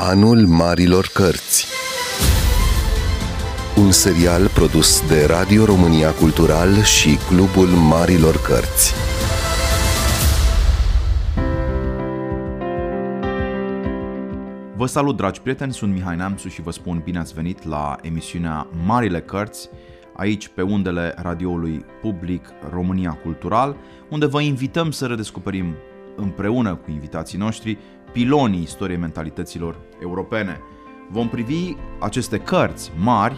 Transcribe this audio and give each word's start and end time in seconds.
Anul 0.00 0.46
Marilor 0.46 1.10
Cărți. 1.14 1.66
Un 3.78 3.90
serial 3.90 4.48
produs 4.48 5.08
de 5.08 5.24
Radio 5.26 5.64
România 5.64 6.12
Cultural 6.12 6.82
și 6.82 7.16
Clubul 7.28 7.66
Marilor 7.66 8.36
Cărți. 8.36 8.94
Vă 14.76 14.86
salut, 14.86 15.16
dragi 15.16 15.40
prieteni, 15.40 15.72
sunt 15.72 15.92
Mihai 15.92 16.16
Neamțu 16.16 16.48
și 16.48 16.62
vă 16.62 16.70
spun 16.70 17.00
bine 17.04 17.18
ați 17.18 17.34
venit 17.34 17.64
la 17.64 17.96
emisiunea 18.02 18.66
Marile 18.86 19.20
Cărți, 19.20 19.68
aici 20.16 20.48
pe 20.48 20.62
undele 20.62 21.14
radioului 21.16 21.84
public 22.00 22.48
România 22.70 23.18
Cultural, 23.22 23.76
unde 24.10 24.26
vă 24.26 24.40
invităm 24.40 24.90
să 24.90 25.06
redescoperim 25.06 25.74
împreună 26.16 26.74
cu 26.74 26.90
invitații 26.90 27.38
noștri 27.38 27.78
pilonii 28.12 28.62
istoriei 28.62 28.98
mentalităților 28.98 29.76
europene. 30.00 30.60
Vom 31.10 31.28
privi 31.28 31.74
aceste 31.98 32.38
cărți 32.38 32.92
mari 32.98 33.36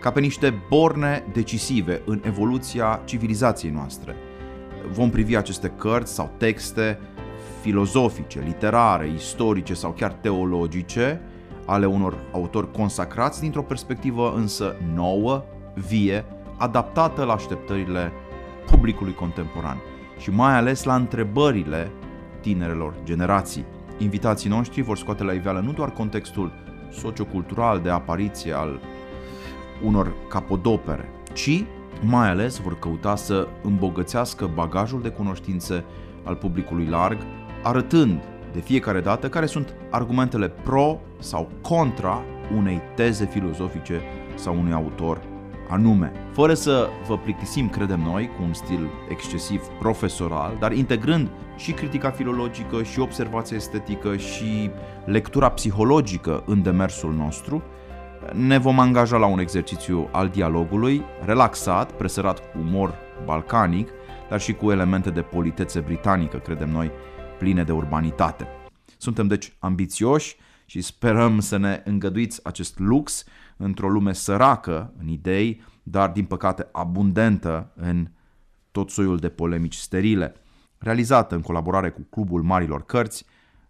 ca 0.00 0.10
pe 0.10 0.20
niște 0.20 0.62
borne 0.68 1.24
decisive 1.32 2.02
în 2.04 2.20
evoluția 2.24 3.02
civilizației 3.04 3.72
noastre. 3.72 4.16
Vom 4.92 5.10
privi 5.10 5.36
aceste 5.36 5.68
cărți 5.68 6.14
sau 6.14 6.30
texte 6.36 6.98
filozofice, 7.60 8.42
literare, 8.44 9.12
istorice 9.14 9.74
sau 9.74 9.90
chiar 9.90 10.12
teologice 10.12 11.20
ale 11.66 11.86
unor 11.86 12.16
autori 12.32 12.72
consacrați 12.72 13.40
dintr-o 13.40 13.62
perspectivă 13.62 14.32
însă 14.36 14.76
nouă, 14.94 15.44
vie, 15.74 16.24
adaptată 16.58 17.24
la 17.24 17.32
așteptările 17.32 18.12
publicului 18.66 19.14
contemporan 19.14 19.76
și 20.18 20.30
mai 20.30 20.54
ales 20.54 20.84
la 20.84 20.94
întrebările 20.94 21.90
tinerelor 22.40 22.94
generații. 23.04 23.64
Invitații 24.02 24.50
noștri 24.50 24.82
vor 24.82 24.96
scoate 24.96 25.22
la 25.22 25.32
iveală 25.32 25.60
nu 25.60 25.72
doar 25.72 25.92
contextul 25.92 26.52
sociocultural 26.90 27.80
de 27.80 27.90
apariție 27.90 28.52
al 28.52 28.80
unor 29.84 30.12
capodopere, 30.28 31.08
ci 31.32 31.64
mai 32.02 32.28
ales 32.28 32.58
vor 32.58 32.78
căuta 32.78 33.16
să 33.16 33.48
îmbogățească 33.62 34.50
bagajul 34.54 35.02
de 35.02 35.08
cunoștințe 35.08 35.84
al 36.24 36.34
publicului 36.34 36.86
larg, 36.86 37.18
arătând 37.62 38.22
de 38.52 38.60
fiecare 38.60 39.00
dată 39.00 39.28
care 39.28 39.46
sunt 39.46 39.74
argumentele 39.90 40.48
pro 40.48 41.00
sau 41.18 41.48
contra 41.60 42.22
unei 42.56 42.80
teze 42.94 43.26
filozofice 43.26 44.00
sau 44.34 44.58
unui 44.58 44.72
autor 44.72 45.29
anume, 45.70 46.12
fără 46.32 46.54
să 46.54 46.88
vă 47.06 47.18
plictisim, 47.18 47.68
credem 47.68 48.00
noi, 48.00 48.30
cu 48.36 48.42
un 48.42 48.52
stil 48.52 48.90
excesiv 49.08 49.62
profesoral, 49.78 50.56
dar 50.60 50.72
integrând 50.72 51.28
și 51.56 51.72
critica 51.72 52.10
filologică, 52.10 52.82
și 52.82 53.00
observația 53.00 53.56
estetică, 53.56 54.16
și 54.16 54.70
lectura 55.04 55.48
psihologică 55.48 56.42
în 56.46 56.62
demersul 56.62 57.12
nostru, 57.12 57.62
ne 58.32 58.58
vom 58.58 58.78
angaja 58.78 59.16
la 59.16 59.26
un 59.26 59.38
exercițiu 59.38 60.08
al 60.12 60.28
dialogului, 60.28 61.02
relaxat, 61.24 61.92
presărat 61.92 62.38
cu 62.38 62.58
umor 62.58 62.94
balcanic, 63.24 63.88
dar 64.28 64.40
și 64.40 64.52
cu 64.52 64.70
elemente 64.70 65.10
de 65.10 65.20
politețe 65.20 65.80
britanică, 65.80 66.36
credem 66.36 66.70
noi, 66.70 66.90
pline 67.38 67.62
de 67.62 67.72
urbanitate. 67.72 68.46
Suntem 68.98 69.26
deci 69.26 69.52
ambițioși 69.58 70.36
și 70.70 70.80
sperăm 70.80 71.40
să 71.40 71.56
ne 71.56 71.82
îngăduiți 71.84 72.40
acest 72.44 72.78
lux 72.78 73.24
într-o 73.56 73.88
lume 73.88 74.12
săracă 74.12 74.92
în 74.98 75.08
idei, 75.08 75.62
dar 75.82 76.10
din 76.10 76.24
păcate 76.24 76.68
abundentă 76.72 77.72
în 77.74 78.08
tot 78.70 78.90
soiul 78.90 79.18
de 79.18 79.28
polemici 79.28 79.74
sterile. 79.74 80.34
Realizată 80.78 81.34
în 81.34 81.40
colaborare 81.40 81.90
cu 81.90 82.06
Clubul 82.10 82.42
Marilor 82.42 82.84
Cărți, 82.84 83.24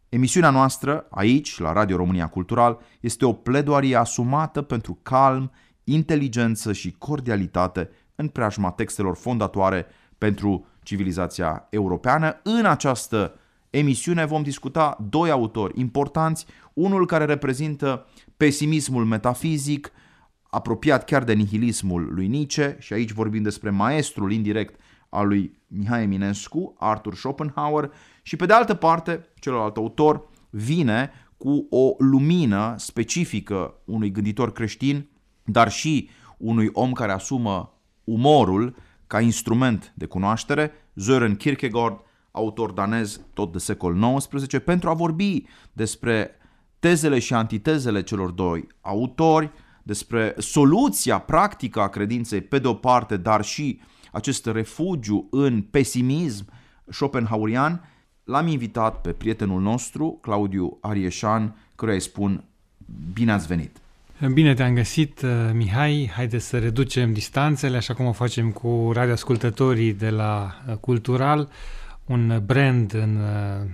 emisiunea 0.08 0.50
noastră, 0.50 1.06
aici, 1.10 1.58
la 1.58 1.72
Radio 1.72 1.96
România 1.96 2.28
Cultural, 2.28 2.78
este 3.00 3.24
o 3.24 3.32
pledoarie 3.32 3.96
asumată 3.96 4.62
pentru 4.62 4.98
calm, 5.02 5.50
inteligență 5.84 6.72
și 6.72 6.94
cordialitate 6.98 7.90
în 8.14 8.28
preajma 8.28 8.70
textelor 8.70 9.16
fondatoare 9.16 9.86
pentru 10.18 10.66
civilizația 10.83 11.66
europeană. 11.70 12.40
În 12.42 12.64
această 12.64 13.34
emisiune 13.70 14.24
vom 14.24 14.42
discuta 14.42 14.96
doi 15.08 15.30
autori 15.30 15.80
importanți, 15.80 16.46
unul 16.75 17.07
care 17.07 17.25
reprezintă 17.25 18.07
pesimismul 18.36 19.05
metafizic, 19.05 19.92
apropiat 20.42 21.05
chiar 21.05 21.25
de 21.25 21.33
nihilismul 21.33 22.08
lui 22.14 22.27
Nietzsche, 22.27 22.77
și 22.79 22.92
aici 22.92 23.13
vorbim 23.13 23.42
despre 23.42 23.70
maestrul 23.70 24.33
indirect 24.33 24.81
al 25.08 25.27
lui 25.27 25.58
Mihai 25.67 26.03
Eminescu, 26.03 26.75
Arthur 26.79 27.14
Schopenhauer, 27.14 27.92
și 28.23 28.36
pe 28.36 28.47
de 28.47 28.53
altă 28.53 28.75
parte, 28.75 29.29
celălalt 29.35 29.77
autor 29.77 30.29
vine 30.51 31.11
cu 31.36 31.67
o 31.70 31.95
lumină 31.98 32.75
specifică 32.79 33.75
unui 33.85 34.11
gânditor 34.11 34.52
creștin, 34.52 35.08
dar 35.45 35.70
și 35.70 36.08
unui 36.37 36.69
om 36.73 36.92
care 36.92 37.13
asumă 37.13 37.81
umorul 38.05 38.77
ca 39.07 39.20
instrument 39.20 39.92
de 39.97 40.07
cunoaștere, 40.07 40.73
Søren 40.97 41.37
Kierkegaard, 41.37 42.01
autor 42.31 42.70
danez 42.70 43.20
tot 43.35 43.52
de 43.52 43.58
secol 43.58 44.17
XIX, 44.17 44.58
pentru 44.64 44.89
a 44.89 44.95
vorbi 44.95 45.47
despre 45.73 46.31
tezele 46.80 47.18
și 47.18 47.35
antitezele 47.35 48.02
celor 48.02 48.30
doi 48.30 48.67
autori, 48.80 49.51
despre 49.83 50.35
soluția 50.39 51.18
practică 51.18 51.80
a 51.80 51.89
credinței 51.89 52.41
pe 52.41 52.58
de 52.58 52.67
o 52.67 52.74
parte, 52.74 53.17
dar 53.17 53.45
și 53.45 53.80
acest 54.13 54.46
refugiu 54.46 55.27
în 55.30 55.63
pesimism 55.63 56.46
schopenhauerian, 56.89 57.85
l-am 58.24 58.46
invitat 58.46 59.01
pe 59.01 59.13
prietenul 59.13 59.61
nostru, 59.61 60.19
Claudiu 60.20 60.79
Arieșan, 60.80 61.57
căruia 61.74 61.96
îi 61.96 62.02
spun 62.02 62.45
bine 63.13 63.33
ați 63.33 63.46
venit! 63.46 63.77
Bine 64.33 64.55
te-am 64.55 64.74
găsit, 64.74 65.24
Mihai. 65.52 66.11
Haideți 66.14 66.46
să 66.46 66.58
reducem 66.58 67.13
distanțele, 67.13 67.77
așa 67.77 67.95
cum 67.95 68.07
o 68.07 68.13
facem 68.13 68.51
cu 68.51 68.90
radioascultătorii 68.92 69.92
de 69.92 70.11
la 70.11 70.55
Cultural, 70.80 71.48
un 72.05 72.42
brand 72.46 72.95
în 72.95 73.17
uh, 73.17 73.70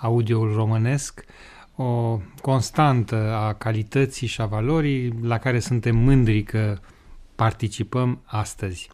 audioul 0.00 0.54
românesc, 0.54 1.24
o 1.82 2.20
constantă 2.40 3.34
a 3.34 3.52
calității 3.52 4.26
și 4.26 4.40
a 4.40 4.46
valorii 4.46 5.14
la 5.22 5.38
care 5.38 5.58
suntem 5.58 5.96
mândri 5.96 6.42
că 6.42 6.78
participăm 7.34 8.20
astăzi. 8.24 8.88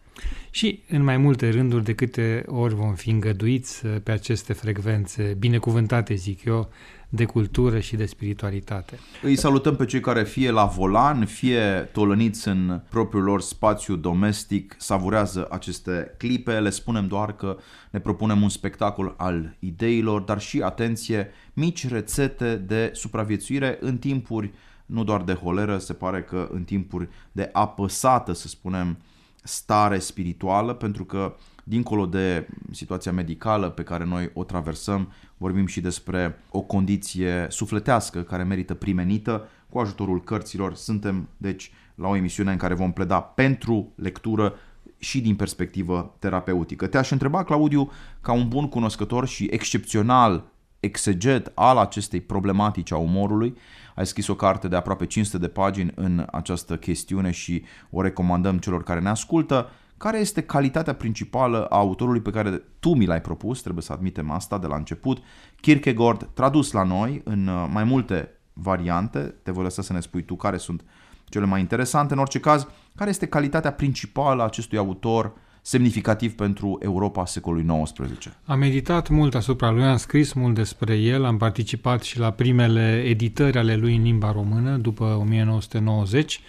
Și 0.50 0.82
în 0.88 1.02
mai 1.02 1.16
multe 1.16 1.48
rânduri 1.48 1.84
de 1.84 1.94
câte 1.94 2.44
ori 2.46 2.74
vom 2.74 2.94
fi 2.94 3.10
îngăduiți 3.10 3.86
pe 3.86 4.10
aceste 4.10 4.52
frecvențe 4.52 5.36
binecuvântate, 5.38 6.14
zic 6.14 6.44
eu, 6.44 6.68
de 7.08 7.24
cultură 7.24 7.78
și 7.78 7.96
de 7.96 8.06
spiritualitate. 8.06 8.98
Îi 9.22 9.36
salutăm 9.36 9.76
pe 9.76 9.84
cei 9.84 10.00
care 10.00 10.24
fie 10.24 10.50
la 10.50 10.64
volan, 10.64 11.24
fie 11.24 11.88
tolăniți 11.92 12.48
în 12.48 12.80
propriul 12.88 13.22
lor 13.22 13.40
spațiu 13.40 13.96
domestic, 13.96 14.74
savurează 14.78 15.48
aceste 15.50 16.14
clipe, 16.18 16.60
le 16.60 16.70
spunem 16.70 17.06
doar 17.06 17.36
că 17.36 17.56
ne 17.90 17.98
propunem 17.98 18.42
un 18.42 18.48
spectacol 18.48 19.14
al 19.16 19.56
ideilor, 19.58 20.20
dar 20.20 20.40
și, 20.40 20.62
atenție, 20.62 21.30
mici 21.52 21.88
rețete 21.88 22.56
de 22.56 22.90
supraviețuire 22.94 23.78
în 23.80 23.98
timpuri 23.98 24.52
nu 24.86 25.04
doar 25.04 25.22
de 25.22 25.32
holeră, 25.32 25.78
se 25.78 25.92
pare 25.92 26.22
că 26.22 26.48
în 26.52 26.64
timpuri 26.64 27.08
de 27.32 27.50
apăsată, 27.52 28.32
să 28.32 28.48
spunem, 28.48 28.98
stare 29.42 29.98
spirituală, 29.98 30.74
pentru 30.74 31.04
că 31.04 31.36
dincolo 31.64 32.06
de 32.06 32.48
situația 32.70 33.12
medicală 33.12 33.70
pe 33.70 33.82
care 33.82 34.04
noi 34.04 34.30
o 34.34 34.44
traversăm, 34.44 35.12
vorbim 35.36 35.66
și 35.66 35.80
despre 35.80 36.38
o 36.50 36.60
condiție 36.60 37.46
sufletească 37.50 38.22
care 38.22 38.42
merită 38.42 38.74
primenită 38.74 39.48
cu 39.68 39.78
ajutorul 39.78 40.22
cărților. 40.24 40.74
Suntem, 40.74 41.28
deci, 41.36 41.72
la 41.94 42.08
o 42.08 42.16
emisiune 42.16 42.50
în 42.50 42.56
care 42.56 42.74
vom 42.74 42.92
pleda 42.92 43.20
pentru 43.20 43.92
lectură 43.94 44.54
și 44.98 45.20
din 45.20 45.36
perspectivă 45.36 46.16
terapeutică. 46.18 46.86
Te-aș 46.86 47.10
întreba, 47.10 47.44
Claudiu, 47.44 47.90
ca 48.20 48.32
un 48.32 48.48
bun 48.48 48.68
cunoscător 48.68 49.26
și 49.26 49.48
excepțional 49.50 50.44
exeget 50.80 51.52
al 51.54 51.78
acestei 51.78 52.20
problematici 52.20 52.92
a 52.92 52.96
umorului, 52.96 53.56
ai 53.94 54.06
scris 54.06 54.26
o 54.26 54.34
carte 54.34 54.68
de 54.68 54.76
aproape 54.76 55.06
500 55.06 55.38
de 55.38 55.48
pagini 55.48 55.92
în 55.94 56.26
această 56.32 56.76
chestiune 56.76 57.30
și 57.30 57.64
o 57.90 58.02
recomandăm 58.02 58.58
celor 58.58 58.82
care 58.82 59.00
ne 59.00 59.08
ascultă. 59.08 59.70
Care 59.98 60.18
este 60.18 60.42
calitatea 60.42 60.94
principală 60.94 61.64
a 61.64 61.76
autorului 61.76 62.20
pe 62.20 62.30
care 62.30 62.62
tu 62.80 62.94
mi 62.94 63.06
l-ai 63.06 63.20
propus, 63.20 63.60
trebuie 63.60 63.82
să 63.82 63.92
admitem 63.92 64.30
asta 64.30 64.58
de 64.58 64.66
la 64.66 64.76
început, 64.76 65.22
Kierkegaard, 65.60 66.28
tradus 66.34 66.72
la 66.72 66.82
noi 66.82 67.20
în 67.24 67.46
uh, 67.46 67.68
mai 67.72 67.84
multe 67.84 68.30
variante, 68.52 69.18
te 69.18 69.50
voi 69.50 69.62
lăsa 69.62 69.82
să 69.82 69.92
ne 69.92 70.00
spui 70.00 70.22
tu 70.22 70.34
care 70.36 70.56
sunt 70.56 70.84
cele 71.24 71.44
mai 71.44 71.60
interesante. 71.60 72.12
În 72.14 72.20
orice 72.20 72.40
caz, 72.40 72.66
care 72.94 73.10
este 73.10 73.26
calitatea 73.26 73.72
principală 73.72 74.42
a 74.42 74.44
acestui 74.44 74.78
autor 74.78 75.32
semnificativ 75.62 76.34
pentru 76.34 76.78
Europa 76.82 77.24
secolului 77.24 77.82
XIX? 77.82 78.36
Am 78.44 78.58
meditat 78.58 79.08
mult 79.08 79.34
asupra 79.34 79.70
lui, 79.70 79.84
am 79.84 79.96
scris 79.96 80.32
mult 80.32 80.54
despre 80.54 80.96
el, 80.96 81.24
am 81.24 81.36
participat 81.36 82.02
și 82.02 82.18
la 82.18 82.30
primele 82.30 83.02
editări 83.02 83.58
ale 83.58 83.76
lui 83.76 83.96
în 83.96 84.02
limba 84.02 84.32
română 84.32 84.76
după 84.76 85.04
1990 85.04 86.40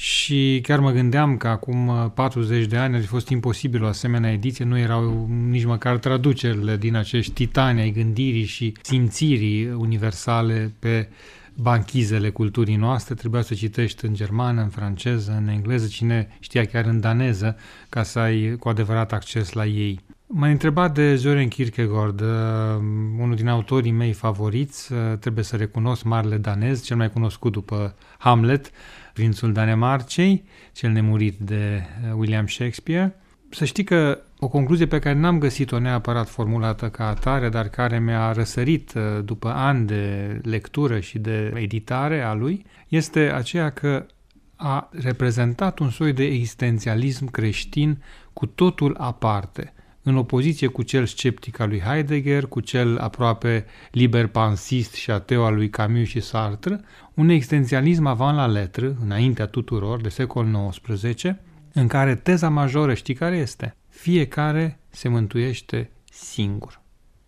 și 0.00 0.60
chiar 0.62 0.80
mă 0.80 0.90
gândeam 0.90 1.36
că 1.36 1.48
acum 1.48 2.12
40 2.14 2.66
de 2.66 2.76
ani 2.76 2.94
ar 2.94 3.00
fi 3.00 3.06
fost 3.06 3.28
imposibil 3.28 3.82
o 3.82 3.86
asemenea 3.86 4.32
ediție, 4.32 4.64
nu 4.64 4.78
erau 4.78 5.28
nici 5.48 5.64
măcar 5.64 5.98
traducerile 5.98 6.76
din 6.76 6.96
acești 6.96 7.32
titani 7.32 7.80
ai 7.80 7.90
gândirii 7.90 8.44
și 8.44 8.74
simțirii 8.82 9.72
universale 9.72 10.74
pe 10.78 11.08
banchizele 11.54 12.30
culturii 12.30 12.76
noastre, 12.76 13.14
trebuia 13.14 13.42
să 13.42 13.54
citești 13.54 14.04
în 14.04 14.14
germană, 14.14 14.62
în 14.62 14.68
franceză, 14.68 15.36
în 15.42 15.48
engleză, 15.48 15.86
cine 15.86 16.36
știa 16.38 16.64
chiar 16.64 16.84
în 16.84 17.00
daneză, 17.00 17.56
ca 17.88 18.02
să 18.02 18.18
ai 18.18 18.56
cu 18.58 18.68
adevărat 18.68 19.12
acces 19.12 19.52
la 19.52 19.66
ei. 19.66 20.00
m 20.26 20.42
a 20.42 20.48
întrebat 20.48 20.94
de 20.94 21.16
Søren 21.16 21.48
Kierkegaard, 21.48 22.20
uh, 22.20 22.28
unul 23.18 23.34
din 23.34 23.48
autorii 23.48 23.92
mei 23.92 24.12
favoriți, 24.12 24.92
uh, 24.92 24.98
trebuie 25.18 25.44
să 25.44 25.56
recunosc, 25.56 26.02
marele 26.02 26.36
danez, 26.36 26.82
cel 26.84 26.96
mai 26.96 27.10
cunoscut 27.10 27.52
după 27.52 27.94
Hamlet, 28.18 28.70
prințul 29.12 29.52
Danemarcei, 29.52 30.44
cel 30.72 30.90
nemurit 30.90 31.38
de 31.38 31.82
uh, 32.04 32.14
William 32.16 32.46
Shakespeare. 32.46 33.14
Să 33.50 33.64
știi 33.64 33.84
că 33.84 34.18
o 34.38 34.48
concluzie 34.48 34.86
pe 34.86 34.98
care 34.98 35.18
n-am 35.18 35.38
găsit-o 35.38 35.78
neapărat 35.78 36.28
formulată 36.28 36.88
ca 36.88 37.08
atare, 37.08 37.48
dar 37.48 37.68
care 37.68 37.98
mi-a 37.98 38.32
răsărit 38.32 38.92
uh, 38.94 39.24
după 39.24 39.48
ani 39.48 39.86
de 39.86 40.40
lectură 40.42 41.00
și 41.00 41.18
de 41.18 41.52
editare 41.56 42.22
a 42.22 42.32
lui, 42.32 42.64
este 42.88 43.20
aceea 43.20 43.70
că 43.70 44.06
a 44.56 44.88
reprezentat 44.92 45.78
un 45.78 45.90
soi 45.90 46.12
de 46.12 46.24
existențialism 46.24 47.30
creștin 47.30 48.02
cu 48.32 48.46
totul 48.46 48.96
aparte, 48.98 49.72
în 50.02 50.16
opoziție 50.16 50.66
cu 50.66 50.82
cel 50.82 51.06
sceptic 51.06 51.58
al 51.58 51.68
lui 51.68 51.80
Heidegger, 51.80 52.46
cu 52.46 52.60
cel 52.60 52.98
aproape 52.98 53.66
liber 53.90 54.26
pansist 54.26 54.94
și 54.94 55.10
ateu 55.10 55.44
al 55.44 55.54
lui 55.54 55.70
Camus 55.70 56.08
și 56.08 56.20
Sartre, 56.20 56.80
un 57.14 57.28
existențialism 57.28 58.06
avant 58.06 58.36
la 58.36 58.46
letră, 58.46 58.96
înaintea 59.04 59.46
tuturor, 59.46 60.00
de 60.00 60.08
secol 60.08 60.72
XIX, 60.86 61.22
în 61.72 61.86
care 61.86 62.14
teza 62.14 62.48
majoră 62.48 62.94
știi 62.94 63.14
care 63.14 63.36
este? 63.36 63.76
Fiecare 63.88 64.80
se 64.88 65.08
mântuiește 65.08 65.90
singur. 66.10 66.80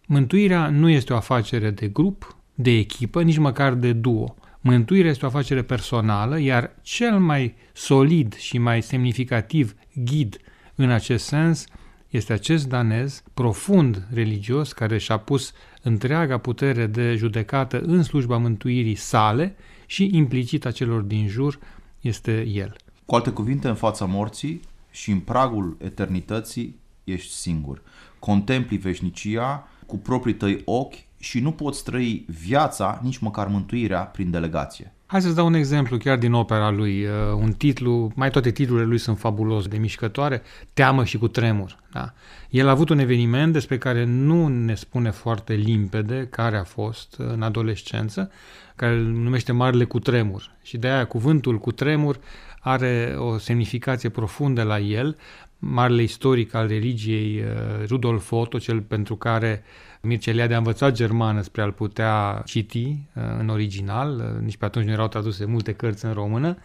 Mântuirea 0.07 0.69
nu 0.69 0.89
este 0.89 1.13
o 1.13 1.17
afacere 1.17 1.71
de 1.71 1.89
grup, 1.89 2.37
de 2.55 2.71
echipă, 2.71 3.23
nici 3.23 3.39
măcar 3.39 3.75
de 3.75 3.93
duo. 3.93 4.37
Mântuirea 4.61 5.11
este 5.11 5.25
o 5.25 5.29
afacere 5.29 5.63
personală, 5.63 6.41
iar 6.41 6.77
cel 6.83 7.19
mai 7.19 7.55
solid 7.73 8.37
și 8.37 8.59
mai 8.59 8.83
semnificativ 8.83 9.75
ghid 9.95 10.37
în 10.75 10.91
acest 10.91 11.25
sens 11.25 11.67
este 12.13 12.33
acest 12.33 12.69
danez 12.69 13.23
profund 13.35 14.07
religios 14.13 14.73
care 14.73 14.99
și-a 14.99 15.17
pus 15.17 15.53
întreaga 15.83 16.39
putere 16.39 16.87
de 16.87 17.15
judecată 17.15 17.81
în 17.81 18.03
slujba 18.03 18.37
mântuirii 18.37 18.95
sale 18.95 19.57
și 19.87 20.11
implicit 20.13 20.65
a 20.65 20.71
celor 20.71 21.01
din 21.01 21.29
jur 21.29 21.59
este 22.01 22.47
el. 22.47 22.77
Cu 23.07 23.15
alte 23.15 23.31
cuvinte, 23.31 23.69
în 23.69 23.75
fața 23.75 24.05
morții 24.05 24.61
și 24.91 25.11
în 25.11 25.21
pragul 25.21 25.77
eternității 25.81 26.77
ești 27.05 27.33
singur. 27.33 27.83
Contempli 28.19 28.77
veșnicia 28.77 29.69
cu 29.87 29.99
proprii 29.99 30.35
tăi 30.35 30.63
ochi 30.65 30.97
și 31.19 31.41
nu 31.41 31.53
poți 31.53 31.85
trăi 31.85 32.25
viața, 32.29 33.01
nici 33.03 33.19
măcar 33.19 33.47
mântuirea, 33.47 34.01
prin 34.01 34.31
delegație. 34.31 34.93
Hai 35.13 35.23
să-ți 35.23 35.35
dau 35.35 35.47
un 35.47 35.55
exemplu 35.55 35.97
chiar 35.97 36.19
din 36.19 36.33
opera 36.33 36.71
lui, 36.71 37.05
uh, 37.05 37.11
un 37.35 37.53
titlu, 37.53 38.13
mai 38.15 38.31
toate 38.31 38.51
titlurile 38.51 38.87
lui 38.87 38.99
sunt 38.99 39.19
fabulos, 39.19 39.67
de 39.67 39.77
mișcătoare, 39.77 40.43
Teamă 40.75 41.05
și 41.05 41.19
cu 41.19 41.29
tremur. 41.29 41.77
Da? 41.91 42.13
El 42.51 42.69
a 42.69 42.71
avut 42.71 42.89
un 42.89 42.99
eveniment 42.99 43.53
despre 43.53 43.79
care 43.79 44.05
nu 44.05 44.47
ne 44.47 44.75
spune 44.75 45.11
foarte 45.11 45.55
limpede 45.55 46.27
care 46.31 46.57
a 46.57 46.65
fost 46.65 47.15
în 47.19 47.43
adolescență, 47.43 48.31
care 48.77 48.93
îl 48.93 49.03
numește 49.03 49.53
Marele 49.53 49.85
cu 49.85 49.99
tremur. 49.99 50.51
Și 50.63 50.77
de 50.77 50.89
aia 50.89 51.05
cuvântul 51.05 51.59
cu 51.59 51.73
tremur 51.73 52.19
are 52.61 53.15
o 53.19 53.39
semnificație 53.39 54.09
profundă 54.09 54.63
la 54.63 54.79
el. 54.79 55.17
Marele 55.65 56.03
istoric 56.03 56.55
al 56.55 56.67
religiei 56.67 57.41
uh, 57.41 57.87
Rudolf 57.87 58.33
Otto, 58.33 58.59
cel 58.59 58.81
pentru 58.81 59.17
care 59.17 59.63
Mircea 60.01 60.31
Eliade 60.31 60.55
a 60.55 60.57
învățat 60.57 60.93
germană 60.93 61.41
spre 61.41 61.63
a-l 61.63 61.73
putea 61.73 62.43
citi 62.47 62.87
uh, 62.87 63.23
în 63.39 63.49
original, 63.49 64.35
uh, 64.35 64.45
nici 64.45 64.57
pe 64.57 64.65
atunci 64.65 64.87
nu 64.87 64.93
erau 64.93 65.09
traduse 65.09 65.45
multe 65.45 65.73
cărți 65.73 66.05
în 66.05 66.13
română, 66.13 66.57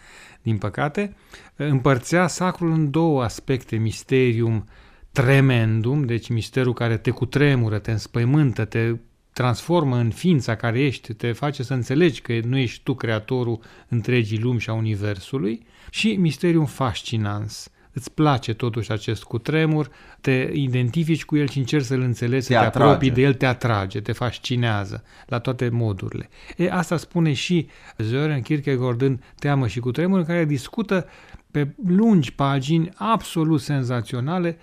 din 0.42 0.58
păcate, 0.58 1.16
împărțea 1.56 2.28
sacrul 2.28 2.72
în 2.72 2.92
două 2.92 3.24
aspecte, 3.24 3.76
misterium 3.76 4.66
tremendum, 5.12 6.06
deci 6.06 6.30
misterul 6.30 6.74
care 6.74 6.98
te 6.98 7.12
cutremură, 7.12 7.80
te 7.80 7.92
înspăimântă, 7.92 8.66
te 8.66 8.96
transformă 9.34 9.98
în 9.98 10.10
ființa 10.10 10.56
care 10.56 10.80
ești, 10.80 11.14
te 11.14 11.32
face 11.32 11.64
să 11.64 11.74
înțelegi 11.74 12.22
că 12.22 12.40
nu 12.44 12.58
ești 12.58 12.84
tu 12.84 12.94
creatorul 12.96 13.60
întregii 13.88 14.40
lumi 14.40 14.60
și 14.60 14.70
a 14.70 14.74
universului, 14.74 15.66
și 15.90 16.16
misterium 16.16 16.66
fascinans. 16.66 17.72
Îți 17.98 18.12
place 18.12 18.54
totuși 18.54 18.92
acest 18.92 19.24
cutremur, 19.24 19.90
te 20.22 20.50
identifici 20.54 21.26
cu 21.26 21.38
el 21.38 21.48
și 21.48 21.58
încerci 21.58 21.86
să-l 21.86 22.02
înțelegi, 22.02 22.48
te 22.48 22.54
să 22.54 22.60
te 22.60 22.66
atrage. 22.66 22.86
apropii 22.86 23.12
de 23.12 23.22
el, 23.22 23.34
te 23.34 23.46
atrage, 23.46 24.02
te 24.02 24.12
fascinează 24.12 25.04
la 25.26 25.40
toate 25.40 25.70
modurile. 25.70 26.30
E, 26.58 26.72
asta 26.72 26.98
spune 26.98 27.34
și 27.34 27.68
Søren 27.98 28.42
Kierkegaard 28.42 29.02
în 29.02 29.20
Teamă 29.40 29.68
și 29.68 29.80
cutremur, 29.80 30.20
în 30.20 30.26
care 30.26 30.46
discută 30.46 31.08
pe 31.52 31.68
lungi 31.88 32.34
pagini 32.34 32.90
absolut 32.96 33.62
senzaționale 33.62 34.58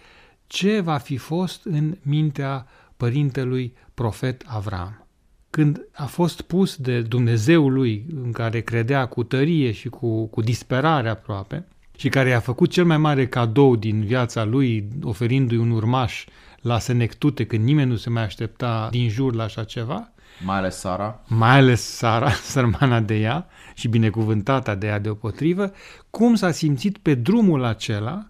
ce 0.47 0.81
va 0.81 0.97
fi 0.97 1.17
fost 1.17 1.65
în 1.65 1.97
mintea 2.03 2.67
părintelui 2.97 3.75
profet 3.95 4.45
Avram. 4.47 5.07
Când 5.51 5.89
a 5.93 6.07
fost 6.07 6.41
pus 6.41 6.77
de 6.77 7.01
Dumnezeul 7.01 7.73
lui, 7.73 8.07
în 8.23 8.33
care 8.33 8.61
credea 8.61 9.07
cu 9.07 9.23
tărie 9.23 9.73
și 9.73 9.89
cu, 9.89 10.27
cu 10.27 10.41
disperare 10.41 11.09
aproape, 11.09 11.67
și 11.97 12.09
care 12.09 12.29
i-a 12.29 12.41
făcut 12.41 12.71
cel 12.71 12.85
mai 12.85 12.99
mare 12.99 13.27
cadou 13.27 13.77
din 13.77 14.05
viața 14.05 14.45
lui, 14.45 14.89
oferindu-i 15.03 15.57
un 15.57 15.71
urmaș 15.71 16.25
la 16.61 16.79
senectute, 16.79 17.47
când 17.47 17.65
nimeni 17.65 17.91
nu 17.91 17.97
se 17.97 18.11
mai 18.11 18.23
aștepta 18.23 18.89
din 18.91 19.09
jur 19.09 19.35
la 19.35 19.43
așa 19.43 19.65
ceva, 19.65 20.09
mai 20.45 20.57
ales 20.57 20.77
Sara. 20.77 21.21
Mai 21.27 21.57
ales 21.57 21.83
Sara, 21.83 22.31
sărmana 22.53 23.01
de 23.01 23.19
ea 23.19 23.47
și 23.75 23.89
binecuvântata 23.89 24.75
de 24.75 24.87
ea 24.87 24.99
deopotrivă, 24.99 25.73
cum 26.11 26.35
s-a 26.35 26.51
simțit 26.51 26.99
pe 26.99 27.15
drumul 27.15 27.65
acela 27.65 28.29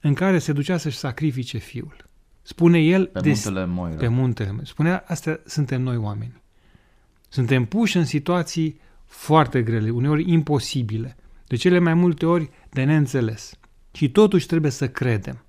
în 0.00 0.14
care 0.14 0.38
se 0.38 0.52
ducea 0.52 0.76
să-și 0.76 0.96
sacrifice 0.96 1.58
fiul. 1.58 1.96
Spune 2.42 2.78
el... 2.78 3.06
Pe 3.06 3.20
des, 3.20 3.44
muntele 3.44 3.66
Moira. 3.66 3.96
Pe 3.96 4.08
muntele 4.08 4.54
Spunea, 4.62 5.04
astea 5.06 5.40
suntem 5.46 5.82
noi 5.82 5.96
oameni. 5.96 6.42
Suntem 7.28 7.64
puși 7.64 7.96
în 7.96 8.04
situații 8.04 8.80
foarte 9.06 9.62
grele, 9.62 9.90
uneori 9.90 10.30
imposibile, 10.30 11.16
de 11.52 11.58
cele 11.58 11.78
mai 11.78 11.94
multe 11.94 12.26
ori 12.26 12.50
de 12.70 12.84
neînțeles. 12.84 13.52
Și 13.92 14.10
totuși 14.10 14.46
trebuie 14.46 14.70
să 14.70 14.88
credem. 14.88 15.44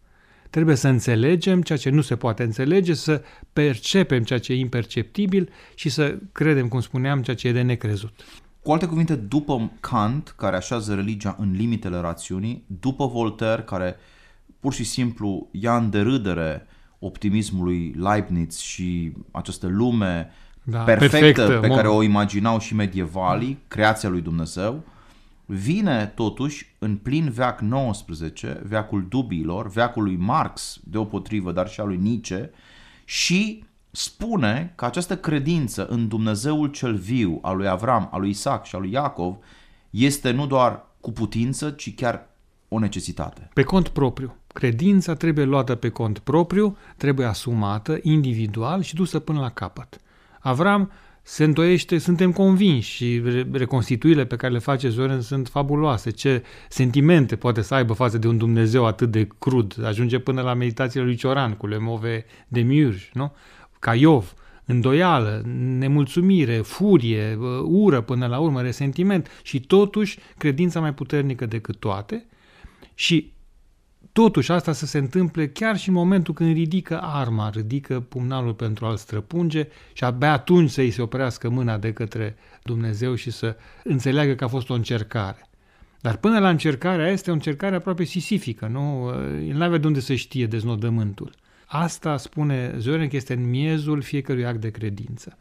Trebuie 0.50 0.76
să 0.76 0.88
înțelegem 0.88 1.62
ceea 1.62 1.78
ce 1.78 1.90
nu 1.90 2.02
se 2.02 2.16
poate 2.16 2.44
înțelege, 2.44 2.94
să 2.94 3.22
percepem 3.54 4.24
ceea 4.24 4.40
ce 4.40 4.54
e 4.54 4.56
imperceptibil 4.56 5.50
și 5.76 5.90
să 5.90 6.18
credem, 6.32 6.68
cum 6.68 6.82
spuneam, 6.82 7.22
ceea 7.22 7.36
ce 7.36 7.48
e 7.48 7.52
de 7.52 7.62
necrezut. 7.62 8.14
Cu 8.62 8.72
alte 8.72 8.86
cuvinte, 8.86 9.16
după 9.16 9.72
Kant, 9.80 10.34
care 10.38 10.56
așează 10.56 10.94
religia 10.94 11.36
în 11.40 11.52
limitele 11.52 11.98
rațiunii, 11.98 12.64
după 12.80 13.08
Voltaire, 13.08 13.62
care 13.62 13.96
pur 14.60 14.74
și 14.74 14.84
simplu 14.84 15.48
ia 15.52 15.78
în 15.78 15.90
derâdere 15.90 16.68
optimismul 17.00 17.64
lui 17.64 17.96
Leibniz 17.98 18.58
și 18.58 19.14
această 19.32 19.68
lume 19.68 20.32
da, 20.64 20.80
perfectă, 20.80 21.18
perfectă 21.18 21.60
pe 21.60 21.68
care 21.68 21.88
o 21.88 22.04
imaginau 22.04 22.60
și 22.60 22.76
medievalii, 22.76 23.60
creația 23.68 24.10
lui 24.10 24.22
Dumnezeu, 24.22 24.84
vine 25.46 26.12
totuși 26.16 26.76
în 26.80 26.98
plin 26.98 27.30
veac 27.30 27.60
19, 27.60 28.62
veacul 28.64 29.06
dubiilor, 29.10 29.70
veacul 29.70 30.04
lui 30.04 30.16
Marx 30.16 30.80
deopotrivă, 30.84 31.52
dar 31.52 31.70
și 31.70 31.80
al 31.80 31.88
lui 31.88 31.98
Nietzsche, 31.98 32.52
și 33.06 33.64
spune 33.92 34.74
că 34.76 34.86
această 34.86 35.18
credință 35.18 35.86
în 35.86 36.08
Dumnezeul 36.08 36.68
cel 36.68 36.96
viu, 36.96 37.40
al 37.42 37.58
lui 37.58 37.68
Avram, 37.68 38.10
al 38.12 38.20
lui 38.20 38.30
Isaac 38.30 38.66
și 38.66 38.76
al 38.76 38.82
lui 38.82 38.92
Iacov, 38.92 39.38
este 39.90 40.32
nu 40.32 40.48
doar 40.48 40.86
cu 41.00 41.12
putință, 41.12 41.70
ci 41.70 41.96
chiar 41.96 42.30
o 42.68 42.80
necesitate. 42.80 43.50
Pe 43.54 43.64
cont 43.64 43.88
propriu. 43.88 44.36
Credința 44.48 45.14
trebuie 45.14 45.46
luată 45.46 45.76
pe 45.76 45.90
cont 45.90 46.20
propriu, 46.20 46.78
trebuie 46.98 47.26
asumată 47.26 48.00
individual 48.02 48.82
și 48.82 48.96
dusă 48.96 49.20
până 49.20 49.40
la 49.40 49.50
capăt. 49.50 49.98
Avram 50.40 50.92
se 51.26 51.44
întoiește, 51.44 51.98
suntem 51.98 52.32
convinși 52.32 52.92
și 52.92 53.22
reconstituirile 53.52 54.26
pe 54.26 54.36
care 54.36 54.54
le 54.54 54.60
face 54.60 54.90
Zoren 54.90 55.22
sunt 55.22 55.48
fabuloase. 55.48 56.10
Ce 56.10 56.44
sentimente 56.70 57.36
poate 57.36 57.62
să 57.62 57.74
aibă 57.74 57.94
față 57.94 58.18
de 58.18 58.28
un 58.28 58.38
Dumnezeu 58.38 58.86
atât 58.86 59.12
de 59.12 59.28
crud. 59.40 59.86
Ajunge 59.86 60.20
până 60.20 60.42
la 60.42 60.54
meditațiile 60.54 61.06
lui 61.06 61.16
Cioran 61.16 61.54
cu 61.54 61.68
Lemove 61.68 62.26
de 62.48 62.62
Miurj, 62.62 63.10
nu? 63.14 63.36
Ca 63.80 63.96
Iov, 63.96 64.34
îndoială, 64.66 65.42
nemulțumire, 65.78 66.58
furie, 66.58 67.38
ură 67.64 68.02
până 68.02 68.28
la 68.28 68.40
urmă, 68.40 68.62
resentiment 68.62 69.40
și 69.44 69.60
totuși 69.60 70.20
credința 70.38 70.80
mai 70.80 70.94
puternică 70.94 71.46
decât 71.46 71.76
toate 71.76 72.26
și 72.94 73.33
Totuși, 74.14 74.52
asta 74.52 74.72
să 74.72 74.86
se 74.86 74.98
întâmple 74.98 75.50
chiar 75.50 75.78
și 75.78 75.88
în 75.90 75.94
momentul 75.96 76.34
când 76.34 76.54
ridică 76.54 77.00
arma, 77.02 77.50
ridică 77.50 78.00
pumnalul 78.00 78.54
pentru 78.54 78.86
a-l 78.86 78.98
străpunge 78.98 79.68
și 79.94 80.04
abia 80.04 80.32
atunci 80.32 80.70
să-i 80.70 80.92
se 80.92 81.02
oprească 81.02 81.50
mâna 81.50 81.78
de 81.78 81.94
către 81.94 82.36
Dumnezeu 82.64 83.16
și 83.16 83.32
să 83.32 83.56
înțeleagă 83.84 84.34
că 84.34 84.44
a 84.44 84.48
fost 84.48 84.70
o 84.70 84.74
încercare. 84.74 85.50
Dar 86.02 86.18
până 86.18 86.40
la 86.40 86.50
încercarea 86.50 87.12
este 87.12 87.30
o 87.30 87.34
încercare 87.34 87.76
aproape 87.76 88.04
sisifică, 88.04 88.68
nu? 88.68 89.10
El 89.48 89.56
nu 89.56 89.64
avea 89.64 89.78
de 89.78 89.88
unde 89.88 90.00
să 90.00 90.14
știe 90.14 90.46
deznodământul. 90.46 91.32
Asta, 91.66 92.18
spune 92.18 92.76
Zoren, 92.78 93.08
că 93.08 93.16
este 93.16 93.34
în 93.34 93.50
miezul 93.50 94.02
fiecărui 94.02 94.46
act 94.46 94.62
de 94.62 94.70
credință. 94.70 95.38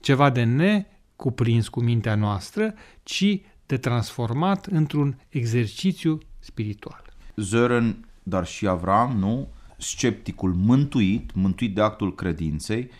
Ceva 0.00 0.30
de 0.30 0.86
cuprins 1.16 1.68
cu 1.68 1.80
mintea 1.80 2.14
noastră, 2.14 2.74
ci 3.02 3.40
de 3.66 3.76
transformat 3.76 4.66
într-un 4.66 5.20
exercițiu 5.28 6.18
spiritual. 6.38 7.04
Zören, 7.36 8.05
dar 8.28 8.46
și 8.46 8.66
Avram, 8.66 9.16
nu? 9.18 9.48
Scepticul 9.76 10.54
mântuit, 10.54 11.34
mântuit 11.34 11.74
de 11.74 11.80
actul 11.80 12.14
credinței, 12.14 12.90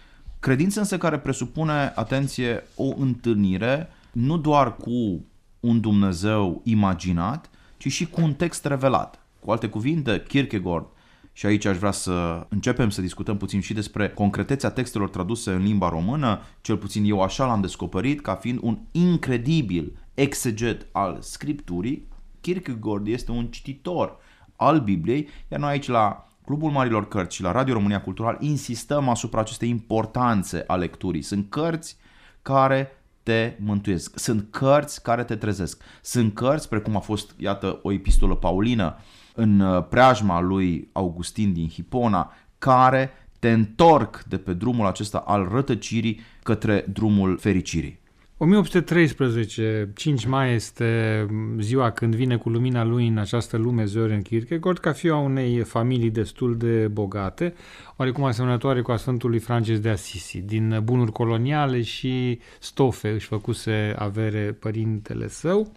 credință 0.40 0.78
însă 0.78 0.98
care 0.98 1.18
presupune, 1.18 1.92
atenție, 1.94 2.64
o 2.74 2.92
întâlnire 2.96 3.88
nu 4.12 4.38
doar 4.38 4.76
cu 4.76 5.24
un 5.60 5.80
Dumnezeu 5.80 6.60
imaginat, 6.64 7.50
ci 7.76 7.92
și 7.92 8.06
cu 8.06 8.20
un 8.20 8.34
text 8.34 8.64
revelat. 8.64 9.26
Cu 9.40 9.50
alte 9.50 9.68
cuvinte, 9.68 10.24
Kierkegaard 10.28 10.86
și 11.32 11.46
aici 11.46 11.64
aș 11.64 11.76
vrea 11.76 11.90
să 11.90 12.46
începem 12.48 12.90
să 12.90 13.00
discutăm 13.00 13.36
puțin 13.36 13.60
și 13.60 13.72
despre 13.74 14.08
concretețea 14.08 14.70
textelor 14.70 15.08
traduse 15.08 15.50
în 15.50 15.62
limba 15.62 15.88
română, 15.88 16.40
cel 16.60 16.76
puțin 16.76 17.04
eu 17.04 17.20
așa 17.20 17.46
l-am 17.46 17.60
descoperit 17.60 18.20
ca 18.20 18.34
fiind 18.34 18.58
un 18.62 18.78
incredibil 18.90 19.98
exeget 20.14 20.86
al 20.92 21.18
scripturii. 21.20 22.08
Kierkegaard 22.40 23.06
este 23.06 23.30
un 23.30 23.46
cititor 23.46 24.16
al 24.56 24.80
Bibliei, 24.80 25.28
iar 25.48 25.60
noi 25.60 25.70
aici 25.70 25.88
la 25.88 26.28
Clubul 26.44 26.70
Marilor 26.70 27.08
Cărți 27.08 27.36
și 27.36 27.42
la 27.42 27.52
Radio 27.52 27.74
România 27.74 28.00
Cultural 28.00 28.36
insistăm 28.40 29.08
asupra 29.08 29.40
acestei 29.40 29.68
importanțe 29.68 30.64
a 30.66 30.76
lecturii. 30.76 31.22
Sunt 31.22 31.50
cărți 31.50 31.96
care 32.42 32.90
te 33.22 33.56
mântuiesc. 33.58 34.18
Sunt 34.18 34.46
cărți 34.50 35.02
care 35.02 35.24
te 35.24 35.36
trezesc. 35.36 35.82
Sunt 36.02 36.34
cărți, 36.34 36.68
precum 36.68 36.96
a 36.96 37.00
fost, 37.00 37.34
iată, 37.38 37.78
o 37.82 37.92
epistolă 37.92 38.34
paulină 38.34 38.96
în 39.34 39.60
uh, 39.60 39.84
preajma 39.88 40.40
lui 40.40 40.88
Augustin 40.92 41.52
din 41.52 41.68
Hipona, 41.68 42.32
care 42.58 43.10
te 43.38 43.52
întorc 43.52 44.22
de 44.22 44.38
pe 44.38 44.52
drumul 44.52 44.86
acesta 44.86 45.18
al 45.18 45.48
rătăcirii 45.52 46.20
către 46.42 46.84
drumul 46.92 47.38
fericirii. 47.38 48.00
1813, 48.38 49.90
5 49.94 50.26
mai 50.26 50.54
este 50.54 51.26
ziua 51.60 51.90
când 51.90 52.14
vine 52.14 52.36
cu 52.36 52.48
lumina 52.48 52.84
lui 52.84 53.06
în 53.06 53.18
această 53.18 53.56
lume 53.56 53.86
Søren 53.86 54.22
Kierkegaard, 54.22 54.78
ca 54.78 54.92
fiu 54.92 55.14
a 55.14 55.18
unei 55.18 55.58
familii 55.58 56.10
destul 56.10 56.56
de 56.56 56.88
bogate, 56.88 57.54
oarecum 57.96 58.24
asemănătoare 58.24 58.80
cu 58.80 58.90
a 58.90 58.96
Sfântului 58.96 59.38
Francis 59.38 59.80
de 59.80 59.88
Assisi. 59.88 60.40
Din 60.40 60.80
bunuri 60.82 61.12
coloniale 61.12 61.82
și 61.82 62.40
stofe 62.58 63.08
își 63.08 63.26
făcuse 63.26 63.94
avere 63.98 64.56
părintele 64.60 65.28
său 65.28 65.72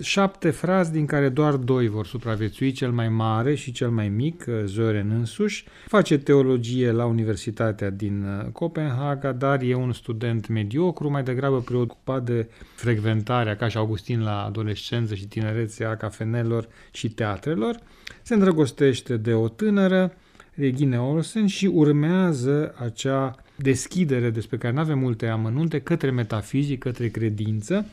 șapte 0.00 0.50
frazi 0.50 0.92
din 0.92 1.06
care 1.06 1.28
doar 1.28 1.56
doi 1.56 1.88
vor 1.88 2.06
supraviețui, 2.06 2.72
cel 2.72 2.90
mai 2.90 3.08
mare 3.08 3.54
și 3.54 3.72
cel 3.72 3.90
mai 3.90 4.08
mic, 4.08 4.46
Zoren 4.64 5.10
însuși. 5.10 5.64
Face 5.86 6.18
teologie 6.18 6.90
la 6.90 7.04
Universitatea 7.04 7.90
din 7.90 8.24
uh, 8.24 8.50
Copenhaga, 8.52 9.32
dar 9.32 9.62
e 9.62 9.74
un 9.74 9.92
student 9.92 10.48
mediocru, 10.48 11.10
mai 11.10 11.22
degrabă 11.22 11.60
preocupat 11.60 12.24
de 12.24 12.48
frecventarea, 12.74 13.56
ca 13.56 13.68
și 13.68 13.76
Augustin 13.76 14.22
la 14.22 14.44
adolescență 14.44 15.14
și 15.14 15.26
tinerețe 15.26 15.84
a 15.84 15.96
cafenelor 15.96 16.68
și 16.90 17.08
teatrelor. 17.08 17.76
Se 18.22 18.34
îndrăgostește 18.34 19.16
de 19.16 19.34
o 19.34 19.48
tânără, 19.48 20.12
Regine 20.54 21.00
Olsen, 21.00 21.46
și 21.46 21.66
urmează 21.66 22.74
acea 22.78 23.34
deschidere 23.56 24.30
despre 24.30 24.56
care 24.56 24.72
nu 24.72 24.80
avem 24.80 24.98
multe 24.98 25.26
amănunte 25.26 25.80
către 25.80 26.10
metafizic, 26.10 26.78
către 26.78 27.08
credință, 27.08 27.86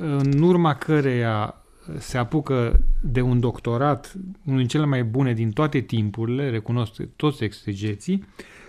în 0.00 0.42
urma 0.42 0.74
căreia 0.74 1.54
se 1.98 2.18
apucă 2.18 2.80
de 3.00 3.20
un 3.20 3.40
doctorat, 3.40 4.12
unul 4.46 4.58
din 4.58 4.68
cele 4.68 4.84
mai 4.84 5.04
bune 5.04 5.32
din 5.32 5.50
toate 5.50 5.80
timpurile, 5.80 6.50
recunosc 6.50 7.02
toți 7.16 7.44
exegeții, 7.44 8.24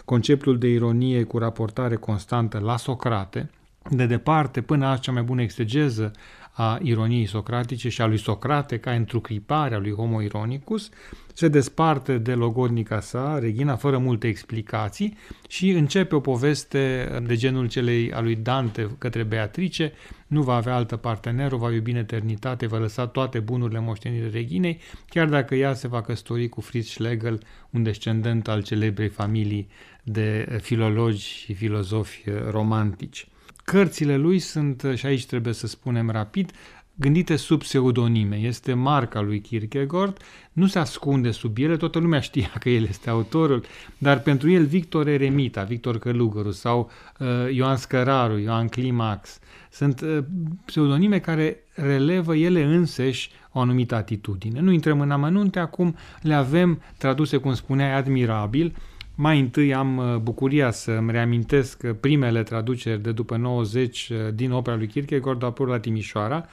conceptul 0.05 0.57
de 0.57 0.67
ironie 0.67 1.23
cu 1.23 1.37
raportare 1.37 1.95
constantă 1.95 2.59
la 2.59 2.77
Socrate, 2.77 3.49
de 3.89 4.05
departe 4.05 4.61
până 4.61 4.87
la 4.87 4.97
cea 4.97 5.11
mai 5.11 5.23
bună 5.23 5.41
exegeză 5.41 6.11
a 6.51 6.79
ironiei 6.81 7.25
socratice 7.25 7.89
și 7.89 8.01
a 8.01 8.05
lui 8.05 8.17
Socrate 8.17 8.77
ca 8.77 8.91
întrucripare 8.91 9.75
a 9.75 9.77
lui 9.77 9.91
Homo 9.91 10.21
Ironicus, 10.21 10.89
se 11.33 11.47
desparte 11.47 12.17
de 12.17 12.33
logodnica 12.33 12.99
sa, 12.99 13.39
Regina, 13.39 13.75
fără 13.75 13.97
multe 13.97 14.27
explicații 14.27 15.17
și 15.47 15.69
începe 15.69 16.15
o 16.15 16.19
poveste 16.19 17.09
de 17.27 17.35
genul 17.35 17.67
celei 17.67 18.13
a 18.13 18.21
lui 18.21 18.35
Dante 18.35 18.89
către 18.97 19.23
Beatrice, 19.23 19.93
nu 20.27 20.41
va 20.41 20.55
avea 20.55 20.75
altă 20.75 20.97
partener, 20.97 21.51
o 21.51 21.57
va 21.57 21.71
iubi 21.71 21.91
în 21.91 21.97
eternitate, 21.97 22.67
va 22.67 22.77
lăsa 22.77 23.07
toate 23.07 23.39
bunurile 23.39 23.79
moștenire 23.79 24.29
Reginei, 24.29 24.79
chiar 25.09 25.27
dacă 25.27 25.55
ea 25.55 25.73
se 25.73 25.87
va 25.87 26.01
căsători 26.01 26.49
cu 26.49 26.61
Fritz 26.61 26.87
Schlegel, 26.87 27.39
un 27.69 27.83
descendent 27.83 28.47
al 28.47 28.63
celebrei 28.63 29.09
familii 29.09 29.67
de 30.03 30.57
filologi 30.61 31.23
și 31.23 31.53
filozofi 31.53 32.23
romantici. 32.49 33.27
Cărțile 33.71 34.17
lui 34.17 34.39
sunt, 34.39 34.83
și 34.95 35.05
aici 35.05 35.25
trebuie 35.25 35.53
să 35.53 35.67
spunem 35.67 36.09
rapid, 36.09 36.51
gândite 36.95 37.35
sub 37.35 37.59
pseudonime. 37.59 38.35
Este 38.35 38.73
marca 38.73 39.21
lui 39.21 39.41
Kierkegaard, 39.41 40.17
nu 40.51 40.67
se 40.67 40.79
ascunde 40.79 41.31
sub 41.31 41.57
ele, 41.57 41.77
toată 41.77 41.99
lumea 41.99 42.19
știa 42.19 42.51
că 42.59 42.69
el 42.69 42.83
este 42.83 43.09
autorul, 43.09 43.63
dar 43.97 44.19
pentru 44.19 44.49
el 44.49 44.65
Victor 44.65 45.07
Eremita, 45.07 45.63
Victor 45.63 45.99
Călugăru 45.99 46.51
sau 46.51 46.91
uh, 47.19 47.27
Ioan 47.53 47.75
Scăraru, 47.75 48.37
Ioan 48.37 48.67
Climax, 48.67 49.39
sunt 49.69 50.01
uh, 50.01 50.17
pseudonime 50.65 51.19
care 51.19 51.57
relevă 51.73 52.35
ele 52.35 52.63
înseși 52.63 53.29
o 53.51 53.59
anumită 53.59 53.95
atitudine. 53.95 54.59
Nu 54.59 54.71
intrăm 54.71 55.01
în 55.01 55.11
amănunte, 55.11 55.59
acum 55.59 55.95
le 56.21 56.33
avem 56.33 56.81
traduse, 56.97 57.37
cum 57.37 57.53
spuneai, 57.53 57.93
admirabil, 57.93 58.75
mai 59.15 59.39
întâi 59.39 59.73
am 59.73 59.97
uh, 59.97 60.15
bucuria 60.15 60.71
să-mi 60.71 61.11
reamintesc 61.11 61.87
primele 61.87 62.43
traduceri 62.43 63.01
de 63.01 63.11
după 63.11 63.37
90 63.37 64.09
uh, 64.09 64.33
din 64.33 64.51
opera 64.51 64.75
lui 64.75 64.87
Kierkegaard 64.87 65.43
apărut 65.43 65.71
la 65.71 65.79
Timișoara, 65.79 66.45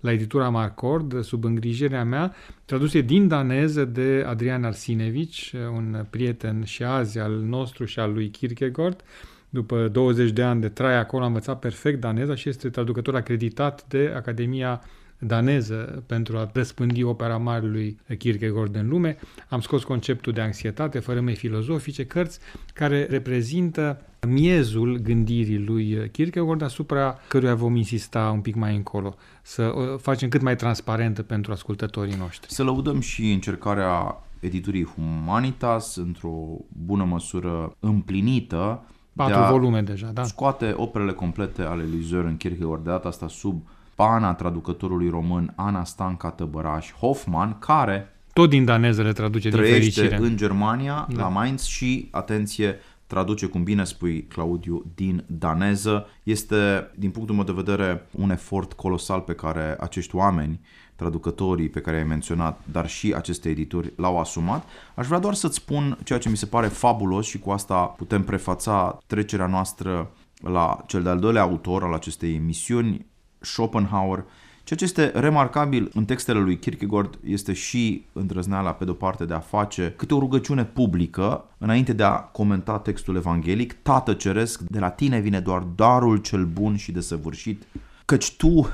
la 0.00 0.12
editura 0.12 0.48
Marcord, 0.48 1.24
sub 1.24 1.44
îngrijirea 1.44 2.04
mea, 2.04 2.34
traduse 2.64 3.00
din 3.00 3.28
daneză 3.28 3.84
de 3.84 4.24
Adrian 4.26 4.64
Arsinevici, 4.64 5.52
uh, 5.54 5.60
un 5.74 6.06
prieten 6.10 6.64
și 6.64 6.82
azi 6.82 7.18
al 7.18 7.32
nostru 7.32 7.84
și 7.84 7.98
al 7.98 8.12
lui 8.12 8.30
Kierkegaard. 8.30 9.00
După 9.48 9.88
20 9.88 10.30
de 10.30 10.42
ani 10.42 10.60
de 10.60 10.68
trai 10.68 10.98
acolo, 10.98 11.22
am 11.22 11.28
învățat 11.28 11.58
perfect 11.58 12.00
daneza 12.00 12.34
și 12.34 12.48
este 12.48 12.70
traducător 12.70 13.14
acreditat 13.14 13.84
de 13.88 14.12
Academia 14.16 14.82
daneză 15.26 16.02
pentru 16.06 16.36
a 16.36 16.50
răspândi 16.52 17.02
opera 17.02 17.36
marelui 17.36 18.00
Kierkegaard 18.18 18.76
în 18.76 18.88
lume. 18.88 19.16
Am 19.48 19.60
scos 19.60 19.84
conceptul 19.84 20.32
de 20.32 20.40
anxietate, 20.40 20.98
fărâme 20.98 21.32
filozofice, 21.32 22.06
cărți 22.06 22.38
care 22.74 23.06
reprezintă 23.10 24.00
miezul 24.28 24.96
gândirii 24.96 25.58
lui 25.58 26.10
Kierkegaard 26.10 26.62
asupra 26.62 27.18
căruia 27.28 27.54
vom 27.54 27.76
insista 27.76 28.30
un 28.34 28.40
pic 28.40 28.54
mai 28.54 28.76
încolo, 28.76 29.14
să 29.42 29.72
o 29.74 29.96
facem 29.96 30.28
cât 30.28 30.42
mai 30.42 30.56
transparentă 30.56 31.22
pentru 31.22 31.52
ascultătorii 31.52 32.16
noștri. 32.18 32.52
Să 32.52 32.62
lăudăm 32.62 33.00
și 33.00 33.32
încercarea 33.32 34.24
editurii 34.40 34.84
Humanitas 34.84 35.96
într-o 35.96 36.56
bună 36.68 37.04
măsură 37.04 37.76
împlinită 37.80 38.86
Patru 39.16 39.40
de 39.40 39.46
volume 39.50 39.82
deja, 39.82 40.10
da. 40.12 40.24
Scoate 40.24 40.74
operele 40.76 41.12
complete 41.12 41.62
ale 41.62 41.82
lui 41.90 42.02
Søren 42.02 42.36
Kierkegaard, 42.36 42.84
de 42.84 42.90
data 42.90 43.08
asta 43.08 43.28
sub 43.28 43.66
pana 43.94 44.34
traducătorului 44.34 45.08
român 45.08 45.52
Ana 45.56 45.84
Stanca 45.84 46.30
Tăbăraș 46.30 46.92
Hoffman, 46.92 47.58
care 47.58 48.06
tot 48.32 48.48
din 48.48 48.64
daneză 48.64 49.02
le 49.02 49.12
traduce 49.12 49.48
trăiește 49.48 49.80
din 49.80 49.92
fericire. 49.92 50.30
în 50.30 50.36
Germania, 50.36 51.06
da. 51.14 51.22
la 51.22 51.28
Mainz 51.28 51.64
și, 51.64 52.08
atenție, 52.10 52.78
traduce, 53.06 53.46
cum 53.46 53.62
bine 53.62 53.84
spui, 53.84 54.22
Claudiu, 54.22 54.84
din 54.94 55.24
daneză. 55.26 56.06
Este, 56.22 56.90
din 56.94 57.10
punctul 57.10 57.34
meu 57.34 57.44
de 57.44 57.52
vedere, 57.52 58.06
un 58.10 58.30
efort 58.30 58.72
colosal 58.72 59.20
pe 59.20 59.32
care 59.32 59.76
acești 59.80 60.16
oameni, 60.16 60.60
traducătorii 60.96 61.68
pe 61.68 61.80
care 61.80 61.96
ai 61.96 62.04
menționat, 62.04 62.60
dar 62.72 62.88
și 62.88 63.14
aceste 63.16 63.48
edituri 63.48 63.92
l-au 63.96 64.18
asumat. 64.18 64.64
Aș 64.94 65.06
vrea 65.06 65.18
doar 65.18 65.34
să-ți 65.34 65.56
spun 65.56 65.98
ceea 66.04 66.18
ce 66.18 66.28
mi 66.28 66.36
se 66.36 66.46
pare 66.46 66.66
fabulos 66.66 67.26
și 67.26 67.38
cu 67.38 67.50
asta 67.50 67.84
putem 67.84 68.22
prefața 68.22 68.98
trecerea 69.06 69.46
noastră 69.46 70.10
la 70.42 70.84
cel 70.86 71.02
de-al 71.02 71.18
doilea 71.18 71.42
autor 71.42 71.82
al 71.82 71.92
acestei 71.92 72.34
emisiuni, 72.34 73.06
Schopenhauer. 73.42 74.24
Ceea 74.64 74.78
ce 74.78 74.84
este 74.84 75.20
remarcabil 75.20 75.90
în 75.94 76.04
textele 76.04 76.38
lui 76.38 76.58
Kierkegaard 76.58 77.18
este 77.24 77.52
și 77.52 78.04
îndrăzneala 78.12 78.72
pe 78.72 78.84
de-o 78.84 78.94
parte 78.94 79.24
de 79.24 79.34
a 79.34 79.38
face 79.38 79.94
câte 79.96 80.14
o 80.14 80.18
rugăciune 80.18 80.64
publică 80.64 81.44
înainte 81.58 81.92
de 81.92 82.02
a 82.02 82.18
comenta 82.18 82.78
textul 82.78 83.16
evanghelic. 83.16 83.72
Tată 83.72 84.12
ceresc, 84.12 84.60
de 84.60 84.78
la 84.78 84.90
tine 84.90 85.18
vine 85.20 85.40
doar 85.40 85.62
darul 85.62 86.16
cel 86.16 86.44
bun 86.44 86.76
și 86.76 86.92
desăvârșit, 86.92 87.62
căci 88.04 88.36
tu 88.36 88.68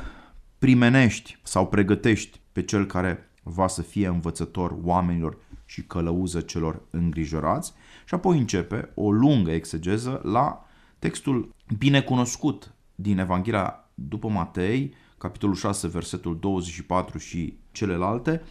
primenești 0.58 1.38
sau 1.42 1.66
pregătești 1.66 2.40
pe 2.52 2.62
cel 2.62 2.86
care 2.86 3.30
va 3.42 3.66
să 3.66 3.82
fie 3.82 4.06
învățător 4.06 4.76
oamenilor 4.84 5.36
și 5.64 5.82
călăuză 5.82 6.40
celor 6.40 6.80
îngrijorați 6.90 7.72
și 8.04 8.14
apoi 8.14 8.38
începe 8.38 8.90
o 8.94 9.12
lungă 9.12 9.50
exegeză 9.50 10.20
la 10.24 10.64
textul 10.98 11.54
binecunoscut 11.78 12.72
din 12.94 13.18
Evanghelia 13.18 13.87
după 14.08 14.28
Matei, 14.28 14.94
capitolul 15.18 15.54
6, 15.54 15.88
versetul 15.88 16.38
24 16.40 17.18
și 17.18 17.54
celelalte, 17.72 18.42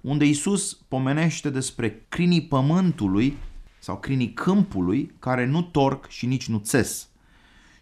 unde 0.00 0.24
Isus 0.24 0.72
pomenește 0.72 1.50
despre 1.50 2.06
crinii 2.08 2.42
pământului 2.42 3.36
sau 3.78 3.96
crinii 3.98 4.32
câmpului 4.32 5.14
care 5.18 5.46
nu 5.46 5.62
torc 5.62 6.08
și 6.08 6.26
nici 6.26 6.48
nu 6.48 6.58
țes. 6.58 7.08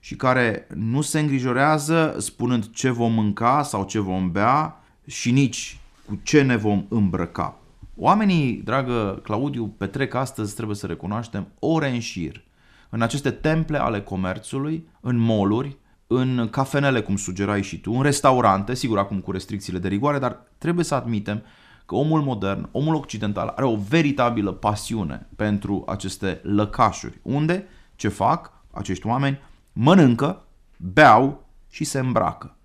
și 0.00 0.16
care 0.16 0.66
nu 0.74 1.00
se 1.00 1.20
îngrijorează 1.20 2.16
spunând 2.18 2.70
ce 2.70 2.90
vom 2.90 3.12
mânca 3.12 3.62
sau 3.62 3.84
ce 3.84 3.98
vom 3.98 4.32
bea 4.32 4.84
și 5.06 5.30
nici 5.30 5.78
cu 6.06 6.20
ce 6.22 6.42
ne 6.42 6.56
vom 6.56 6.84
îmbrăca. 6.88 7.60
Oamenii, 7.96 8.60
dragă 8.64 9.20
Claudiu, 9.22 9.66
petrec 9.66 10.14
astăzi, 10.14 10.54
trebuie 10.54 10.76
să 10.76 10.86
recunoaștem, 10.86 11.48
ore 11.58 11.90
în 11.90 12.00
șir 12.00 12.46
în 12.90 13.02
aceste 13.02 13.30
temple 13.30 13.78
ale 13.78 14.00
comerțului, 14.00 14.88
în 15.00 15.16
moluri, 15.16 15.76
în 16.06 16.48
cafenele, 16.50 17.00
cum 17.00 17.16
sugerai 17.16 17.62
și 17.62 17.80
tu, 17.80 17.92
în 17.92 18.02
restaurante, 18.02 18.74
sigur 18.74 18.98
acum 18.98 19.20
cu 19.20 19.30
restricțiile 19.30 19.78
de 19.78 19.88
rigoare, 19.88 20.18
dar 20.18 20.42
trebuie 20.58 20.84
să 20.84 20.94
admitem 20.94 21.42
că 21.86 21.94
omul 21.94 22.22
modern, 22.22 22.68
omul 22.72 22.94
occidental 22.94 23.52
are 23.56 23.66
o 23.66 23.76
veritabilă 23.76 24.52
pasiune 24.52 25.26
pentru 25.36 25.84
aceste 25.86 26.40
lăcașuri. 26.42 27.18
Unde? 27.22 27.66
Ce 27.96 28.08
fac 28.08 28.52
acești 28.70 29.06
oameni? 29.06 29.38
Mănâncă, 29.72 30.44
beau 30.76 31.46
și 31.70 31.84
se 31.84 31.98
îmbracă. 31.98 32.56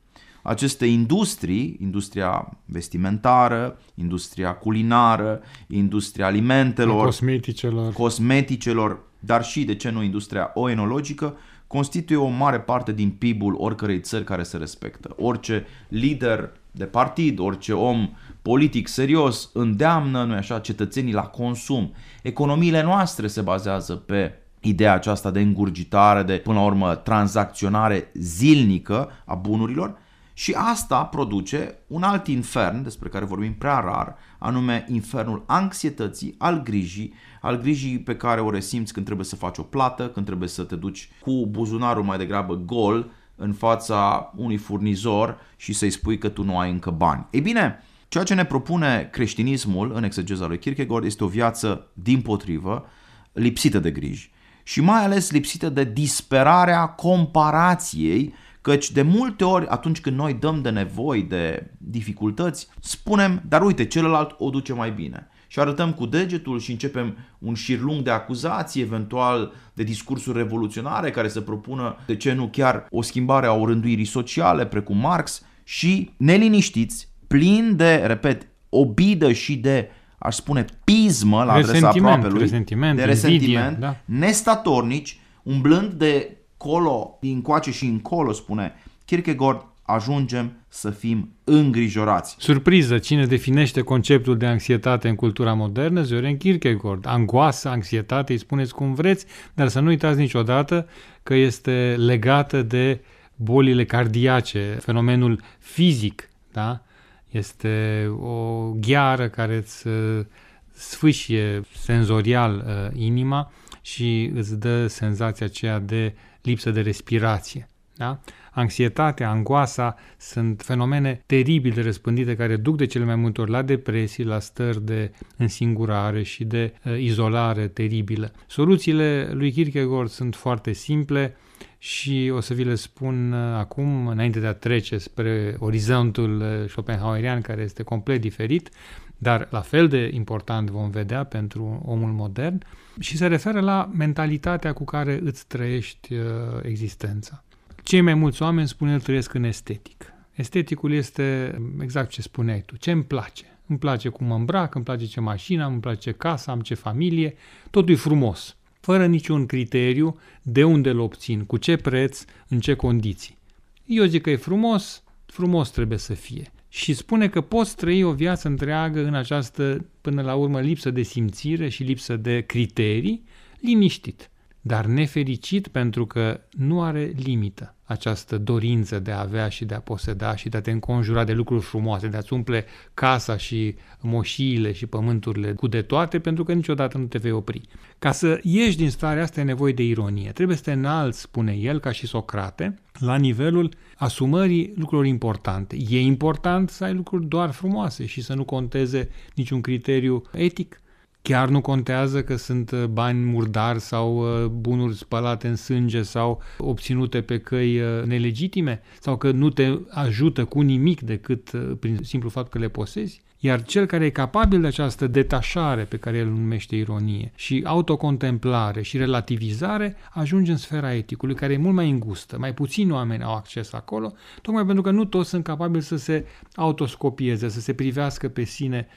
Aceste 0.43 0.85
industrii, 0.85 1.77
industria 1.81 2.57
vestimentară, 2.65 3.79
industria 3.95 4.53
culinară, 4.53 5.41
industria 5.67 6.25
alimentelor, 6.25 7.05
cosmeticelor, 7.05 7.93
cosmeticelor 7.93 8.99
dar 9.23 9.43
și, 9.43 9.63
de 9.63 9.75
ce 9.75 9.89
nu, 9.89 10.03
industria 10.03 10.51
oenologică, 10.53 11.37
constituie 11.71 12.17
o 12.17 12.27
mare 12.27 12.59
parte 12.59 12.91
din 12.91 13.09
PIB-ul 13.09 13.55
oricărei 13.57 13.99
țări 13.99 14.23
care 14.23 14.43
se 14.43 14.57
respectă. 14.57 15.15
Orice 15.17 15.65
lider 15.87 16.51
de 16.71 16.85
partid, 16.85 17.39
orice 17.39 17.73
om 17.73 18.09
politic 18.41 18.87
serios 18.87 19.49
îndeamnă, 19.53 20.23
nu 20.23 20.33
așa, 20.33 20.59
cetățenii 20.59 21.13
la 21.13 21.21
consum. 21.21 21.93
Economiile 22.21 22.83
noastre 22.83 23.27
se 23.27 23.41
bazează 23.41 23.95
pe 23.95 24.33
ideea 24.59 24.93
aceasta 24.93 25.31
de 25.31 25.39
îngurgitare, 25.39 26.23
de 26.23 26.37
până 26.37 26.59
la 26.59 26.65
urmă 26.65 26.95
tranzacționare 26.95 28.11
zilnică 28.13 29.09
a 29.25 29.35
bunurilor 29.35 29.97
și 30.33 30.55
asta 30.57 31.03
produce 31.03 31.75
un 31.87 32.03
alt 32.03 32.27
infern 32.27 32.83
despre 32.83 33.09
care 33.09 33.25
vorbim 33.25 33.53
prea 33.53 33.79
rar, 33.79 34.15
anume 34.37 34.85
infernul 34.89 35.43
anxietății, 35.45 36.35
al 36.37 36.63
grijii, 36.63 37.13
al 37.41 37.59
grijii 37.59 37.99
pe 37.99 38.15
care 38.15 38.41
o 38.41 38.49
resimți 38.49 38.93
când 38.93 39.05
trebuie 39.05 39.27
să 39.27 39.35
faci 39.35 39.57
o 39.57 39.63
plată, 39.63 40.09
când 40.09 40.25
trebuie 40.25 40.49
să 40.49 40.63
te 40.63 40.75
duci 40.75 41.09
cu 41.19 41.47
buzunarul 41.47 42.03
mai 42.03 42.17
degrabă 42.17 42.55
gol 42.55 43.11
în 43.35 43.53
fața 43.53 44.31
unui 44.35 44.57
furnizor 44.57 45.37
și 45.55 45.73
să-i 45.73 45.89
spui 45.89 46.17
că 46.17 46.29
tu 46.29 46.43
nu 46.43 46.57
ai 46.57 46.71
încă 46.71 46.89
bani. 46.89 47.27
Ei 47.31 47.41
bine, 47.41 47.83
ceea 48.07 48.23
ce 48.23 48.33
ne 48.33 48.45
propune 48.45 49.09
creștinismul 49.11 49.91
în 49.95 50.03
exegeza 50.03 50.47
lui 50.47 50.59
Kierkegaard 50.59 51.05
este 51.05 51.23
o 51.23 51.27
viață 51.27 51.87
din 51.93 52.21
potrivă, 52.21 52.85
lipsită 53.31 53.79
de 53.79 53.91
griji 53.91 54.31
și 54.63 54.81
mai 54.81 55.03
ales 55.03 55.31
lipsită 55.31 55.69
de 55.69 55.83
disperarea 55.83 56.87
comparației 56.87 58.33
Căci 58.61 58.91
de 58.91 59.01
multe 59.01 59.43
ori 59.43 59.67
atunci 59.67 60.01
când 60.01 60.17
noi 60.17 60.33
dăm 60.33 60.61
de 60.61 60.69
nevoi, 60.69 61.21
de 61.21 61.71
dificultăți, 61.77 62.67
spunem, 62.79 63.43
dar 63.47 63.61
uite, 63.61 63.85
celălalt 63.85 64.35
o 64.37 64.49
duce 64.49 64.73
mai 64.73 64.91
bine. 64.91 65.27
Și 65.51 65.59
arătăm 65.59 65.93
cu 65.93 66.05
degetul 66.05 66.59
și 66.59 66.71
începem 66.71 67.17
un 67.39 67.53
șir 67.53 67.79
lung 67.79 68.01
de 68.01 68.09
acuzații, 68.09 68.81
eventual 68.81 69.53
de 69.73 69.83
discursuri 69.83 70.37
revoluționare 70.37 71.09
care 71.09 71.27
să 71.27 71.41
propună, 71.41 71.97
de 72.05 72.15
ce 72.15 72.33
nu 72.33 72.47
chiar, 72.47 72.87
o 72.89 73.01
schimbare 73.01 73.47
a 73.47 73.53
orânduirii 73.53 74.05
sociale, 74.05 74.65
precum 74.65 74.97
Marx, 74.97 75.45
și 75.63 76.11
neliniștiți, 76.17 77.07
plini 77.27 77.73
de, 77.73 77.95
repet, 77.95 78.47
obidă 78.69 79.31
și 79.31 79.55
de 79.55 79.89
aș 80.17 80.35
spune, 80.35 80.65
pismă 80.83 81.43
la 81.43 81.53
adresa 81.53 81.87
aproapelui, 81.87 82.39
resentiment, 82.39 82.97
de 82.97 83.03
resentiment, 83.03 83.41
invidie, 83.41 83.77
da. 83.79 83.95
nestatornici, 84.05 85.19
umblând 85.43 85.93
de 85.93 86.37
colo, 86.57 87.17
din 87.21 87.41
coace 87.41 87.71
și 87.71 87.85
încolo, 87.85 88.31
spune 88.31 88.73
Kierkegaard, 89.05 89.65
ajungem 89.93 90.51
să 90.67 90.89
fim 90.89 91.29
îngrijorați. 91.43 92.35
Surpriză, 92.39 92.97
cine 92.97 93.25
definește 93.25 93.81
conceptul 93.81 94.37
de 94.37 94.45
anxietate 94.45 95.09
în 95.09 95.15
cultura 95.15 95.53
modernă? 95.53 96.01
Zoran 96.01 96.37
Kierkegaard. 96.37 97.05
Angoasă, 97.07 97.69
anxietate, 97.69 98.31
îi 98.31 98.39
spuneți 98.39 98.73
cum 98.73 98.93
vreți, 98.93 99.25
dar 99.53 99.67
să 99.67 99.79
nu 99.79 99.87
uitați 99.87 100.19
niciodată 100.19 100.87
că 101.23 101.33
este 101.33 101.95
legată 101.97 102.61
de 102.61 102.99
bolile 103.35 103.85
cardiace, 103.85 104.77
fenomenul 104.81 105.41
fizic, 105.59 106.29
da? 106.51 106.81
Este 107.29 108.05
o 108.19 108.69
gheară 108.71 109.29
care 109.29 109.55
îți 109.55 109.87
uh, 109.87 110.25
sfâșie 110.73 111.61
senzorial 111.75 112.65
uh, 112.65 112.99
inima 113.01 113.51
și 113.81 114.31
îți 114.35 114.59
dă 114.59 114.87
senzația 114.87 115.45
aceea 115.45 115.79
de 115.79 116.15
lipsă 116.41 116.71
de 116.71 116.81
respirație. 116.81 117.69
Da? 117.95 118.19
Anxietatea, 118.53 119.29
angoasa 119.29 119.95
sunt 120.17 120.61
fenomene 120.61 121.23
teribil 121.25 121.71
de 121.71 121.81
răspândite 121.81 122.35
care 122.35 122.55
duc 122.55 122.77
de 122.77 122.85
cele 122.85 123.05
mai 123.05 123.15
multe 123.15 123.41
ori 123.41 123.51
la 123.51 123.61
depresii, 123.61 124.23
la 124.23 124.39
stări 124.39 124.85
de 124.85 125.11
însingurare 125.37 126.23
și 126.23 126.43
de 126.43 126.73
uh, 126.85 126.99
izolare 126.99 127.67
teribilă. 127.67 128.31
Soluțiile 128.47 129.29
lui 129.33 129.51
Kierkegaard 129.51 130.09
sunt 130.09 130.35
foarte 130.35 130.71
simple 130.71 131.35
și 131.77 132.31
o 132.33 132.39
să 132.39 132.53
vi 132.53 132.63
le 132.63 132.75
spun 132.75 133.31
uh, 133.31 133.39
acum, 133.57 134.07
înainte 134.07 134.39
de 134.39 134.47
a 134.47 134.53
trece 134.53 134.97
spre 134.97 135.55
orizontul 135.59 136.41
uh, 136.41 136.69
Schopenhauerian, 136.69 137.41
care 137.41 137.61
este 137.61 137.83
complet 137.83 138.21
diferit, 138.21 138.69
dar 139.17 139.47
la 139.49 139.61
fel 139.61 139.87
de 139.87 140.09
important 140.13 140.69
vom 140.69 140.89
vedea 140.89 141.23
pentru 141.23 141.81
omul 141.85 142.11
modern 142.11 142.63
și 142.99 143.17
se 143.17 143.27
referă 143.27 143.59
la 143.59 143.89
mentalitatea 143.93 144.73
cu 144.73 144.83
care 144.83 145.19
îți 145.23 145.47
trăiești 145.47 146.13
uh, 146.13 146.23
existența. 146.61 147.43
Cei 147.83 148.01
mai 148.01 148.13
mulți 148.13 148.41
oameni 148.41 148.67
spun 148.67 148.87
el 148.87 149.01
trăiesc 149.01 149.33
în 149.33 149.43
estetic. 149.43 150.13
Esteticul 150.33 150.91
este 150.91 151.57
exact 151.81 152.09
ce 152.09 152.21
spuneai 152.21 152.61
tu, 152.65 152.75
ce 152.77 152.91
îmi 152.91 153.03
place. 153.03 153.43
Îmi 153.67 153.79
place 153.79 154.09
cum 154.09 154.27
mă 154.27 154.35
îmbrac, 154.35 154.75
îmi 154.75 154.83
place 154.83 155.05
ce 155.05 155.19
mașină 155.19 155.63
am, 155.63 155.71
îmi 155.71 155.81
place 155.81 156.11
casa, 156.11 156.51
am 156.51 156.61
ce 156.61 156.73
familie, 156.73 157.33
totul 157.69 157.93
e 157.93 157.95
frumos, 157.95 158.57
fără 158.79 159.05
niciun 159.05 159.45
criteriu 159.45 160.19
de 160.41 160.63
unde 160.63 160.89
îl 160.89 160.99
obțin, 160.99 161.45
cu 161.45 161.57
ce 161.57 161.75
preț, 161.75 162.25
în 162.47 162.59
ce 162.59 162.73
condiții. 162.73 163.37
Eu 163.85 164.05
zic 164.05 164.21
că 164.21 164.29
e 164.29 164.35
frumos, 164.35 165.03
frumos 165.25 165.69
trebuie 165.69 165.97
să 165.97 166.13
fie 166.13 166.51
și 166.73 166.93
spune 166.93 167.29
că 167.29 167.41
poți 167.41 167.75
trăi 167.75 168.03
o 168.03 168.11
viață 168.11 168.47
întreagă 168.47 169.05
în 169.05 169.13
această, 169.13 169.85
până 170.01 170.21
la 170.21 170.35
urmă, 170.35 170.59
lipsă 170.59 170.91
de 170.91 171.01
simțire 171.01 171.69
și 171.69 171.83
lipsă 171.83 172.15
de 172.15 172.41
criterii, 172.41 173.23
liniștit, 173.59 174.30
dar 174.61 174.85
nefericit 174.85 175.67
pentru 175.67 176.05
că 176.05 176.41
nu 176.51 176.81
are 176.81 177.13
limită 177.15 177.75
această 177.83 178.37
dorință 178.37 178.99
de 178.99 179.11
a 179.11 179.19
avea 179.19 179.49
și 179.49 179.65
de 179.65 179.73
a 179.73 179.79
poseda 179.79 180.35
și 180.35 180.49
de 180.49 180.57
a 180.57 180.61
te 180.61 180.71
înconjura 180.71 181.23
de 181.23 181.33
lucruri 181.33 181.63
frumoase, 181.63 182.07
de 182.07 182.17
a-ți 182.17 182.33
umple 182.33 182.65
casa 182.93 183.37
și 183.37 183.75
moșiile 183.99 184.71
și 184.71 184.85
pământurile 184.85 185.53
cu 185.53 185.67
de 185.67 185.81
toate, 185.81 186.19
pentru 186.19 186.43
că 186.43 186.53
niciodată 186.53 186.97
nu 186.97 187.05
te 187.05 187.17
vei 187.17 187.31
opri. 187.31 187.61
Ca 187.99 188.11
să 188.11 188.39
ieși 188.43 188.77
din 188.77 188.89
starea 188.89 189.23
asta 189.23 189.39
e 189.39 189.43
nevoie 189.43 189.73
de 189.73 189.83
ironie. 189.83 190.31
Trebuie 190.31 190.57
să 190.57 190.63
te 190.63 190.71
înalți, 190.71 191.19
spune 191.19 191.53
el, 191.53 191.79
ca 191.79 191.91
și 191.91 192.07
Socrate, 192.07 192.79
la 192.99 193.15
nivelul 193.15 193.73
asumării 193.97 194.73
lucrurilor 194.75 195.05
importante. 195.05 195.77
E 195.89 195.99
important 195.99 196.69
să 196.69 196.83
ai 196.83 196.93
lucruri 196.93 197.25
doar 197.25 197.51
frumoase 197.51 198.05
și 198.05 198.21
să 198.21 198.33
nu 198.33 198.43
conteze 198.43 199.09
niciun 199.35 199.61
criteriu 199.61 200.21
etic. 200.31 200.81
Chiar 201.21 201.49
nu 201.49 201.61
contează 201.61 202.23
că 202.23 202.35
sunt 202.35 202.71
uh, 202.71 202.83
bani 202.83 203.19
murdari 203.19 203.79
sau 203.79 204.17
uh, 204.17 204.45
bunuri 204.45 204.95
spălate 204.95 205.47
în 205.47 205.55
sânge 205.55 206.01
sau 206.01 206.41
obținute 206.57 207.21
pe 207.21 207.39
căi 207.39 207.79
uh, 207.79 208.03
nelegitime 208.05 208.81
sau 208.99 209.17
că 209.17 209.31
nu 209.31 209.49
te 209.49 209.77
ajută 209.89 210.45
cu 210.45 210.61
nimic 210.61 211.01
decât 211.01 211.51
prin 211.79 211.97
simplu 212.01 212.29
fapt 212.29 212.51
că 212.51 212.59
le 212.59 212.67
posezi. 212.67 213.21
Iar 213.43 213.63
cel 213.63 213.85
care 213.85 214.05
e 214.05 214.09
capabil 214.09 214.61
de 214.61 214.67
această 214.67 215.07
detașare 215.07 215.83
pe 215.83 215.97
care 215.97 216.17
el 216.17 216.27
numește 216.27 216.75
ironie 216.75 217.31
și 217.35 217.61
autocontemplare 217.65 218.81
și 218.81 218.97
relativizare 218.97 219.95
ajunge 220.11 220.51
în 220.51 220.57
sfera 220.57 220.93
eticului, 220.93 221.35
care 221.35 221.53
e 221.53 221.57
mult 221.57 221.75
mai 221.75 221.89
îngustă. 221.89 222.37
Mai 222.39 222.53
puțini 222.53 222.91
oameni 222.91 223.23
au 223.23 223.35
acces 223.35 223.73
acolo, 223.73 224.13
tocmai 224.41 224.65
pentru 224.65 224.81
că 224.81 224.91
nu 224.91 225.05
toți 225.05 225.29
sunt 225.29 225.43
capabili 225.43 225.83
să 225.83 225.95
se 225.95 226.25
autoscopieze, 226.55 227.49
să 227.49 227.59
se 227.59 227.73
privească 227.73 228.27
pe 228.29 228.43
sine 228.43 228.87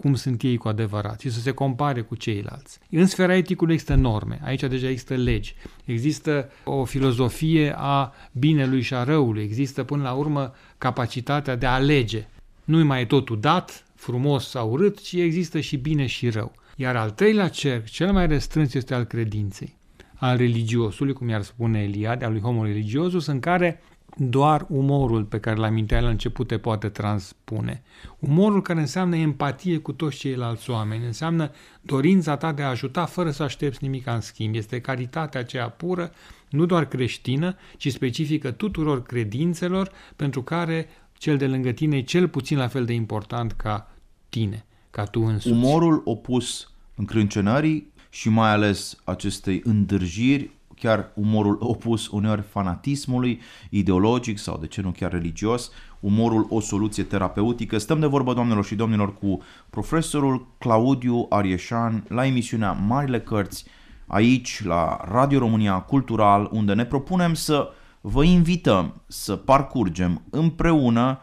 cum 0.00 0.14
sunt 0.14 0.42
ei 0.42 0.56
cu 0.56 0.68
adevărat 0.68 1.20
și 1.20 1.30
să 1.30 1.40
se 1.40 1.50
compare 1.50 2.00
cu 2.00 2.14
ceilalți. 2.14 2.78
În 2.90 3.06
sfera 3.06 3.36
eticului 3.36 3.74
există 3.74 3.94
norme, 3.94 4.40
aici 4.44 4.60
deja 4.60 4.88
există 4.88 5.14
legi, 5.14 5.54
există 5.84 6.50
o 6.64 6.84
filozofie 6.84 7.74
a 7.76 8.12
binelui 8.32 8.80
și 8.80 8.94
a 8.94 9.04
răului, 9.04 9.42
există 9.42 9.82
până 9.82 10.02
la 10.02 10.12
urmă 10.12 10.54
capacitatea 10.78 11.56
de 11.56 11.66
a 11.66 11.72
alege. 11.72 12.26
Nu 12.64 12.84
mai 12.84 13.00
e 13.00 13.04
totul 13.04 13.40
dat, 13.40 13.84
frumos 13.94 14.48
sau 14.48 14.70
urât, 14.70 15.00
ci 15.00 15.12
există 15.12 15.60
și 15.60 15.76
bine 15.76 16.06
și 16.06 16.28
rău. 16.28 16.52
Iar 16.76 16.96
al 16.96 17.10
treilea 17.10 17.48
cerc, 17.48 17.84
cel 17.84 18.12
mai 18.12 18.26
restrâns, 18.26 18.74
este 18.74 18.94
al 18.94 19.04
credinței, 19.04 19.76
al 20.14 20.36
religiosului, 20.36 21.12
cum 21.12 21.28
i-ar 21.28 21.42
spune 21.42 21.82
Eliade, 21.82 22.24
al 22.24 22.32
lui 22.32 22.40
homo 22.40 22.64
religiosus, 22.64 23.26
în 23.26 23.40
care 23.40 23.82
doar 24.16 24.66
umorul 24.68 25.24
pe 25.24 25.40
care 25.40 25.56
l-am 25.56 25.86
la 25.88 26.08
început 26.08 26.46
te 26.46 26.58
poate 26.58 26.88
transpune. 26.88 27.82
Umorul 28.18 28.62
care 28.62 28.80
înseamnă 28.80 29.16
empatie 29.16 29.78
cu 29.78 29.92
toți 29.92 30.16
ceilalți 30.16 30.70
oameni, 30.70 31.06
înseamnă 31.06 31.50
dorința 31.80 32.36
ta 32.36 32.52
de 32.52 32.62
a 32.62 32.68
ajuta 32.68 33.04
fără 33.04 33.30
să 33.30 33.42
aștepți 33.42 33.82
nimic 33.82 34.06
în 34.06 34.20
schimb. 34.20 34.54
Este 34.54 34.80
caritatea 34.80 35.40
aceea 35.40 35.68
pură, 35.68 36.12
nu 36.48 36.66
doar 36.66 36.84
creștină, 36.84 37.56
ci 37.76 37.90
specifică 37.90 38.50
tuturor 38.50 39.02
credințelor 39.02 39.90
pentru 40.16 40.42
care 40.42 40.88
cel 41.12 41.36
de 41.36 41.46
lângă 41.46 41.70
tine 41.70 41.96
e 41.96 42.02
cel 42.02 42.28
puțin 42.28 42.58
la 42.58 42.68
fel 42.68 42.84
de 42.84 42.92
important 42.92 43.52
ca 43.52 43.94
tine, 44.28 44.64
ca 44.90 45.04
tu 45.04 45.20
însuți. 45.20 45.54
Umorul 45.54 46.02
opus 46.04 46.70
încrâncenării 46.94 47.92
și 48.10 48.28
mai 48.28 48.50
ales 48.50 48.96
acestei 49.04 49.60
îndârjiri 49.64 50.50
chiar 50.82 51.10
umorul 51.14 51.56
opus 51.60 52.08
uneori 52.08 52.42
fanatismului 52.42 53.40
ideologic 53.70 54.38
sau 54.38 54.58
de 54.60 54.66
ce 54.66 54.80
nu 54.80 54.90
chiar 54.90 55.10
religios, 55.10 55.70
umorul 56.00 56.46
o 56.50 56.60
soluție 56.60 57.02
terapeutică. 57.02 57.78
Stăm 57.78 58.00
de 58.00 58.06
vorbă, 58.06 58.34
doamnelor 58.34 58.64
și 58.64 58.74
domnilor, 58.74 59.14
cu 59.14 59.42
profesorul 59.70 60.46
Claudiu 60.58 61.26
Arieșan 61.28 62.04
la 62.08 62.26
emisiunea 62.26 62.72
Marile 62.72 63.20
Cărți, 63.20 63.64
aici 64.06 64.64
la 64.64 65.00
Radio 65.10 65.38
România 65.38 65.78
Cultural, 65.78 66.48
unde 66.52 66.74
ne 66.74 66.84
propunem 66.84 67.34
să 67.34 67.68
vă 68.00 68.24
invităm 68.24 69.02
să 69.06 69.36
parcurgem 69.36 70.22
împreună 70.30 71.18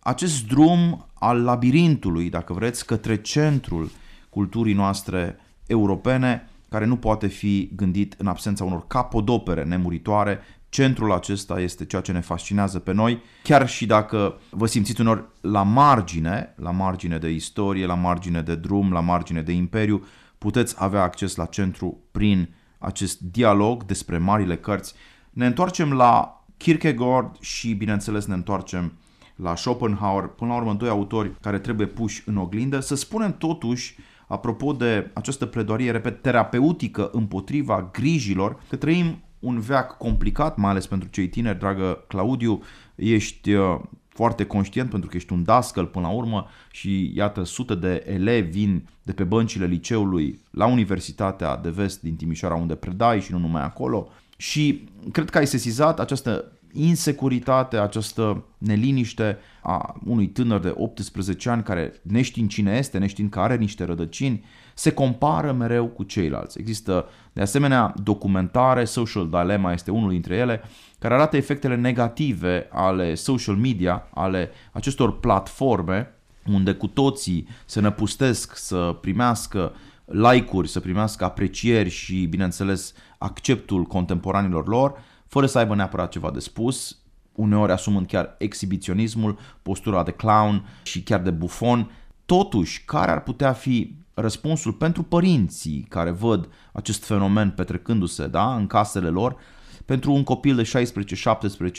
acest 0.00 0.46
drum 0.46 1.06
al 1.14 1.42
labirintului, 1.42 2.30
dacă 2.30 2.52
vreți, 2.52 2.86
către 2.86 3.20
centrul 3.20 3.90
culturii 4.30 4.74
noastre 4.74 5.36
europene, 5.66 6.48
care 6.68 6.84
nu 6.84 6.96
poate 6.96 7.26
fi 7.26 7.70
gândit 7.76 8.14
în 8.18 8.26
absența 8.26 8.64
unor 8.64 8.86
capodopere 8.86 9.64
nemuritoare. 9.64 10.40
Centrul 10.68 11.12
acesta 11.12 11.60
este 11.60 11.84
ceea 11.84 12.02
ce 12.02 12.12
ne 12.12 12.20
fascinează 12.20 12.78
pe 12.78 12.92
noi, 12.92 13.22
chiar 13.42 13.68
și 13.68 13.86
dacă 13.86 14.40
vă 14.50 14.66
simțiți 14.66 15.00
unor 15.00 15.30
la 15.40 15.62
margine, 15.62 16.54
la 16.56 16.70
margine 16.70 17.18
de 17.18 17.30
istorie, 17.30 17.86
la 17.86 17.94
margine 17.94 18.42
de 18.42 18.54
drum, 18.54 18.92
la 18.92 19.00
margine 19.00 19.42
de 19.42 19.52
imperiu, 19.52 20.04
puteți 20.38 20.74
avea 20.78 21.02
acces 21.02 21.34
la 21.34 21.44
centru 21.44 21.98
prin 22.10 22.54
acest 22.78 23.20
dialog 23.20 23.84
despre 23.84 24.18
marile 24.18 24.56
cărți. 24.56 24.94
Ne 25.30 25.46
întoarcem 25.46 25.92
la 25.92 26.44
Kierkegaard 26.56 27.36
și, 27.40 27.74
bineînțeles, 27.74 28.26
ne 28.26 28.34
întoarcem 28.34 28.92
la 29.36 29.56
Schopenhauer, 29.56 30.26
până 30.26 30.50
la 30.50 30.56
urmă 30.56 30.72
doi 30.72 30.88
autori 30.88 31.32
care 31.40 31.58
trebuie 31.58 31.86
puși 31.86 32.22
în 32.26 32.36
oglindă, 32.36 32.80
să 32.80 32.94
spunem 32.94 33.36
totuși 33.38 33.96
apropo 34.26 34.72
de 34.72 35.10
această 35.14 35.46
pledoarie, 35.46 35.90
repet, 35.90 36.22
terapeutică 36.22 37.10
împotriva 37.12 37.88
grijilor, 37.92 38.62
că 38.68 38.76
trăim 38.76 39.22
un 39.38 39.60
veac 39.60 39.96
complicat, 39.96 40.56
mai 40.56 40.70
ales 40.70 40.86
pentru 40.86 41.08
cei 41.08 41.28
tineri, 41.28 41.58
dragă 41.58 42.04
Claudiu, 42.08 42.62
ești 42.94 43.52
uh, 43.52 43.80
foarte 44.08 44.44
conștient 44.44 44.90
pentru 44.90 45.08
că 45.08 45.16
ești 45.16 45.32
un 45.32 45.44
dascăl 45.44 45.86
până 45.86 46.06
la 46.06 46.12
urmă 46.12 46.46
și 46.70 47.12
iată 47.14 47.44
sute 47.44 47.74
de 47.74 48.04
elevi 48.06 48.50
vin 48.50 48.88
de 49.02 49.12
pe 49.12 49.24
băncile 49.24 49.66
liceului 49.66 50.40
la 50.50 50.66
Universitatea 50.66 51.56
de 51.56 51.70
Vest 51.70 52.00
din 52.02 52.16
Timișoara 52.16 52.54
unde 52.54 52.74
predai 52.74 53.20
și 53.20 53.32
nu 53.32 53.38
numai 53.38 53.62
acolo. 53.62 54.08
Și 54.36 54.88
cred 55.12 55.30
că 55.30 55.38
ai 55.38 55.46
sesizat 55.46 56.00
această 56.00 56.52
insecuritate, 56.76 57.76
această 57.76 58.44
neliniște 58.58 59.38
a 59.62 59.94
unui 60.04 60.26
tânăr 60.26 60.60
de 60.60 60.72
18 60.76 61.50
ani 61.50 61.62
care, 61.62 61.92
neștiind 62.02 62.48
cine 62.48 62.76
este, 62.76 62.98
neștiind 62.98 63.30
că 63.30 63.40
are 63.40 63.56
niște 63.56 63.84
rădăcini, 63.84 64.44
se 64.74 64.92
compară 64.92 65.52
mereu 65.52 65.86
cu 65.86 66.02
ceilalți. 66.02 66.58
Există, 66.60 67.08
de 67.32 67.40
asemenea, 67.40 67.94
documentare, 68.02 68.84
Social 68.84 69.28
Dilemma 69.28 69.72
este 69.72 69.90
unul 69.90 70.10
dintre 70.10 70.36
ele, 70.36 70.62
care 70.98 71.14
arată 71.14 71.36
efectele 71.36 71.76
negative 71.76 72.68
ale 72.70 73.14
social 73.14 73.54
media, 73.54 74.08
ale 74.14 74.50
acestor 74.72 75.18
platforme, 75.18 76.10
unde 76.52 76.72
cu 76.72 76.86
toții 76.86 77.48
se 77.64 77.80
năpustesc 77.80 78.56
să 78.56 78.96
primească 79.00 79.72
like-uri, 80.04 80.68
să 80.68 80.80
primească 80.80 81.24
aprecieri 81.24 81.88
și, 81.88 82.26
bineînțeles, 82.26 82.94
acceptul 83.18 83.82
contemporanilor 83.82 84.68
lor, 84.68 84.98
fără 85.26 85.46
să 85.46 85.58
aibă 85.58 85.74
neapărat 85.74 86.10
ceva 86.10 86.30
de 86.30 86.40
spus, 86.40 86.98
uneori 87.32 87.72
asumând 87.72 88.06
chiar 88.06 88.34
exhibiționismul, 88.38 89.38
postura 89.62 90.02
de 90.02 90.10
clown 90.10 90.68
și 90.82 91.02
chiar 91.02 91.20
de 91.20 91.30
bufon. 91.30 91.90
Totuși, 92.26 92.84
care 92.84 93.10
ar 93.10 93.22
putea 93.22 93.52
fi 93.52 93.94
răspunsul 94.14 94.72
pentru 94.72 95.02
părinții 95.02 95.86
care 95.88 96.10
văd 96.10 96.48
acest 96.72 97.04
fenomen 97.04 97.50
petrecându-se 97.50 98.26
da, 98.26 98.54
în 98.54 98.66
casele 98.66 99.08
lor, 99.08 99.36
pentru 99.84 100.12
un 100.12 100.24
copil 100.24 100.56
de 100.56 100.86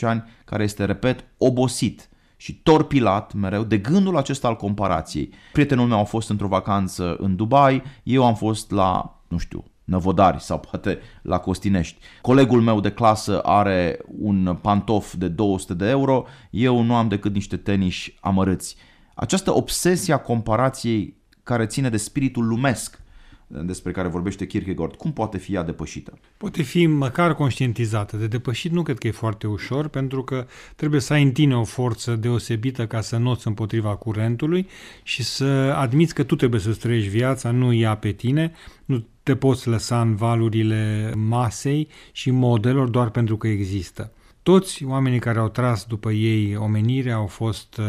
ani 0.00 0.24
care 0.44 0.62
este, 0.62 0.84
repet, 0.84 1.24
obosit 1.38 2.08
și 2.36 2.54
torpilat 2.54 3.32
mereu 3.32 3.64
de 3.64 3.78
gândul 3.78 4.16
acesta 4.16 4.48
al 4.48 4.56
comparației. 4.56 5.30
Prietenul 5.52 5.86
meu 5.86 5.98
a 5.98 6.04
fost 6.04 6.30
într-o 6.30 6.48
vacanță 6.48 7.16
în 7.18 7.36
Dubai, 7.36 7.82
eu 8.02 8.26
am 8.26 8.34
fost 8.34 8.70
la, 8.70 9.20
nu 9.28 9.38
știu, 9.38 9.64
Năvodari 9.88 10.42
sau 10.42 10.58
poate 10.58 10.98
la 11.22 11.38
Costinești. 11.38 11.98
Colegul 12.20 12.60
meu 12.60 12.80
de 12.80 12.90
clasă 12.90 13.40
are 13.40 13.98
un 14.18 14.58
pantof 14.60 15.14
de 15.14 15.28
200 15.28 15.74
de 15.74 15.88
euro, 15.88 16.24
eu 16.50 16.82
nu 16.82 16.94
am 16.94 17.08
decât 17.08 17.34
niște 17.34 17.56
teniși 17.56 18.16
amărâți. 18.20 18.76
Această 19.14 19.54
obsesie 19.54 20.14
a 20.14 20.18
comparației 20.18 21.16
care 21.42 21.66
ține 21.66 21.88
de 21.88 21.96
spiritul 21.96 22.46
lumesc 22.46 23.00
despre 23.46 23.92
care 23.92 24.08
vorbește 24.08 24.46
Kierkegaard, 24.46 24.94
cum 24.94 25.12
poate 25.12 25.38
fi 25.38 25.54
ea 25.54 25.62
depășită? 25.62 26.18
Poate 26.36 26.62
fi 26.62 26.86
măcar 26.86 27.34
conștientizată. 27.34 28.16
De 28.16 28.26
depășit 28.26 28.72
nu 28.72 28.82
cred 28.82 28.98
că 28.98 29.06
e 29.06 29.10
foarte 29.10 29.46
ușor, 29.46 29.88
pentru 29.88 30.22
că 30.22 30.46
trebuie 30.76 31.00
să 31.00 31.12
ai 31.12 31.22
în 31.22 31.32
tine 31.32 31.56
o 31.56 31.64
forță 31.64 32.16
deosebită 32.16 32.86
ca 32.86 33.00
să 33.00 33.16
noți 33.16 33.46
împotriva 33.46 33.96
curentului 33.96 34.68
și 35.02 35.22
să 35.22 35.44
admiți 35.76 36.14
că 36.14 36.22
tu 36.22 36.36
trebuie 36.36 36.60
să 36.60 36.72
trăiești 36.72 37.08
viața, 37.08 37.50
nu 37.50 37.72
ea 37.72 37.96
pe 37.96 38.10
tine, 38.10 38.52
nu 38.84 39.06
te 39.28 39.36
poți 39.36 39.68
lăsa 39.68 40.00
în 40.00 40.14
valurile 40.14 41.12
masei 41.16 41.88
și 42.12 42.30
modelor 42.30 42.88
doar 42.88 43.10
pentru 43.10 43.36
că 43.36 43.48
există. 43.48 44.12
Toți 44.42 44.84
oamenii 44.84 45.18
care 45.18 45.38
au 45.38 45.48
tras 45.48 45.84
după 45.84 46.10
ei 46.10 46.56
omenire 46.56 47.12
au 47.12 47.26
fost 47.26 47.76
uh, 47.76 47.84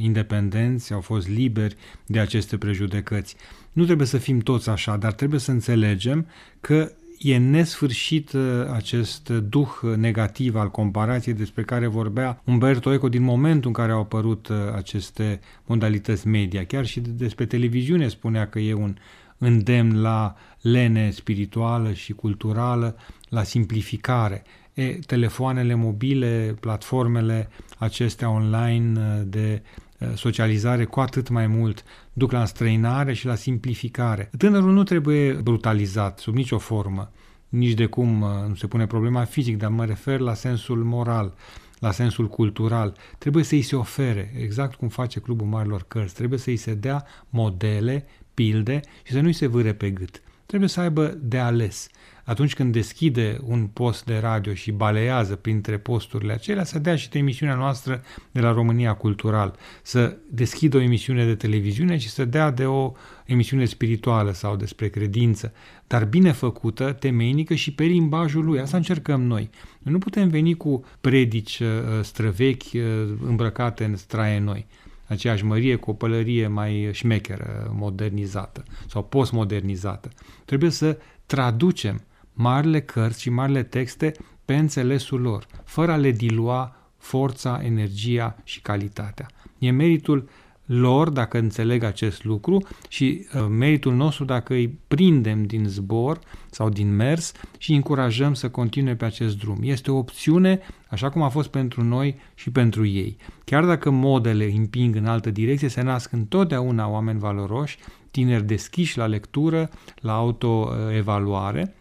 independenți, 0.00 0.92
au 0.92 1.00
fost 1.00 1.28
liberi 1.28 1.76
de 2.06 2.18
aceste 2.18 2.56
prejudecăți. 2.56 3.36
Nu 3.72 3.84
trebuie 3.84 4.06
să 4.06 4.18
fim 4.18 4.38
toți 4.38 4.68
așa, 4.68 4.96
dar 4.96 5.12
trebuie 5.12 5.40
să 5.40 5.50
înțelegem 5.50 6.26
că 6.60 6.92
e 7.18 7.36
nesfârșit 7.36 8.32
uh, 8.32 8.42
acest 8.72 9.28
duh 9.28 9.70
negativ 9.96 10.56
al 10.56 10.70
comparației 10.70 11.34
despre 11.34 11.62
care 11.62 11.86
vorbea 11.86 12.42
Umberto 12.44 12.92
Eco 12.92 13.08
din 13.08 13.22
momentul 13.22 13.66
în 13.66 13.72
care 13.72 13.92
au 13.92 14.00
apărut 14.00 14.48
uh, 14.48 14.56
aceste 14.74 15.40
modalități 15.66 16.26
media. 16.26 16.64
Chiar 16.64 16.86
și 16.86 17.00
despre 17.00 17.46
televiziune 17.46 18.08
spunea 18.08 18.48
că 18.48 18.58
e 18.58 18.74
un 18.74 18.96
îndemn 19.44 20.00
la 20.00 20.34
lene 20.60 21.10
spirituală 21.10 21.92
și 21.92 22.12
culturală, 22.12 22.96
la 23.28 23.42
simplificare. 23.42 24.44
E, 24.74 24.98
telefoanele 25.06 25.74
mobile, 25.74 26.56
platformele 26.60 27.48
acestea 27.78 28.30
online 28.30 29.00
uh, 29.00 29.22
de 29.26 29.62
uh, 29.98 30.08
socializare 30.14 30.84
cu 30.84 31.00
atât 31.00 31.28
mai 31.28 31.46
mult 31.46 31.84
duc 32.12 32.32
la 32.32 32.40
înstrăinare 32.40 33.12
și 33.12 33.26
la 33.26 33.34
simplificare. 33.34 34.30
Tânărul 34.38 34.72
nu 34.72 34.82
trebuie 34.82 35.32
brutalizat 35.32 36.18
sub 36.18 36.34
nicio 36.34 36.58
formă, 36.58 37.10
nici 37.48 37.72
de 37.72 37.86
cum 37.86 38.20
uh, 38.20 38.28
nu 38.48 38.54
se 38.54 38.66
pune 38.66 38.86
problema 38.86 39.24
fizic, 39.24 39.58
dar 39.58 39.70
mă 39.70 39.84
refer 39.84 40.20
la 40.20 40.34
sensul 40.34 40.84
moral, 40.84 41.34
la 41.78 41.90
sensul 41.90 42.28
cultural. 42.28 42.96
Trebuie 43.18 43.44
să-i 43.44 43.62
se 43.62 43.76
ofere, 43.76 44.32
exact 44.38 44.74
cum 44.74 44.88
face 44.88 45.20
Clubul 45.20 45.46
Marilor 45.46 45.84
Cărți, 45.88 46.14
trebuie 46.14 46.38
să-i 46.38 46.56
se 46.56 46.74
dea 46.74 47.04
modele 47.28 48.06
pilde 48.34 48.80
și 49.02 49.12
să 49.12 49.20
nu-i 49.20 49.32
se 49.32 49.46
vâre 49.46 49.72
pe 49.72 49.90
gât. 49.90 50.22
Trebuie 50.46 50.68
să 50.68 50.80
aibă 50.80 51.18
de 51.20 51.38
ales. 51.38 51.88
Atunci 52.24 52.54
când 52.54 52.72
deschide 52.72 53.38
un 53.42 53.66
post 53.66 54.04
de 54.04 54.18
radio 54.18 54.54
și 54.54 54.72
balează 54.72 55.36
printre 55.36 55.78
posturile 55.78 56.32
acelea, 56.32 56.64
să 56.64 56.78
dea 56.78 56.96
și 56.96 57.08
emisiunea 57.12 57.54
noastră 57.54 58.02
de 58.30 58.40
la 58.40 58.52
România 58.52 58.94
Cultural, 58.94 59.56
să 59.82 60.16
deschidă 60.30 60.76
o 60.76 60.80
emisiune 60.80 61.24
de 61.24 61.34
televiziune 61.34 61.96
și 61.96 62.08
să 62.08 62.24
dea 62.24 62.50
de 62.50 62.66
o 62.66 62.92
emisiune 63.26 63.64
spirituală 63.64 64.32
sau 64.32 64.56
despre 64.56 64.88
credință, 64.88 65.52
dar 65.86 66.04
bine 66.04 66.32
făcută, 66.32 66.92
temeinică 66.92 67.54
și 67.54 67.72
pe 67.72 67.84
limbajul 67.84 68.44
lui. 68.44 68.60
Asta 68.60 68.76
încercăm 68.76 69.22
noi. 69.22 69.50
Noi 69.78 69.92
nu 69.92 69.98
putem 69.98 70.28
veni 70.28 70.54
cu 70.54 70.84
predici 71.00 71.58
uh, 71.58 71.68
străvechi 72.02 72.72
uh, 72.74 72.80
îmbrăcate 73.22 73.84
în 73.84 73.96
straie 73.96 74.38
noi 74.38 74.66
aceeași 75.06 75.44
mărie 75.44 75.76
cu 75.76 75.90
o 75.90 75.94
pălărie 75.94 76.46
mai 76.46 76.88
șmecheră, 76.92 77.72
modernizată 77.74 78.62
sau 78.86 79.04
postmodernizată. 79.04 80.08
Trebuie 80.44 80.70
să 80.70 80.98
traducem 81.26 82.02
marile 82.32 82.80
cărți 82.80 83.20
și 83.20 83.30
marile 83.30 83.62
texte 83.62 84.12
pe 84.44 84.54
înțelesul 84.54 85.20
lor, 85.20 85.46
fără 85.64 85.92
a 85.92 85.96
le 85.96 86.10
dilua 86.10 86.76
forța, 86.96 87.60
energia 87.62 88.36
și 88.44 88.60
calitatea. 88.60 89.26
E 89.58 89.70
meritul 89.70 90.28
lor 90.66 91.08
dacă 91.08 91.38
înțeleg 91.38 91.82
acest 91.82 92.24
lucru 92.24 92.66
și 92.88 93.26
uh, 93.34 93.46
meritul 93.48 93.94
nostru 93.94 94.24
dacă 94.24 94.52
îi 94.52 94.78
prindem 94.88 95.42
din 95.42 95.66
zbor 95.66 96.18
sau 96.50 96.68
din 96.68 96.96
mers 96.96 97.32
și 97.58 97.74
încurajăm 97.74 98.34
să 98.34 98.48
continue 98.48 98.94
pe 98.94 99.04
acest 99.04 99.38
drum. 99.38 99.58
Este 99.60 99.90
o 99.90 99.96
opțiune 99.96 100.60
așa 100.88 101.10
cum 101.10 101.22
a 101.22 101.28
fost 101.28 101.48
pentru 101.48 101.82
noi 101.82 102.16
și 102.34 102.50
pentru 102.50 102.86
ei. 102.86 103.16
Chiar 103.44 103.64
dacă 103.64 103.90
modele 103.90 104.52
împing 104.56 104.96
în 104.96 105.06
altă 105.06 105.30
direcție, 105.30 105.68
se 105.68 105.82
nasc 105.82 106.12
întotdeauna 106.12 106.88
oameni 106.88 107.18
valoroși, 107.18 107.78
tineri 108.10 108.44
deschiși 108.46 108.98
la 108.98 109.06
lectură, 109.06 109.70
la 110.00 110.14
autoevaluare 110.14 111.74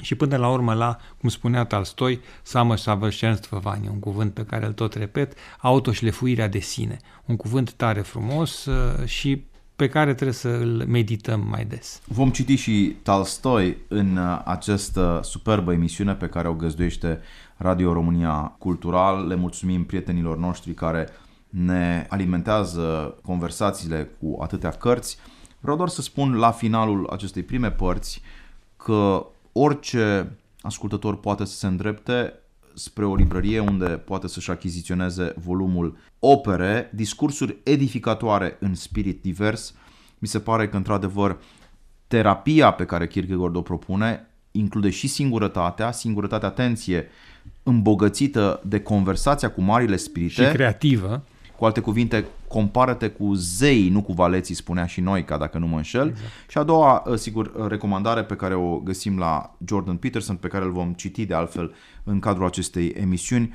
și 0.00 0.14
până 0.14 0.36
la 0.36 0.48
urmă 0.48 0.74
la, 0.74 0.96
cum 1.20 1.28
spunea 1.28 1.64
Talstoi, 1.64 2.20
samășavășenstvăvanie, 2.42 3.88
un 3.88 3.98
cuvânt 3.98 4.32
pe 4.32 4.44
care 4.44 4.66
îl 4.66 4.72
tot 4.72 4.94
repet, 4.94 5.32
autoșlefuirea 5.58 6.48
de 6.48 6.58
sine, 6.58 6.96
un 7.24 7.36
cuvânt 7.36 7.72
tare 7.72 8.00
frumos 8.00 8.64
uh, 8.64 9.04
și 9.04 9.44
pe 9.76 9.88
care 9.88 10.14
trebuie 10.14 10.36
să 10.36 10.48
îl 10.48 10.84
medităm 10.86 11.46
mai 11.50 11.64
des. 11.64 12.00
Vom 12.06 12.30
citi 12.30 12.54
și 12.54 12.96
Talstoi 13.02 13.76
în 13.88 14.16
uh, 14.16 14.40
această 14.44 15.20
superbă 15.22 15.72
emisiune 15.72 16.14
pe 16.14 16.28
care 16.28 16.48
o 16.48 16.54
găzduiește 16.54 17.20
Radio 17.56 17.92
România 17.92 18.54
Cultural. 18.58 19.26
Le 19.26 19.34
mulțumim 19.34 19.84
prietenilor 19.84 20.38
noștri 20.38 20.74
care 20.74 21.08
ne 21.48 22.06
alimentează 22.08 23.14
conversațiile 23.22 24.10
cu 24.20 24.38
atâtea 24.42 24.70
cărți. 24.70 25.18
Vreau 25.60 25.76
doar 25.76 25.88
să 25.88 26.02
spun 26.02 26.34
la 26.34 26.50
finalul 26.50 27.08
acestei 27.10 27.42
prime 27.42 27.70
părți 27.70 28.22
că 28.76 29.26
orice 29.52 30.36
ascultător 30.60 31.20
poate 31.20 31.44
să 31.44 31.56
se 31.56 31.66
îndrepte 31.66 32.32
spre 32.74 33.04
o 33.04 33.14
librărie 33.14 33.58
unde 33.58 33.86
poate 33.86 34.28
să-și 34.28 34.50
achiziționeze 34.50 35.34
volumul 35.44 35.96
opere, 36.18 36.90
discursuri 36.94 37.56
edificatoare 37.62 38.56
în 38.60 38.74
spirit 38.74 39.22
divers. 39.22 39.74
Mi 40.18 40.28
se 40.28 40.40
pare 40.40 40.68
că, 40.68 40.76
într-adevăr, 40.76 41.38
terapia 42.06 42.70
pe 42.70 42.84
care 42.84 43.08
Kierkegaard 43.08 43.56
o 43.56 43.62
propune 43.62 44.26
include 44.50 44.90
și 44.90 45.06
singurătatea, 45.06 45.92
singurătatea, 45.92 46.48
atenție, 46.48 47.08
îmbogățită 47.62 48.60
de 48.64 48.80
conversația 48.80 49.50
cu 49.50 49.60
marile 49.60 49.96
spirite. 49.96 50.44
Și 50.44 50.52
creativă. 50.52 51.24
Cu 51.56 51.64
alte 51.64 51.80
cuvinte, 51.80 52.26
compară-te 52.48 53.08
cu 53.08 53.34
zei, 53.34 53.88
nu 53.88 54.02
cu 54.02 54.12
valeții, 54.12 54.54
spunea 54.54 54.86
și 54.86 55.00
noi, 55.00 55.24
ca 55.24 55.36
dacă 55.36 55.58
nu 55.58 55.66
mă 55.66 55.76
înșel. 55.76 56.08
Exact. 56.08 56.30
Și 56.48 56.58
a 56.58 56.62
doua, 56.62 57.04
ă, 57.06 57.16
sigur, 57.16 57.52
ă, 57.58 57.68
recomandare 57.68 58.24
pe 58.24 58.34
care 58.34 58.54
o 58.54 58.78
găsim 58.78 59.18
la 59.18 59.56
Jordan 59.66 59.96
Peterson, 59.96 60.36
pe 60.36 60.48
care 60.48 60.64
îl 60.64 60.72
vom 60.72 60.92
citi 60.92 61.26
de 61.26 61.34
altfel 61.34 61.74
în 62.04 62.18
cadrul 62.18 62.46
acestei 62.46 62.88
emisiuni, 62.88 63.54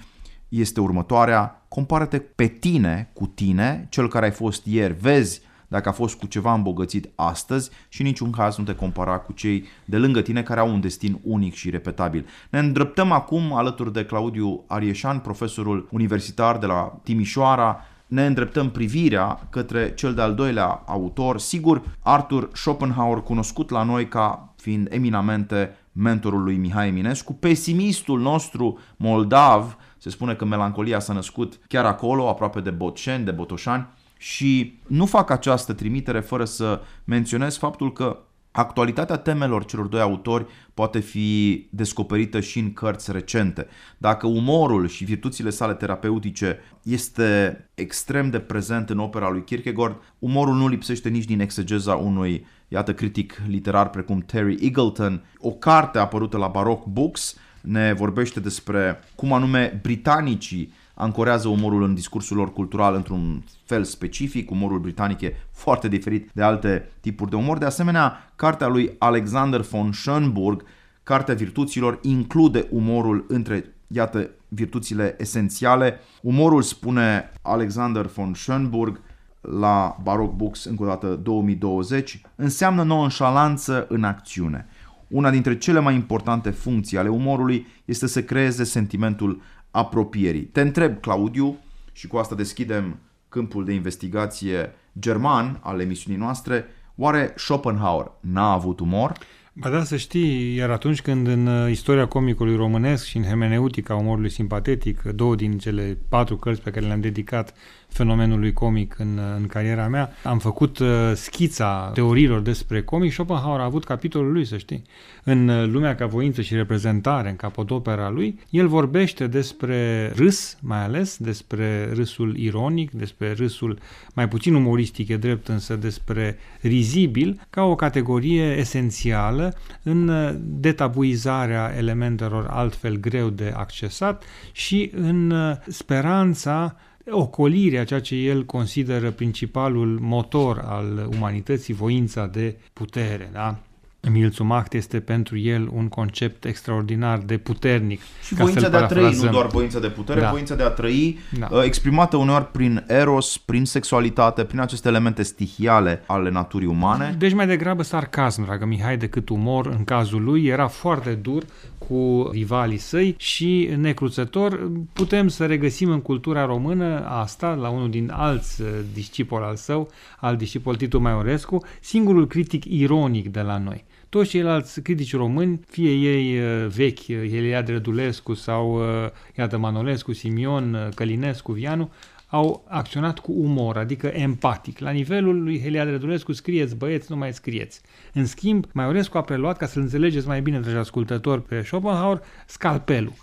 este 0.50 0.80
următoarea. 0.80 1.66
Compară-te 1.68 2.20
pe 2.20 2.48
tine 2.48 3.12
cu 3.14 3.26
tine, 3.26 3.88
cel 3.90 4.08
care 4.08 4.26
ai 4.26 4.32
fost 4.32 4.66
ieri. 4.66 4.96
Vezi 5.00 5.42
dacă 5.74 5.90
a 5.90 5.92
fost 5.92 6.16
cu 6.16 6.26
ceva 6.26 6.54
îmbogățit 6.54 7.10
astăzi 7.16 7.70
și 7.90 8.02
în 8.02 8.08
niciun 8.08 8.32
caz 8.32 8.58
nu 8.58 8.64
te 8.64 8.76
compara 8.76 9.18
cu 9.18 9.32
cei 9.32 9.66
de 9.86 9.98
lângă 9.98 10.22
tine 10.22 10.44
care 10.44 10.60
au 10.60 10.74
un 10.74 10.82
destin 10.82 11.20
unic 11.24 11.54
și 11.54 11.70
repetabil. 11.70 12.26
Ne 12.50 12.60
îndreptăm 12.60 13.12
acum 13.12 13.54
alături 13.54 13.94
de 13.94 14.06
Claudiu 14.06 14.64
Arieșan, 14.68 15.20
profesorul 15.20 15.88
universitar 15.92 16.58
de 16.58 16.66
la 16.66 17.00
Timișoara, 17.04 17.86
ne 18.08 18.26
îndreptăm 18.26 18.70
privirea 18.70 19.48
către 19.50 19.94
cel 19.94 20.14
de-al 20.14 20.36
doilea 20.36 20.84
autor, 20.86 21.40
sigur, 21.40 21.82
Arthur 22.00 22.50
Schopenhauer, 22.54 23.22
cunoscut 23.22 23.70
la 23.70 23.84
noi 23.84 24.08
ca 24.08 24.54
fiind 24.58 24.88
eminamente 24.92 25.78
mentorul 25.92 26.44
lui 26.44 26.58
Mihai 26.58 26.88
Eminescu, 26.88 27.34
pesimistul 27.34 28.20
nostru 28.20 28.80
moldav, 28.98 29.78
se 29.98 30.10
spune 30.10 30.34
că 30.34 30.46
melancolia 30.46 31.00
s-a 31.00 31.14
născut 31.14 31.60
chiar 31.68 31.86
acolo, 31.86 32.30
aproape 32.30 32.60
de 32.60 32.70
Botșeni, 32.70 33.26
de 33.26 33.32
Botoșani, 33.32 33.88
și 34.18 34.80
nu 34.88 35.06
fac 35.06 35.30
această 35.30 35.74
trimitere 35.74 36.20
fără 36.20 36.46
să 36.46 36.82
menționez 37.04 37.58
faptul 37.58 37.94
că 37.94 38.18
Actualitatea 38.56 39.18
temelor 39.18 39.66
celor 39.66 39.86
doi 39.86 40.02
autori 40.02 40.46
poate 40.74 41.00
fi 41.00 41.68
descoperită 41.70 42.40
și 42.40 42.60
în 42.60 42.74
cărți 42.74 43.12
recente. 43.12 43.68
Dacă 43.98 44.28
umorul 44.28 44.88
și 44.88 45.04
virtuțile 45.04 45.50
sale 45.50 45.74
terapeutice 45.74 46.60
este 46.84 47.58
extrem 47.74 48.30
de 48.30 48.40
prezent 48.40 48.90
în 48.90 49.00
opera 49.00 49.30
lui 49.30 49.44
Kierkegaard, 49.44 49.96
umorul 50.20 50.56
nu 50.56 50.68
lipsește 50.68 51.10
nici 51.10 51.26
din 51.26 51.40
exegeza 51.40 51.96
unui, 51.96 52.46
iată, 52.68 52.94
critic 52.94 53.42
literar 53.48 53.90
precum 53.90 54.20
Terry 54.20 54.58
Eagleton. 54.62 55.26
O 55.38 55.52
carte 55.52 56.00
apărută 56.00 56.38
la 56.38 56.48
Baroque 56.48 56.92
Books 56.92 57.38
ne 57.62 57.94
vorbește 57.94 58.40
despre 58.40 59.00
cum 59.16 59.34
anume 59.34 59.80
britanicii 59.82 60.74
ancorează 60.94 61.48
umorul 61.48 61.84
în 61.84 61.94
discursul 61.94 62.38
lor 62.38 62.54
cultural 62.54 62.96
într-un 62.96 63.44
fel 63.66 63.84
specific. 63.84 64.52
Umorul 64.52 64.80
britanic 64.80 65.22
e 65.22 65.36
foarte 65.52 65.88
diferit 65.88 66.30
de 66.34 66.44
alte 66.44 66.92
tipuri 67.00 67.30
de 67.30 67.36
umor. 67.36 67.58
De 67.58 67.66
asemenea, 67.66 68.32
cartea 68.36 68.68
lui 68.68 68.96
Alexander 68.98 69.62
von 69.62 69.92
Schönburg, 69.92 70.62
Cartea 71.04 71.34
Virtuților, 71.34 72.00
include 72.02 72.68
umorul 72.70 73.26
între, 73.28 73.74
iată, 73.88 74.30
virtuțile 74.48 75.16
esențiale. 75.20 76.00
Umorul, 76.22 76.62
spune 76.62 77.32
Alexander 77.42 78.06
von 78.06 78.34
Schönburg, 78.34 79.00
la 79.42 79.98
Baroque 80.04 80.36
Books, 80.38 80.66
încă 80.66 80.84
o 80.84 80.86
dată 80.86 81.08
2020, 81.08 82.22
înseamnă 82.36 82.84
nonșalanță 82.84 83.86
în 83.90 84.04
acțiune. 84.04 84.68
Una 85.08 85.30
dintre 85.30 85.58
cele 85.58 85.80
mai 85.80 85.94
importante 85.94 86.50
funcții 86.50 86.98
ale 86.98 87.10
umorului 87.10 87.68
este 87.86 88.08
să 88.08 88.24
creeze 88.24 88.64
sentimentul 88.64 89.42
apropierii. 89.74 90.44
Te 90.44 90.62
întreb, 90.62 91.00
Claudiu, 91.00 91.58
și 91.92 92.08
cu 92.08 92.18
asta 92.18 92.36
deschidem 92.36 93.00
câmpul 93.30 93.66
de 93.66 93.74
investigație 93.74 94.76
german 95.00 95.60
al 95.64 95.80
emisiunii 95.80 96.20
noastre, 96.20 96.66
oare 96.96 97.34
Schopenhauer 97.36 98.12
n-a 98.20 98.52
avut 98.52 98.80
umor? 98.80 99.18
Ba 99.56 99.70
da, 99.70 99.84
să 99.84 99.98
știi, 99.98 100.56
iar 100.56 100.70
atunci 100.70 101.02
când 101.02 101.28
în 101.28 101.48
uh, 101.48 101.72
istoria 101.72 102.08
comicului 102.08 102.56
românesc 102.56 103.06
și 103.06 103.18
în 103.18 103.24
hermeneutica 103.24 103.96
umorului 103.96 104.30
simpatetic, 104.30 105.02
două 105.02 105.36
din 105.36 105.58
cele 105.58 105.98
patru 106.10 106.38
cărți 106.38 106.62
pe 106.62 106.70
care 106.70 106.86
le-am 106.86 107.02
dedicat 107.02 107.54
fenomenului 107.88 108.54
comic 108.54 108.96
în, 109.00 109.20
în 109.38 109.48
cariera 109.48 109.88
mea. 109.88 110.12
Am 110.24 110.40
făcut 110.40 110.80
uh, 110.80 110.88
schița 111.16 111.92
teoriilor 111.94 112.42
despre 112.42 112.84
comic. 112.84 113.12
Schopenhauer 113.12 113.60
a 113.60 113.64
avut 113.64 113.84
capitolul 113.84 114.32
lui, 114.32 114.46
să 114.46 114.58
știi. 114.58 114.84
În 115.24 115.48
uh, 115.48 115.68
Lumea 115.68 115.96
ca 115.96 116.06
voință 116.06 116.42
și 116.42 116.56
reprezentare, 116.56 117.30
în 117.30 117.36
capodopera 117.36 118.10
lui, 118.10 118.40
el 118.50 118.68
vorbește 118.68 119.28
despre 119.28 120.12
râs, 120.16 120.58
mai 120.62 120.84
ales, 120.84 121.18
despre 121.18 121.92
râsul 121.94 122.38
ironic, 122.38 122.92
despre 122.92 123.34
râsul 123.34 123.80
mai 124.14 124.28
puțin 124.28 124.54
umoristic, 124.54 125.08
e 125.08 125.18
drept, 125.18 125.48
însă 125.48 125.76
despre 125.76 126.38
rizibil, 126.62 127.48
ca 127.50 127.64
o 127.64 127.76
categorie 127.76 128.58
esențială 128.58 129.43
în 129.84 130.08
uh, 130.08 130.36
detabuizarea 130.40 131.74
elementelor 131.78 132.48
altfel 132.50 132.96
greu 132.96 133.30
de 133.30 133.54
accesat 133.56 134.24
și 134.52 134.92
în 134.96 135.30
uh, 135.30 135.56
speranța 135.68 136.76
ocolirea 137.10 137.86
ceea 137.86 138.02
ce 138.02 138.16
el 138.16 138.46
consideră 138.46 139.12
principalul 139.12 140.00
motor 140.02 140.60
al 140.66 141.08
umanității, 141.16 141.74
voința 141.74 142.28
de 142.28 142.58
putere. 142.74 143.30
Da? 143.34 143.60
Emil 144.08 144.30
Zumacht 144.30 144.74
este 144.74 145.00
pentru 145.00 145.38
el 145.38 145.70
un 145.74 145.88
concept 145.88 146.46
extraordinar 146.46 147.18
de 147.18 147.38
puternic. 147.38 148.02
Și 148.24 148.34
voința 148.34 148.70
de 148.70 148.78
a 148.78 148.86
trăi, 148.86 149.20
nu 149.22 149.30
doar 149.30 149.48
voința 149.48 149.80
de 149.80 149.88
putere, 149.88 150.20
da. 150.20 150.30
voința 150.30 150.56
de 150.56 150.64
a 150.64 150.70
trăi, 150.70 151.20
da. 151.40 151.48
Uh, 151.52 151.64
exprimată 151.64 152.18
uneori 152.18 152.52
prin 152.52 152.84
eros, 152.88 153.38
prin 153.38 153.66
sexualitate, 153.66 154.44
prin 154.44 154.60
aceste 154.60 154.88
elemente 154.88 155.24
stihiale 155.24 156.04
ale 156.06 156.30
naturii 156.30 156.68
umane. 156.68 157.16
Deci 157.18 157.34
mai 157.34 157.48
degrabă 157.48 157.84
sarcasm, 157.84 158.46
dragă 158.46 158.66
Mihai, 158.66 158.98
decât 158.98 159.30
umor. 159.30 159.68
În 159.68 159.84
cazul 159.84 160.24
lui 160.24 160.46
era 160.46 160.68
foarte 160.68 161.14
dur 161.14 161.44
cu 161.78 162.30
rivalii 162.32 162.78
săi 162.78 163.16
și 163.18 163.70
necruțător. 163.78 164.72
Putem 164.94 165.28
să 165.28 165.46
regăsim 165.46 165.90
în 165.90 166.02
cultura 166.02 166.46
română 166.46 167.06
asta, 167.06 167.54
la 167.54 167.70
unul 167.70 167.90
din 167.90 168.12
alți 168.16 168.62
uh, 168.62 168.68
discipoli 168.94 169.46
al 169.46 169.56
său, 169.56 169.90
al 170.20 170.36
discipol 170.36 170.76
Titu 170.76 171.00
Maiorescu, 171.00 171.64
singurul 171.82 172.28
critic 172.28 172.66
ironic 172.66 173.28
de 173.32 173.42
la 173.42 173.58
noi 173.58 173.84
toți 174.14 174.30
ceilalți 174.30 174.82
critici 174.82 175.16
români, 175.16 175.60
fie 175.68 175.92
ei 175.92 176.40
uh, 176.40 176.68
vechi, 176.68 177.08
Eliade 177.08 177.72
uh, 177.72 177.78
Rădulescu 177.78 178.34
sau, 178.34 178.76
uh, 178.76 179.10
iată, 179.38 179.58
Manolescu, 179.58 180.14
Simion, 180.14 180.92
Călinescu, 180.96 181.52
Vianu, 181.52 181.92
au 182.28 182.66
acționat 182.68 183.20
cu 183.20 183.32
umor, 183.32 183.78
adică 183.78 184.08
empatic. 184.08 184.80
La 184.80 184.90
nivelul 184.90 185.44
lui 185.44 185.62
Heliade 185.62 185.92
Rădulescu, 185.92 186.32
scrieți 186.32 186.76
băieți, 186.76 187.12
nu 187.12 187.18
mai 187.18 187.34
scrieți. 187.34 187.82
În 188.14 188.26
schimb, 188.26 188.66
Maiorescu 188.74 189.18
a 189.18 189.22
preluat, 189.22 189.58
ca 189.58 189.66
să-l 189.66 189.82
înțelegeți 189.82 190.28
mai 190.28 190.42
bine, 190.42 190.60
dragi 190.60 190.78
ascultători, 190.78 191.44
pe 191.44 191.62
Schopenhauer, 191.62 192.22
scalpelul. 192.46 193.14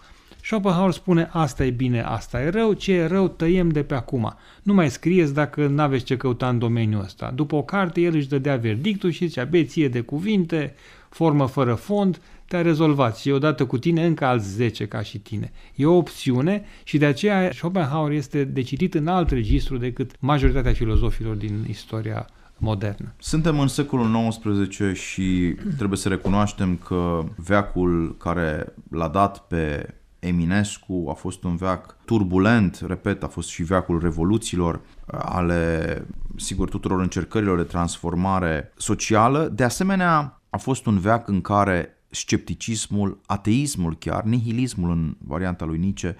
Schopenhauer 0.42 0.92
spune 0.92 1.28
asta 1.32 1.64
e 1.64 1.70
bine, 1.70 2.02
asta 2.02 2.42
e 2.42 2.48
rău, 2.48 2.72
ce 2.72 2.92
e 2.92 3.06
rău 3.06 3.28
tăiem 3.28 3.68
de 3.68 3.82
pe 3.82 3.94
acum. 3.94 4.34
Nu 4.62 4.74
mai 4.74 4.90
scrieți 4.90 5.34
dacă 5.34 5.66
nu 5.66 5.82
aveți 5.82 6.04
ce 6.04 6.16
căuta 6.16 6.48
în 6.48 6.58
domeniul 6.58 7.02
ăsta. 7.02 7.32
După 7.34 7.56
o 7.56 7.62
carte 7.62 8.00
el 8.00 8.14
își 8.14 8.28
dădea 8.28 8.56
verdictul 8.56 9.10
și 9.10 9.26
zicea 9.26 9.44
beție 9.44 9.88
de 9.88 10.00
cuvinte, 10.00 10.74
formă 11.08 11.46
fără 11.46 11.74
fond, 11.74 12.20
te-a 12.46 12.62
rezolvat 12.62 13.16
și 13.16 13.30
odată 13.30 13.66
cu 13.66 13.78
tine 13.78 14.06
încă 14.06 14.24
alți 14.24 14.48
10 14.48 14.86
ca 14.86 15.02
și 15.02 15.18
tine. 15.18 15.52
E 15.74 15.86
o 15.86 15.96
opțiune 15.96 16.64
și 16.84 16.98
de 16.98 17.06
aceea 17.06 17.52
Schopenhauer 17.52 18.12
este 18.12 18.44
de 18.44 18.62
citit 18.62 18.94
în 18.94 19.06
alt 19.06 19.30
registru 19.30 19.76
decât 19.76 20.10
majoritatea 20.18 20.72
filozofilor 20.72 21.34
din 21.34 21.64
istoria 21.68 22.26
modernă. 22.56 23.14
Suntem 23.18 23.60
în 23.60 23.68
secolul 23.68 24.28
XIX 24.28 24.98
și 25.00 25.54
trebuie 25.76 25.98
să 25.98 26.08
recunoaștem 26.08 26.76
că 26.76 27.24
veacul 27.36 28.16
care 28.18 28.74
l-a 28.90 29.08
dat 29.08 29.46
pe 29.46 29.94
Eminescu 30.20 31.06
a 31.08 31.12
fost 31.12 31.44
un 31.44 31.56
veac 31.56 31.96
turbulent, 32.04 32.82
repet, 32.86 33.22
a 33.22 33.26
fost 33.26 33.48
și 33.48 33.62
veacul 33.62 34.00
revoluțiilor, 34.00 34.80
ale, 35.06 36.06
sigur, 36.36 36.68
tuturor 36.68 37.00
încercărilor 37.00 37.56
de 37.56 37.62
transformare 37.62 38.72
socială. 38.76 39.48
De 39.54 39.64
asemenea, 39.64 40.40
a 40.50 40.56
fost 40.56 40.86
un 40.86 40.98
veac 40.98 41.28
în 41.28 41.40
care 41.40 41.88
scepticismul, 42.10 43.20
ateismul 43.26 43.96
chiar, 43.98 44.22
nihilismul 44.22 44.90
în 44.90 45.16
varianta 45.18 45.64
lui 45.64 45.78
Nietzsche, 45.78 46.16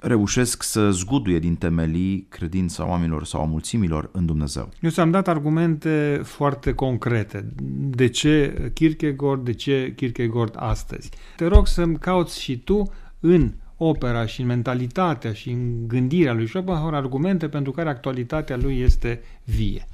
reușesc 0.00 0.62
să 0.62 0.90
zguduie 0.90 1.38
din 1.38 1.54
temelii 1.54 2.26
credința 2.28 2.88
oamenilor 2.88 3.24
sau 3.24 3.40
a 3.40 3.44
mulțimilor 3.44 4.08
în 4.12 4.26
Dumnezeu. 4.26 4.68
Eu 4.80 4.90
ți-am 4.90 5.10
dat 5.10 5.28
argumente 5.28 6.20
foarte 6.24 6.74
concrete. 6.74 7.52
De 7.90 8.08
ce 8.08 8.54
Kierkegaard, 8.74 9.44
de 9.44 9.52
ce 9.52 9.92
Kierkegaard 9.96 10.54
astăzi? 10.58 11.10
Te 11.36 11.46
rog 11.46 11.66
să-mi 11.66 11.98
cauți 11.98 12.40
și 12.40 12.58
tu 12.58 12.92
în 13.20 13.52
opera 13.76 14.26
și 14.26 14.40
în 14.40 14.46
mentalitatea 14.46 15.32
și 15.32 15.50
în 15.50 15.88
gândirea 15.88 16.32
lui 16.32 16.48
Schopenhauer 16.48 16.94
argumente 16.94 17.48
pentru 17.48 17.72
care 17.72 17.88
actualitatea 17.88 18.56
lui 18.56 18.80
este 18.80 19.20
vie. 19.44 19.86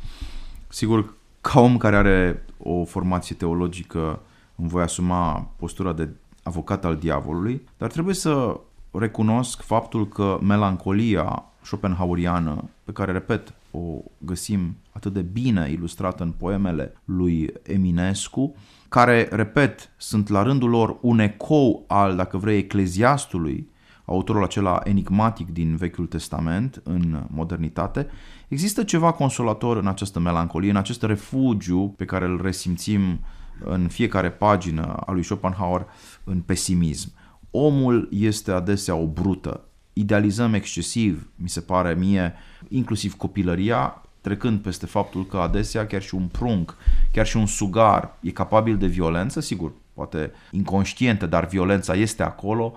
Sigur, 0.68 1.14
ca 1.40 1.60
om 1.60 1.76
care 1.76 1.96
are 1.96 2.44
o 2.58 2.84
formație 2.84 3.36
teologică, 3.36 4.20
îmi 4.56 4.68
voi 4.68 4.82
asuma 4.82 5.50
postura 5.56 5.92
de 5.92 6.08
avocat 6.42 6.84
al 6.84 6.96
diavolului, 6.96 7.62
dar 7.78 7.90
trebuie 7.90 8.14
să 8.14 8.60
recunosc 8.90 9.62
faptul 9.62 10.08
că 10.08 10.38
melancolia 10.42 11.44
schopenhaueriană, 11.62 12.64
pe 12.84 12.92
care, 12.92 13.12
repet, 13.12 13.54
o 13.70 13.80
găsim 14.18 14.76
atât 14.94 15.12
de 15.12 15.22
bine 15.22 15.70
ilustrată 15.70 16.22
în 16.22 16.30
poemele 16.30 16.92
lui 17.04 17.52
Eminescu, 17.62 18.54
care, 18.88 19.28
repet, 19.30 19.90
sunt 19.96 20.28
la 20.28 20.42
rândul 20.42 20.70
lor 20.70 20.98
un 21.00 21.18
ecou 21.18 21.84
al, 21.86 22.16
dacă 22.16 22.36
vrei, 22.36 22.58
ecleziastului, 22.58 23.68
autorul 24.04 24.42
acela 24.42 24.80
enigmatic 24.84 25.48
din 25.48 25.76
Vechiul 25.76 26.06
Testament 26.06 26.80
în 26.84 27.26
modernitate, 27.28 28.06
există 28.48 28.82
ceva 28.82 29.12
consolator 29.12 29.76
în 29.76 29.86
această 29.86 30.20
melancolie, 30.20 30.70
în 30.70 30.76
acest 30.76 31.02
refugiu 31.02 31.94
pe 31.96 32.04
care 32.04 32.24
îl 32.24 32.40
resimțim 32.42 33.20
în 33.64 33.88
fiecare 33.88 34.30
pagină 34.30 34.82
a 35.06 35.12
lui 35.12 35.22
Schopenhauer 35.22 35.86
în 36.24 36.40
pesimism. 36.40 37.12
Omul 37.50 38.08
este 38.10 38.50
adesea 38.50 38.94
o 38.94 39.06
brută, 39.06 39.64
idealizăm 39.92 40.54
excesiv, 40.54 41.30
mi 41.36 41.48
se 41.48 41.60
pare 41.60 41.94
mie, 41.94 42.34
inclusiv 42.68 43.16
copilăria, 43.16 44.03
trecând 44.24 44.60
peste 44.60 44.86
faptul 44.86 45.26
că 45.26 45.36
adesea 45.36 45.86
chiar 45.86 46.02
și 46.02 46.14
un 46.14 46.26
prunc, 46.26 46.76
chiar 47.12 47.26
și 47.26 47.36
un 47.36 47.46
sugar 47.46 48.16
e 48.20 48.30
capabil 48.30 48.76
de 48.76 48.86
violență, 48.86 49.40
sigur, 49.40 49.72
poate 49.92 50.32
inconștientă, 50.50 51.26
dar 51.26 51.46
violența 51.46 51.94
este 51.94 52.22
acolo, 52.22 52.76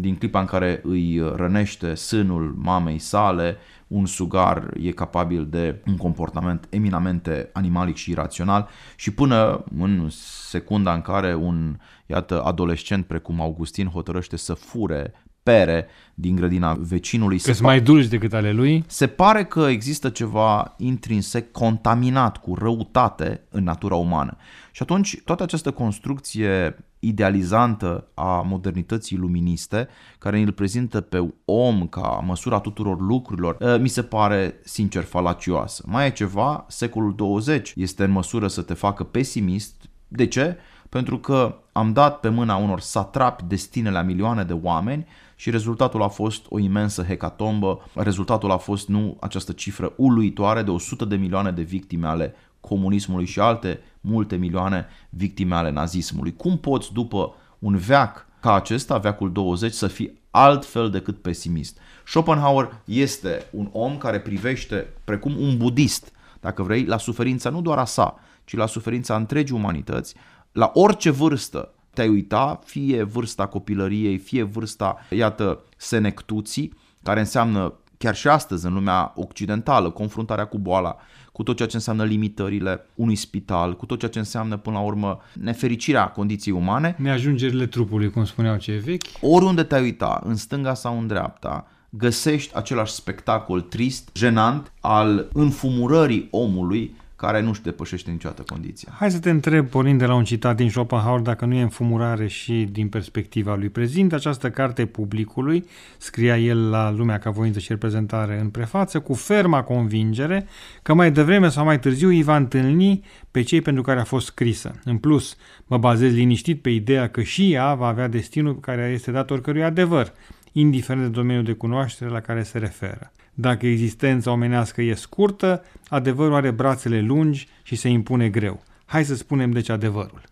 din 0.00 0.16
clipa 0.16 0.40
în 0.40 0.46
care 0.46 0.80
îi 0.82 1.32
rănește 1.34 1.94
sânul 1.94 2.54
mamei 2.58 2.98
sale, 2.98 3.56
un 3.86 4.06
sugar 4.06 4.70
e 4.80 4.90
capabil 4.90 5.46
de 5.46 5.82
un 5.86 5.96
comportament 5.96 6.66
eminamente 6.70 7.50
animalic 7.52 7.96
și 7.96 8.10
irațional. 8.10 8.68
Și 8.96 9.10
până 9.10 9.64
în 9.78 10.08
secunda 10.10 10.94
în 10.94 11.00
care 11.00 11.34
un, 11.34 11.76
iată, 12.06 12.42
adolescent 12.42 13.06
precum 13.06 13.40
Augustin 13.40 13.86
hotărăște 13.86 14.36
să 14.36 14.54
fure 14.54 15.12
pere 15.48 15.86
din 16.14 16.34
grădina 16.34 16.76
vecinului. 16.80 17.36
Că 17.38 17.52
sunt 17.52 17.60
mai 17.66 17.80
dulci 17.80 18.06
decât 18.06 18.32
ale 18.32 18.52
lui? 18.52 18.84
Se 18.86 19.06
pare 19.06 19.44
că 19.44 19.60
există 19.60 20.08
ceva 20.08 20.74
intrinsec 20.78 21.52
contaminat 21.52 22.36
cu 22.36 22.54
răutate 22.54 23.40
în 23.50 23.64
natura 23.64 23.94
umană. 23.94 24.36
Și 24.72 24.82
atunci 24.82 25.20
toată 25.24 25.42
această 25.42 25.70
construcție 25.70 26.76
idealizantă 26.98 28.08
a 28.14 28.42
modernității 28.46 29.16
luministe, 29.16 29.88
care 30.18 30.40
îl 30.40 30.52
prezintă 30.52 31.00
pe 31.00 31.34
om 31.44 31.86
ca 31.86 32.22
măsura 32.26 32.58
tuturor 32.58 33.00
lucrurilor, 33.00 33.56
ă, 33.60 33.78
mi 33.78 33.88
se 33.88 34.02
pare 34.02 34.54
sincer 34.64 35.02
falacioasă. 35.02 35.82
Mai 35.86 36.06
e 36.06 36.10
ceva, 36.10 36.64
secolul 36.68 37.14
20 37.14 37.72
este 37.76 38.04
în 38.04 38.10
măsură 38.10 38.48
să 38.48 38.62
te 38.62 38.74
facă 38.74 39.04
pesimist. 39.04 39.74
De 40.08 40.26
ce? 40.26 40.56
Pentru 40.88 41.18
că 41.18 41.58
am 41.78 41.92
dat 41.92 42.20
pe 42.20 42.28
mâna 42.28 42.56
unor 42.56 42.80
satrapi 42.80 43.44
destinele 43.44 43.98
a 43.98 44.02
milioane 44.02 44.44
de 44.44 44.52
oameni 44.52 45.06
și 45.36 45.50
rezultatul 45.50 46.02
a 46.02 46.08
fost 46.08 46.46
o 46.48 46.58
imensă 46.58 47.02
hecatombă, 47.02 47.90
rezultatul 47.94 48.50
a 48.50 48.56
fost 48.56 48.88
nu 48.88 49.16
această 49.20 49.52
cifră 49.52 49.92
uluitoare 49.96 50.62
de 50.62 50.70
100 50.70 51.04
de 51.04 51.16
milioane 51.16 51.50
de 51.50 51.62
victime 51.62 52.06
ale 52.06 52.34
comunismului 52.60 53.26
și 53.26 53.40
alte 53.40 53.80
multe 54.00 54.36
milioane 54.36 54.86
victime 55.10 55.54
ale 55.54 55.70
nazismului. 55.70 56.36
Cum 56.36 56.58
poți 56.58 56.92
după 56.92 57.34
un 57.58 57.76
veac 57.76 58.26
ca 58.40 58.54
acesta, 58.54 58.98
veacul 58.98 59.32
20, 59.32 59.72
să 59.72 59.86
fii 59.86 60.20
altfel 60.30 60.90
decât 60.90 61.22
pesimist? 61.22 61.78
Schopenhauer 62.06 62.80
este 62.84 63.46
un 63.50 63.68
om 63.72 63.96
care 63.98 64.20
privește, 64.20 64.86
precum 65.04 65.40
un 65.40 65.56
budist, 65.56 66.12
dacă 66.40 66.62
vrei, 66.62 66.84
la 66.84 66.98
suferința 66.98 67.50
nu 67.50 67.60
doar 67.60 67.78
a 67.78 67.84
sa, 67.84 68.18
ci 68.44 68.56
la 68.56 68.66
suferința 68.66 69.16
întregii 69.16 69.54
umanități, 69.54 70.14
la 70.52 70.70
orice 70.74 71.10
vârstă 71.10 71.72
te-ai 71.98 72.08
uita, 72.08 72.60
fie 72.64 73.02
vârsta 73.02 73.46
copilăriei, 73.46 74.18
fie 74.18 74.42
vârsta, 74.42 74.96
iată, 75.10 75.64
senectuții, 75.76 76.72
care 77.02 77.20
înseamnă 77.20 77.74
chiar 77.98 78.14
și 78.14 78.28
astăzi 78.28 78.66
în 78.66 78.72
lumea 78.72 79.12
occidentală, 79.16 79.90
confruntarea 79.90 80.44
cu 80.44 80.58
boala, 80.58 80.96
cu 81.32 81.42
tot 81.42 81.56
ceea 81.56 81.68
ce 81.68 81.76
înseamnă 81.76 82.04
limitările 82.04 82.86
unui 82.94 83.14
spital, 83.14 83.76
cu 83.76 83.86
tot 83.86 83.98
ceea 83.98 84.10
ce 84.10 84.18
înseamnă 84.18 84.56
până 84.56 84.76
la 84.76 84.82
urmă 84.82 85.20
nefericirea 85.32 86.08
condiției 86.08 86.54
umane. 86.54 86.96
Neajungerile 86.98 87.66
trupului, 87.66 88.10
cum 88.10 88.24
spuneau 88.24 88.56
cei 88.56 88.78
vechi. 88.78 89.06
Oriunde 89.20 89.62
te-ai 89.62 89.82
uita, 89.82 90.20
în 90.24 90.36
stânga 90.36 90.74
sau 90.74 90.98
în 90.98 91.06
dreapta, 91.06 91.66
găsești 91.90 92.56
același 92.56 92.92
spectacol 92.92 93.60
trist, 93.60 94.10
jenant 94.14 94.72
al 94.80 95.28
înfumurării 95.32 96.28
omului 96.30 96.96
care 97.18 97.40
nu-și 97.40 97.62
depășește 97.62 98.10
niciodată 98.10 98.42
condiția. 98.42 98.92
Hai 98.98 99.10
să 99.10 99.18
te 99.18 99.30
întreb, 99.30 99.68
pornind 99.68 99.98
de 99.98 100.06
la 100.06 100.14
un 100.14 100.24
citat 100.24 100.56
din 100.56 100.70
Schopenhauer, 100.70 101.20
dacă 101.20 101.44
nu 101.44 101.54
e 101.54 101.62
înfumurare 101.62 102.26
și 102.26 102.68
din 102.72 102.88
perspectiva 102.88 103.54
lui. 103.54 103.68
Prezint 103.68 104.12
această 104.12 104.50
carte 104.50 104.86
publicului, 104.86 105.64
scria 105.96 106.38
el 106.38 106.70
la 106.70 106.90
Lumea 106.90 107.18
ca 107.18 107.30
voință 107.30 107.58
și 107.58 107.68
reprezentare 107.68 108.40
în 108.40 108.48
prefață, 108.48 109.00
cu 109.00 109.14
ferma 109.14 109.62
convingere 109.62 110.46
că 110.82 110.94
mai 110.94 111.12
devreme 111.12 111.48
sau 111.48 111.64
mai 111.64 111.78
târziu 111.78 112.08
îi 112.08 112.22
va 112.22 112.36
întâlni 112.36 113.04
pe 113.30 113.42
cei 113.42 113.60
pentru 113.60 113.82
care 113.82 114.00
a 114.00 114.04
fost 114.04 114.26
scrisă. 114.26 114.80
În 114.84 114.96
plus, 114.96 115.36
mă 115.66 115.78
bazez 115.78 116.12
liniștit 116.12 116.62
pe 116.62 116.70
ideea 116.70 117.08
că 117.08 117.22
și 117.22 117.52
ea 117.52 117.74
va 117.74 117.86
avea 117.86 118.08
destinul 118.08 118.60
care 118.60 118.90
este 118.94 119.10
dat 119.10 119.30
oricărui 119.30 119.64
adevăr, 119.64 120.12
indiferent 120.52 121.04
de 121.04 121.10
domeniul 121.10 121.44
de 121.44 121.52
cunoaștere 121.52 122.10
la 122.10 122.20
care 122.20 122.42
se 122.42 122.58
referă. 122.58 123.12
Dacă 123.40 123.66
existența 123.66 124.30
omenească 124.30 124.82
e 124.82 124.94
scurtă, 124.94 125.64
adevărul 125.88 126.34
are 126.34 126.50
brațele 126.50 127.00
lungi 127.00 127.48
și 127.62 127.76
se 127.76 127.88
impune 127.88 128.28
greu. 128.28 128.62
Hai 128.84 129.04
să 129.04 129.14
spunem 129.14 129.50
deci 129.50 129.68
adevărul. 129.68 130.22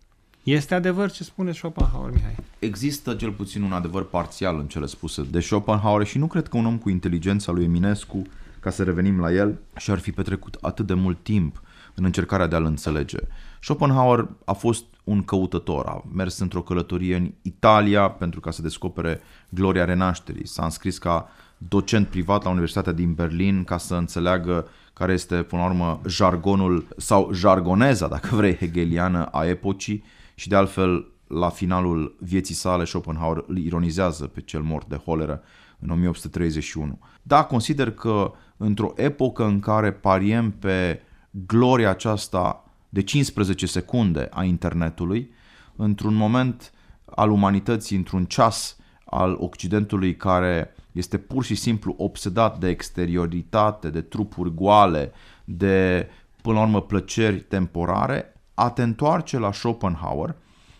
Este 0.42 0.74
adevăr 0.74 1.10
ce 1.10 1.24
spune 1.24 1.52
Schopenhauer, 1.52 2.12
Mihai? 2.12 2.34
Există 2.58 3.14
cel 3.14 3.30
puțin 3.30 3.62
un 3.62 3.72
adevăr 3.72 4.08
parțial 4.08 4.58
în 4.58 4.66
cele 4.66 4.86
spuse 4.86 5.22
de 5.30 5.40
Schopenhauer 5.40 6.06
și 6.06 6.18
nu 6.18 6.26
cred 6.26 6.48
că 6.48 6.56
un 6.56 6.66
om 6.66 6.78
cu 6.78 6.88
inteligența 6.88 7.52
lui 7.52 7.64
Eminescu, 7.64 8.22
ca 8.60 8.70
să 8.70 8.82
revenim 8.82 9.20
la 9.20 9.32
el, 9.32 9.58
și-ar 9.76 9.98
fi 9.98 10.12
petrecut 10.12 10.56
atât 10.60 10.86
de 10.86 10.94
mult 10.94 11.22
timp 11.22 11.62
în 11.94 12.04
încercarea 12.04 12.46
de 12.46 12.56
a-l 12.56 12.64
înțelege. 12.64 13.18
Schopenhauer 13.60 14.28
a 14.44 14.52
fost 14.52 14.84
un 15.04 15.22
căutător, 15.22 15.86
a 15.86 16.04
mers 16.14 16.38
într-o 16.38 16.62
călătorie 16.62 17.16
în 17.16 17.32
Italia 17.42 18.08
pentru 18.08 18.40
ca 18.40 18.50
să 18.50 18.62
descopere 18.62 19.20
gloria 19.48 19.84
renașterii. 19.84 20.46
S-a 20.46 20.64
înscris 20.64 20.98
ca 20.98 21.28
docent 21.58 22.08
privat 22.08 22.42
la 22.44 22.50
Universitatea 22.50 22.92
din 22.92 23.14
Berlin 23.14 23.64
ca 23.64 23.78
să 23.78 23.94
înțeleagă 23.94 24.68
care 24.92 25.12
este, 25.12 25.42
până 25.42 25.62
la 25.62 25.68
urmă, 25.68 26.00
jargonul 26.06 26.86
sau 26.96 27.32
jargoneza, 27.32 28.08
dacă 28.08 28.34
vrei, 28.36 28.56
hegeliană 28.56 29.24
a 29.24 29.44
epocii 29.44 30.04
și, 30.34 30.48
de 30.48 30.56
altfel, 30.56 31.06
la 31.26 31.48
finalul 31.48 32.16
vieții 32.20 32.54
sale, 32.54 32.84
Schopenhauer 32.84 33.44
îl 33.46 33.56
ironizează 33.56 34.26
pe 34.26 34.40
cel 34.40 34.62
mort 34.62 34.88
de 34.88 34.96
holeră 34.96 35.42
în 35.78 35.90
1831. 35.90 36.98
Da, 37.22 37.44
consider 37.44 37.90
că 37.90 38.32
într-o 38.56 38.92
epocă 38.96 39.44
în 39.44 39.60
care 39.60 39.92
pariem 39.92 40.50
pe 40.50 41.00
gloria 41.30 41.90
aceasta 41.90 42.64
de 42.88 43.02
15 43.02 43.66
secunde 43.66 44.28
a 44.30 44.44
internetului, 44.44 45.30
într-un 45.76 46.14
moment 46.14 46.72
al 47.04 47.30
umanității, 47.30 47.96
într-un 47.96 48.24
ceas 48.24 48.76
al 49.04 49.36
Occidentului 49.40 50.16
care 50.16 50.74
este 50.96 51.18
pur 51.18 51.44
și 51.44 51.54
simplu 51.54 51.94
obsedat 51.98 52.58
de 52.58 52.68
exterioritate, 52.68 53.90
de 53.90 54.00
trupuri 54.00 54.54
goale, 54.54 55.12
de, 55.44 56.08
până 56.42 56.54
la 56.54 56.62
urmă, 56.62 56.82
plăceri 56.82 57.40
temporare, 57.40 58.34
a 58.54 58.70
te 58.70 58.82
întoarce 58.82 59.38
la 59.38 59.52
Schopenhauer 59.52 60.34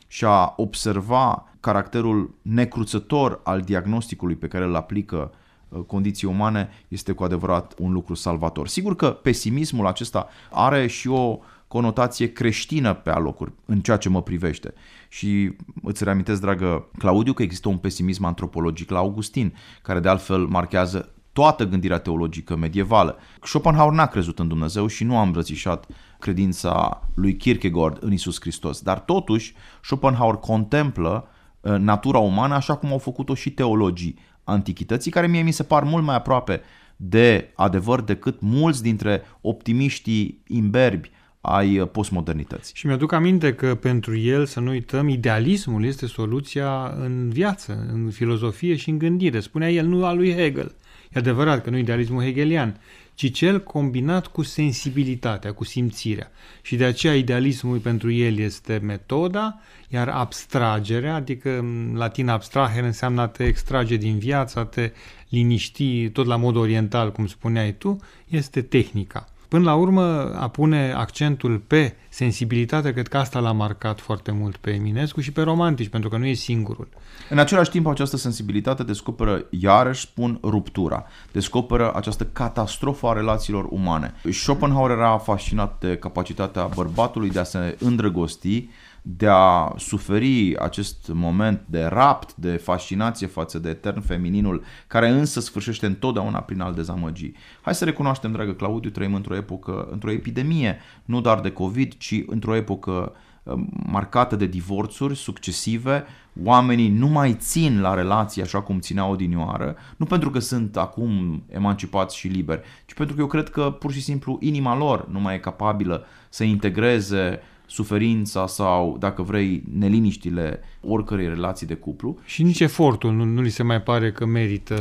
și 0.07 0.25
a 0.25 0.53
observa 0.57 1.53
caracterul 1.61 2.35
necruțător 2.43 3.41
al 3.45 3.61
diagnosticului 3.61 4.37
pe 4.37 4.49
care 4.49 4.65
îl 4.65 4.75
aplică 4.75 5.33
uh, 5.69 5.81
condiții 5.81 6.29
umane 6.29 6.69
este 6.89 7.13
cu 7.13 7.25
adevărat 7.25 7.75
un 7.79 7.93
lucru 7.93 8.15
salvator. 8.15 8.69
Sigur 8.69 8.97
că 8.97 9.11
pesimismul 9.11 9.87
acesta 9.87 10.29
are 10.51 10.87
și 10.87 11.09
o 11.09 11.39
conotație 11.77 12.33
creștină 12.33 12.95
pe 12.95 13.11
alocuri 13.11 13.53
în 13.65 13.81
ceea 13.81 13.97
ce 13.97 14.09
mă 14.09 14.23
privește. 14.23 14.75
Și 15.09 15.57
îți 15.83 16.05
reamintesc, 16.05 16.41
dragă 16.41 16.89
Claudiu, 16.99 17.33
că 17.33 17.43
există 17.43 17.69
un 17.69 17.77
pesimism 17.77 18.25
antropologic 18.25 18.91
la 18.91 18.99
Augustin, 18.99 19.55
care 19.83 20.01
de 20.01 20.09
altfel 20.09 20.47
marchează 20.47 21.13
toată 21.33 21.65
gândirea 21.65 21.99
teologică 21.99 22.57
medievală. 22.57 23.19
Schopenhauer 23.43 23.93
n-a 23.93 24.07
crezut 24.07 24.39
în 24.39 24.49
Dumnezeu 24.49 24.87
și 24.87 25.05
nu 25.05 25.19
a 25.19 25.23
îmbrățișat 25.23 25.87
credința 26.19 27.03
lui 27.15 27.37
Kierkegaard 27.37 27.97
în 28.01 28.13
Isus 28.13 28.41
Hristos. 28.41 28.81
Dar 28.81 29.01
totuși, 29.01 29.55
Schopenhauer 29.83 30.35
contemplă 30.35 31.29
uh, 31.61 31.77
natura 31.79 32.19
umană 32.19 32.55
așa 32.55 32.77
cum 32.77 32.91
au 32.91 32.99
făcut-o 32.99 33.35
și 33.35 33.51
teologii 33.51 34.19
antichității, 34.45 35.11
care 35.11 35.27
mie 35.27 35.43
mi 35.43 35.53
se 35.53 35.63
par 35.63 35.83
mult 35.83 36.05
mai 36.05 36.15
aproape 36.15 36.61
de 36.97 37.53
adevăr 37.57 38.01
decât 38.01 38.41
mulți 38.41 38.83
dintre 38.83 39.23
optimiștii 39.41 40.43
imberbi 40.47 41.11
ai 41.47 41.79
uh, 41.79 41.89
postmodernității. 41.93 42.75
Și 42.77 42.87
mi-aduc 42.87 43.13
aminte 43.13 43.55
că 43.55 43.75
pentru 43.75 44.19
el, 44.19 44.47
să 44.47 44.61
nu 44.61 44.71
uităm, 44.71 45.09
idealismul 45.09 45.85
este 45.85 46.07
soluția 46.07 46.95
în 47.01 47.29
viață, 47.29 47.87
în 47.93 48.11
filozofie 48.11 48.77
și 48.77 48.91
în 48.91 48.99
gândire. 48.99 49.41
Spunea 49.41 49.71
el, 49.71 49.87
nu 49.87 50.05
a 50.05 50.13
lui 50.13 50.35
Hegel. 50.35 50.75
E 51.13 51.19
adevărat 51.19 51.63
că 51.63 51.71
nu 51.71 51.79
idealismul 51.79 52.23
hegelian, 52.23 52.81
ci 53.15 53.33
cel 53.33 53.63
combinat 53.63 54.27
cu 54.27 54.43
sensibilitatea, 54.43 55.53
cu 55.53 55.65
simțirea. 55.65 56.31
Și 56.63 56.77
de 56.77 56.85
aceea 56.85 57.15
idealismul 57.15 57.79
pentru 57.79 58.11
el 58.11 58.39
este 58.39 58.81
metoda, 58.83 59.61
iar 59.89 60.09
abstragerea, 60.09 61.15
adică 61.15 61.59
în 61.59 61.93
latin 61.95 62.29
abstraher 62.29 62.85
înseamnă 62.85 63.21
a 63.21 63.29
te 63.29 63.45
extrage 63.45 63.97
din 63.97 64.19
viață, 64.19 64.59
a 64.59 64.65
te 64.65 64.93
liniști, 65.29 66.09
tot 66.09 66.27
la 66.27 66.37
mod 66.37 66.57
oriental, 66.57 67.13
cum 67.13 67.27
spuneai 67.27 67.75
tu, 67.75 67.97
este 68.29 68.63
tehnica. 68.63 69.29
Până 69.49 69.65
la 69.65 69.75
urmă, 69.75 70.35
a 70.35 70.49
pune 70.49 70.93
accentul 70.93 71.59
pe 71.59 71.95
sensibilitate, 72.09 72.93
cred 72.93 73.09
că 73.09 73.17
asta 73.17 73.39
l-a 73.39 73.53
marcat 73.53 74.01
foarte 74.01 74.31
mult 74.31 74.57
pe 74.57 74.71
Eminescu 74.71 75.21
și 75.21 75.33
pe 75.33 75.43
romantici, 75.43 75.89
pentru 75.89 76.09
că 76.09 76.17
nu 76.17 76.27
e 76.27 76.33
singurul. 76.33 76.89
În 77.31 77.39
același 77.39 77.71
timp, 77.71 77.87
această 77.87 78.17
sensibilitate 78.17 78.83
descoperă, 78.83 79.45
iarăși 79.51 80.01
spun, 80.01 80.39
ruptura. 80.43 81.05
Descoperă 81.33 81.93
această 81.95 82.25
catastrofă 82.25 83.07
a 83.07 83.13
relațiilor 83.13 83.67
umane. 83.71 84.15
Schopenhauer 84.31 84.91
era 84.91 85.19
fascinat 85.19 85.81
de 85.81 85.97
capacitatea 85.97 86.69
bărbatului 86.75 87.31
de 87.31 87.39
a 87.39 87.45
se 87.45 87.77
îndrăgosti, 87.79 88.69
de 89.09 89.27
a 89.29 89.75
suferi 89.77 90.59
acest 90.59 91.11
moment 91.13 91.63
de 91.67 91.85
rapt, 91.85 92.35
de 92.35 92.57
fascinație 92.57 93.27
față 93.27 93.59
de 93.59 93.69
etern 93.69 94.01
femininul, 94.01 94.63
care 94.87 95.09
însă 95.09 95.41
sfârșește 95.41 95.87
întotdeauna 95.87 96.41
prin 96.41 96.61
al 96.61 96.75
dezamăgi. 96.75 97.33
Hai 97.61 97.75
să 97.75 97.85
recunoaștem, 97.85 98.33
dragă 98.33 98.53
Claudiu, 98.53 98.91
trăim 98.91 99.15
într-o 99.15 99.37
epocă, 99.37 99.89
într-o 99.91 100.11
epidemie, 100.11 100.79
nu 101.05 101.21
doar 101.21 101.41
de 101.41 101.51
COVID, 101.51 101.97
ci 101.97 102.23
într-o 102.27 102.55
epocă 102.55 103.13
um, 103.43 103.69
marcată 103.87 104.37
de 104.37 104.47
divorțuri 104.47 105.17
succesive, 105.17 106.05
oamenii 106.45 106.89
nu 106.89 107.07
mai 107.07 107.35
țin 107.35 107.81
la 107.81 107.95
relații 107.95 108.43
așa 108.43 108.61
cum 108.61 108.81
țineau 108.81 109.13
odinioară, 109.13 109.77
nu 109.97 110.05
pentru 110.05 110.31
că 110.31 110.39
sunt 110.39 110.77
acum 110.77 111.43
emancipați 111.49 112.17
și 112.17 112.29
liberi, 112.29 112.63
ci 112.87 112.95
pentru 112.95 113.15
că 113.15 113.21
eu 113.21 113.27
cred 113.27 113.49
că 113.49 113.71
pur 113.71 113.93
și 113.93 114.01
simplu 114.01 114.39
inima 114.41 114.77
lor 114.77 115.09
nu 115.09 115.21
mai 115.21 115.35
e 115.35 115.39
capabilă 115.39 116.05
să 116.29 116.45
integreze 116.45 117.41
suferința 117.67 118.47
sau, 118.47 118.97
dacă 118.99 119.23
vrei, 119.23 119.63
neliniștile 119.79 120.61
oricărei 120.81 121.29
relații 121.29 121.67
de 121.67 121.75
cuplu. 121.75 122.19
Și 122.25 122.43
nici 122.43 122.61
efortul 122.61 123.13
nu, 123.13 123.25
nu 123.25 123.41
li 123.41 123.51
se 123.51 123.63
mai 123.63 123.83
pare 123.83 124.13
că 124.13 124.27
merită 124.27 124.77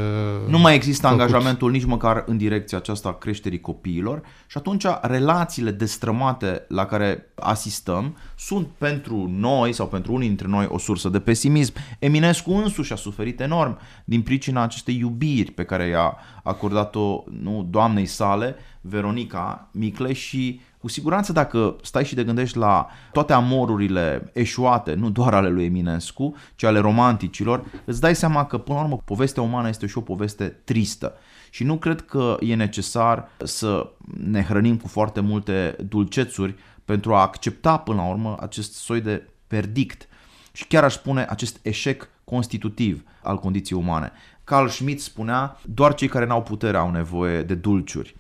Nu 0.49 0.59
mai 0.59 0.75
există 0.75 1.07
făcut. 1.07 1.21
angajamentul 1.21 1.71
nici 1.71 1.85
măcar 1.85 2.23
în 2.27 2.37
direcția 2.37 2.77
aceasta 2.77 3.09
a 3.09 3.13
creșterii 3.13 3.61
copiilor 3.61 4.21
și 4.47 4.57
atunci 4.57 4.85
relațiile 5.01 5.71
destrămate 5.71 6.65
la 6.67 6.85
care 6.85 7.31
asistăm 7.35 8.17
sunt 8.37 8.67
pentru 8.77 9.31
noi 9.37 9.73
sau 9.73 9.87
pentru 9.87 10.13
unii 10.13 10.27
dintre 10.27 10.47
noi 10.47 10.67
o 10.69 10.77
sursă 10.77 11.09
de 11.09 11.19
pesimism. 11.19 11.73
Eminescu 11.99 12.51
însuși 12.51 12.93
a 12.93 12.95
suferit 12.95 13.39
enorm 13.39 13.79
din 14.05 14.21
pricina 14.21 14.63
acestei 14.63 14.97
iubiri 14.97 15.51
pe 15.51 15.63
care 15.63 15.87
i-a 15.87 16.17
acordat-o 16.43 17.23
nu, 17.41 17.67
doamnei 17.69 18.05
sale, 18.05 18.55
Veronica 18.81 19.69
Micle 19.71 20.13
și 20.13 20.59
cu 20.85 20.91
siguranță 20.91 21.31
dacă 21.31 21.75
stai 21.81 22.05
și 22.05 22.15
te 22.15 22.23
gândești 22.23 22.57
la 22.57 22.87
toate 23.11 23.33
amorurile 23.33 24.29
eșuate, 24.33 24.93
nu 24.93 25.09
doar 25.09 25.33
ale 25.33 25.49
lui 25.49 25.65
Eminescu, 25.65 26.35
ci 26.55 26.63
ale 26.63 26.79
romanticilor, 26.79 27.65
îți 27.85 28.01
dai 28.01 28.15
seama 28.15 28.45
că 28.45 28.57
până 28.57 28.77
la 28.77 28.83
urmă 28.83 29.01
povestea 29.05 29.43
umană 29.43 29.67
este 29.67 29.85
și 29.85 29.97
o 29.97 30.01
poveste 30.01 30.47
tristă. 30.47 31.13
Și 31.49 31.63
nu 31.63 31.77
cred 31.77 32.01
că 32.01 32.37
e 32.39 32.55
necesar 32.55 33.27
să 33.43 33.89
ne 34.17 34.43
hrănim 34.43 34.77
cu 34.77 34.87
foarte 34.87 35.19
multe 35.19 35.75
dulcețuri 35.89 36.55
pentru 36.85 37.13
a 37.13 37.21
accepta 37.21 37.77
până 37.77 38.01
la 38.01 38.07
urmă 38.07 38.37
acest 38.39 38.73
soi 38.73 39.01
de 39.01 39.27
verdict 39.47 40.07
și 40.51 40.67
chiar 40.67 40.83
aș 40.83 40.93
spune 40.93 41.25
acest 41.29 41.59
eșec 41.61 42.09
constitutiv 42.23 43.03
al 43.23 43.37
condiției 43.37 43.79
umane. 43.79 44.11
Carl 44.43 44.67
Schmitt 44.67 45.01
spunea, 45.01 45.59
doar 45.63 45.93
cei 45.93 46.07
care 46.07 46.25
n-au 46.25 46.41
putere 46.41 46.77
au 46.77 46.91
nevoie 46.91 47.43
de 47.43 47.55
dulciuri. 47.55 48.15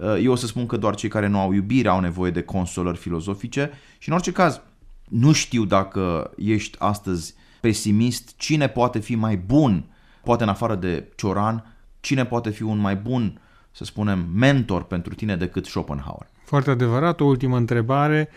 Uh, 0.00 0.18
eu 0.22 0.32
o 0.32 0.34
să 0.34 0.46
spun 0.46 0.66
că 0.66 0.76
doar 0.76 0.94
cei 0.94 1.08
care 1.08 1.26
nu 1.26 1.38
au 1.38 1.52
iubire 1.52 1.88
au 1.88 2.00
nevoie 2.00 2.30
de 2.30 2.42
consolări 2.42 2.96
filozofice 2.96 3.70
și 3.98 4.08
în 4.08 4.14
orice 4.14 4.32
caz 4.32 4.60
nu 5.08 5.32
știu 5.32 5.64
dacă 5.64 6.30
ești 6.36 6.76
astăzi 6.78 7.34
pesimist, 7.60 8.36
cine 8.36 8.68
poate 8.68 8.98
fi 8.98 9.14
mai 9.14 9.36
bun, 9.36 9.84
poate 10.22 10.42
în 10.42 10.48
afară 10.48 10.74
de 10.74 11.12
Cioran, 11.16 11.76
cine 12.00 12.26
poate 12.26 12.50
fi 12.50 12.62
un 12.62 12.78
mai 12.78 12.96
bun, 12.96 13.40
să 13.70 13.84
spunem, 13.84 14.28
mentor 14.34 14.82
pentru 14.82 15.14
tine 15.14 15.36
decât 15.36 15.66
Schopenhauer. 15.66 16.26
Foarte 16.44 16.70
adevărat. 16.70 17.20
O 17.20 17.24
ultimă 17.24 17.56
întrebare. 17.56 18.28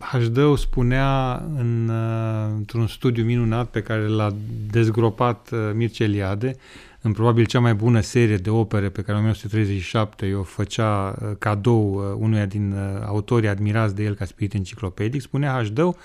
Hajdău 0.00 0.56
spunea 0.56 1.42
în, 1.56 1.88
uh, 1.88 2.52
într-un 2.56 2.86
studiu 2.86 3.24
minunat 3.24 3.70
pe 3.70 3.82
care 3.82 4.06
l-a 4.06 4.34
dezgropat 4.70 5.48
uh, 5.52 5.58
Mircea 5.74 6.04
Eliade, 6.04 6.56
în 7.02 7.12
probabil 7.12 7.44
cea 7.44 7.60
mai 7.60 7.74
bună 7.74 8.00
serie 8.00 8.36
de 8.36 8.50
opere 8.50 8.88
pe 8.88 9.02
care 9.02 9.12
în 9.12 9.24
1937 9.24 10.34
o 10.34 10.42
făcea 10.42 11.16
uh, 11.22 11.30
cadou 11.38 11.94
uh, 11.94 12.02
unuia 12.18 12.46
din 12.46 12.72
uh, 12.72 13.02
autorii 13.06 13.48
admirați 13.48 13.94
de 13.94 14.02
el 14.02 14.14
ca 14.14 14.24
spirit 14.24 14.54
enciclopedic, 14.54 15.20
spunea 15.20 15.50
Hașdău, 15.50 15.96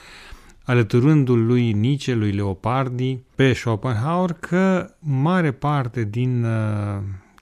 alăturându-l 0.64 1.46
lui 1.46 1.72
Nietzsche, 1.72 2.14
lui 2.14 2.32
Leopardi, 2.32 3.20
pe 3.36 3.54
Schopenhauer, 3.54 4.32
că 4.40 4.90
mare 5.00 5.52
parte 5.52 6.04
din 6.04 6.46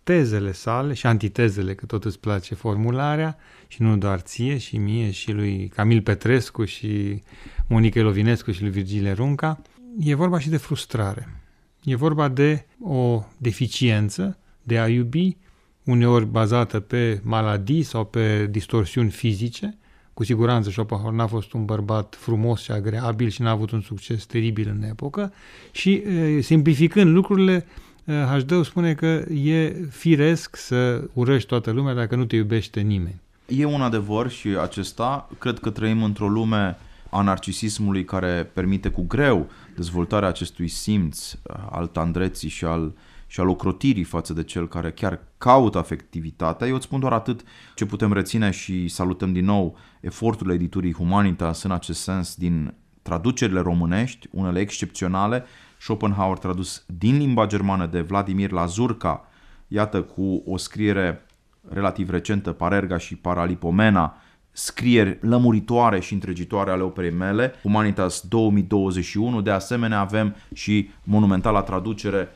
tezele 0.03 0.51
sale 0.51 0.93
și 0.93 1.05
antitezele, 1.05 1.75
că 1.75 1.85
tot 1.85 2.05
îți 2.05 2.19
place 2.19 2.55
formularea, 2.55 3.37
și 3.67 3.81
nu 3.81 3.97
doar 3.97 4.19
ție 4.19 4.57
și 4.57 4.77
mie 4.77 5.11
și 5.11 5.31
lui 5.31 5.71
Camil 5.75 6.01
Petrescu 6.01 6.65
și 6.65 7.21
Monica 7.67 7.99
Elovinescu 7.99 8.51
și 8.51 8.61
lui 8.61 8.71
Virgile 8.71 9.11
Runca, 9.11 9.61
e 9.99 10.15
vorba 10.15 10.39
și 10.39 10.49
de 10.49 10.57
frustrare. 10.57 11.41
E 11.83 11.95
vorba 11.95 12.27
de 12.27 12.65
o 12.81 13.23
deficiență 13.37 14.37
de 14.63 14.79
a 14.79 14.87
iubi, 14.87 15.37
uneori 15.83 16.25
bazată 16.25 16.79
pe 16.79 17.19
maladii 17.23 17.83
sau 17.83 18.05
pe 18.05 18.47
distorsiuni 18.51 19.09
fizice. 19.09 19.77
Cu 20.13 20.23
siguranță 20.23 20.69
Schopenhauer 20.69 21.13
n-a 21.13 21.27
fost 21.27 21.53
un 21.53 21.65
bărbat 21.65 22.15
frumos 22.19 22.61
și 22.61 22.71
agreabil 22.71 23.29
și 23.29 23.41
n-a 23.41 23.51
avut 23.51 23.71
un 23.71 23.81
succes 23.81 24.25
teribil 24.25 24.69
în 24.75 24.83
epocă 24.83 25.33
și 25.71 26.03
simplificând 26.41 27.13
lucrurile, 27.13 27.65
HD 28.05 28.65
spune 28.65 28.93
că 28.93 29.05
e 29.33 29.87
firesc 29.89 30.55
să 30.55 31.03
urăști 31.13 31.47
toată 31.47 31.71
lumea 31.71 31.93
dacă 31.93 32.15
nu 32.15 32.25
te 32.25 32.35
iubește 32.35 32.79
nimeni. 32.79 33.21
E 33.45 33.65
un 33.65 33.81
adevăr 33.81 34.29
și 34.29 34.47
acesta. 34.47 35.29
Cred 35.39 35.59
că 35.59 35.69
trăim 35.69 36.03
într-o 36.03 36.27
lume 36.27 36.77
a 37.09 37.21
narcisismului 37.21 38.05
care 38.05 38.49
permite 38.53 38.89
cu 38.89 39.01
greu 39.07 39.49
dezvoltarea 39.75 40.27
acestui 40.27 40.67
simț 40.67 41.31
uh, 41.31 41.37
al 41.69 41.87
tandreții 41.87 42.49
și 42.49 42.65
al, 42.65 42.93
și 43.27 43.39
al 43.39 43.47
ocrotirii 43.47 44.03
față 44.03 44.33
de 44.33 44.43
cel 44.43 44.67
care 44.67 44.91
chiar 44.91 45.19
caută 45.37 45.77
afectivitatea. 45.77 46.67
Eu 46.67 46.75
îți 46.75 46.85
spun 46.85 46.99
doar 46.99 47.13
atât 47.13 47.41
ce 47.75 47.85
putem 47.85 48.13
reține 48.13 48.51
și 48.51 48.87
salutăm 48.87 49.33
din 49.33 49.45
nou 49.45 49.77
eforturile 49.99 50.53
editurii 50.55 50.93
Humanitas 50.93 51.63
în 51.63 51.71
acest 51.71 52.01
sens 52.01 52.35
din 52.35 52.73
traducerile 53.01 53.59
românești, 53.59 54.27
unele 54.31 54.59
excepționale, 54.59 55.45
Schopenhauer 55.83 56.37
tradus 56.37 56.83
din 56.97 57.17
limba 57.17 57.45
germană 57.45 57.85
de 57.85 58.01
Vladimir 58.01 58.51
Lazurka, 58.51 59.27
iată 59.67 60.01
cu 60.01 60.43
o 60.45 60.57
scriere 60.57 61.25
relativ 61.69 62.09
recentă, 62.09 62.51
Parerga 62.51 62.97
și 62.97 63.15
Paralipomena, 63.15 64.17
scrieri 64.51 65.17
lămuritoare 65.21 65.99
și 65.99 66.13
întregitoare 66.13 66.71
ale 66.71 66.83
operei 66.83 67.11
mele, 67.11 67.53
Humanitas 67.61 68.25
2021. 68.27 69.41
De 69.41 69.51
asemenea, 69.51 69.99
avem 69.99 70.35
și 70.53 70.89
monumentala 71.03 71.61
traducere 71.61 72.29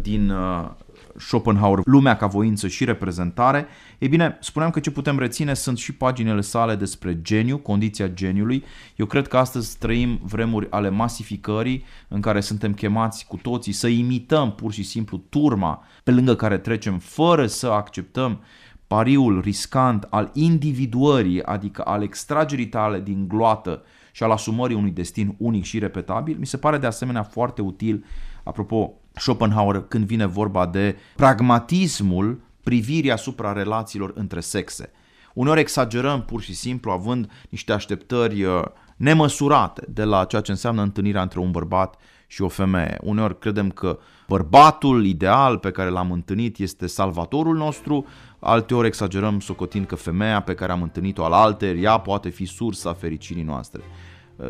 din 0.00 0.30
uh, 0.30 0.68
Schopenhauer, 1.18 1.80
Lumea 1.84 2.16
ca 2.16 2.26
voință 2.26 2.68
și 2.68 2.84
reprezentare. 2.84 3.66
Ei 3.98 4.08
bine, 4.08 4.38
spuneam 4.40 4.70
că 4.70 4.80
ce 4.80 4.90
putem 4.90 5.18
reține 5.18 5.54
sunt 5.54 5.78
și 5.78 5.94
paginile 5.94 6.40
sale 6.40 6.74
despre 6.74 7.20
geniu, 7.22 7.58
condiția 7.58 8.08
geniului. 8.08 8.64
Eu 8.96 9.06
cred 9.06 9.28
că 9.28 9.36
astăzi 9.36 9.78
trăim 9.78 10.20
vremuri 10.22 10.66
ale 10.70 10.88
masificării 10.88 11.84
în 12.08 12.20
care 12.20 12.40
suntem 12.40 12.74
chemați 12.74 13.26
cu 13.26 13.36
toții 13.36 13.72
să 13.72 13.86
imităm 13.86 14.52
pur 14.52 14.72
și 14.72 14.82
simplu 14.82 15.22
turma 15.28 15.82
pe 16.02 16.10
lângă 16.10 16.34
care 16.34 16.58
trecem 16.58 16.98
fără 16.98 17.46
să 17.46 17.66
acceptăm 17.66 18.40
pariul 18.86 19.40
riscant 19.40 20.06
al 20.10 20.30
individuării, 20.34 21.42
adică 21.42 21.82
al 21.82 22.02
extragerii 22.02 22.68
tale 22.68 23.00
din 23.00 23.28
gloată 23.28 23.82
și 24.12 24.22
al 24.22 24.30
asumării 24.30 24.76
unui 24.76 24.90
destin 24.90 25.34
unic 25.38 25.64
și 25.64 25.78
repetabil, 25.78 26.36
mi 26.38 26.46
se 26.46 26.56
pare 26.56 26.78
de 26.78 26.86
asemenea 26.86 27.22
foarte 27.22 27.62
util, 27.62 28.04
apropo, 28.42 28.92
Schopenhauer 29.16 29.84
când 29.88 30.06
vine 30.06 30.26
vorba 30.26 30.66
de 30.66 30.96
pragmatismul 31.16 32.40
privirii 32.62 33.12
asupra 33.12 33.52
relațiilor 33.52 34.12
între 34.14 34.40
sexe. 34.40 34.90
Uneori 35.34 35.60
exagerăm 35.60 36.22
pur 36.22 36.40
și 36.40 36.54
simplu 36.54 36.90
având 36.90 37.30
niște 37.48 37.72
așteptări 37.72 38.44
uh, 38.44 38.62
nemăsurate 38.96 39.86
de 39.88 40.04
la 40.04 40.24
ceea 40.24 40.42
ce 40.42 40.50
înseamnă 40.50 40.82
întâlnirea 40.82 41.22
între 41.22 41.38
un 41.38 41.50
bărbat 41.50 41.96
și 42.26 42.42
o 42.42 42.48
femeie. 42.48 42.98
Uneori 43.02 43.38
credem 43.38 43.70
că 43.70 43.98
bărbatul 44.28 45.04
ideal 45.04 45.58
pe 45.58 45.70
care 45.70 45.88
l-am 45.88 46.12
întâlnit 46.12 46.58
este 46.58 46.86
salvatorul 46.86 47.56
nostru, 47.56 48.06
alteori 48.38 48.86
exagerăm 48.86 49.40
socotind 49.40 49.86
că 49.86 49.94
femeia 49.94 50.40
pe 50.40 50.54
care 50.54 50.72
am 50.72 50.82
întâlnit-o 50.82 51.24
al 51.24 51.32
alter, 51.32 51.76
ea 51.76 51.98
poate 51.98 52.28
fi 52.28 52.44
sursa 52.44 52.92
fericirii 52.92 53.42
noastre. 53.42 53.80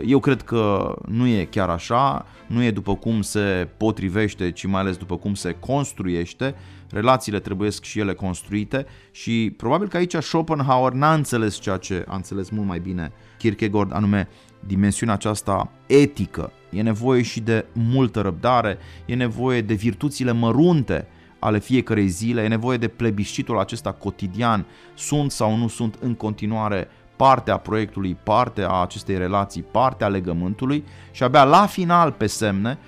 Eu 0.06 0.18
cred 0.18 0.42
că 0.42 0.94
nu 1.08 1.26
e 1.26 1.44
chiar 1.44 1.68
așa, 1.68 2.26
nu 2.46 2.62
e 2.62 2.70
după 2.70 2.96
cum 2.96 3.22
se 3.22 3.68
potrivește, 3.76 4.50
ci 4.50 4.66
mai 4.66 4.80
ales 4.80 4.96
după 4.96 5.16
cum 5.16 5.34
se 5.34 5.56
construiește. 5.60 6.54
Relațiile 6.90 7.40
trebuie 7.40 7.70
și 7.82 7.98
ele 7.98 8.14
construite 8.14 8.86
și 9.10 9.54
probabil 9.56 9.88
că 9.88 9.96
aici 9.96 10.14
Schopenhauer 10.14 10.92
n-a 10.92 11.14
înțeles 11.14 11.58
ceea 11.58 11.76
ce 11.76 12.04
a 12.08 12.14
înțeles 12.14 12.50
mult 12.50 12.66
mai 12.66 12.78
bine 12.78 13.12
Kierkegaard, 13.38 13.94
anume 13.94 14.28
dimensiunea 14.66 15.14
aceasta 15.14 15.70
etică. 15.86 16.52
E 16.70 16.82
nevoie 16.82 17.22
și 17.22 17.40
de 17.40 17.66
multă 17.72 18.20
răbdare, 18.20 18.78
e 19.06 19.14
nevoie 19.14 19.60
de 19.60 19.74
virtuțile 19.74 20.32
mărunte 20.32 21.06
ale 21.38 21.58
fiecărei 21.58 22.08
zile, 22.08 22.42
e 22.42 22.48
nevoie 22.48 22.76
de 22.76 22.88
plebiscitul 22.88 23.58
acesta 23.58 23.92
cotidian, 23.92 24.66
sunt 24.94 25.30
sau 25.30 25.56
nu 25.56 25.68
sunt 25.68 25.98
în 26.00 26.14
continuare 26.14 26.88
parte 27.16 27.50
a 27.50 27.56
proiectului, 27.56 28.16
parte 28.22 28.62
a 28.62 28.82
acestei 28.82 29.18
relații, 29.18 29.62
parte 29.62 30.04
a 30.04 30.08
legământului 30.08 30.84
și 31.10 31.22
abia 31.22 31.44
la 31.44 31.66
final 31.66 32.12
pe 32.12 32.26
semne 32.26 32.78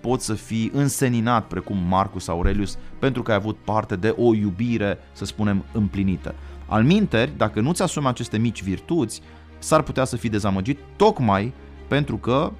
poți 0.00 0.24
să 0.24 0.34
fii 0.34 0.70
înseninat 0.74 1.46
precum 1.46 1.76
Marcus 1.88 2.28
Aurelius 2.28 2.78
pentru 2.98 3.22
că 3.22 3.30
ai 3.30 3.36
avut 3.36 3.56
parte 3.64 3.96
de 3.96 4.14
o 4.16 4.34
iubire, 4.34 4.98
să 5.12 5.24
spunem, 5.24 5.64
împlinită. 5.72 6.34
Al 6.66 6.84
minteri, 6.84 7.32
dacă 7.36 7.60
nu-ți 7.60 7.82
asumi 7.82 8.06
aceste 8.06 8.38
mici 8.38 8.62
virtuți, 8.62 9.22
s-ar 9.58 9.82
putea 9.82 10.04
să 10.04 10.16
fii 10.16 10.28
dezamăgit 10.28 10.78
tocmai 10.96 11.52
pentru 11.88 12.16
că, 12.16 12.52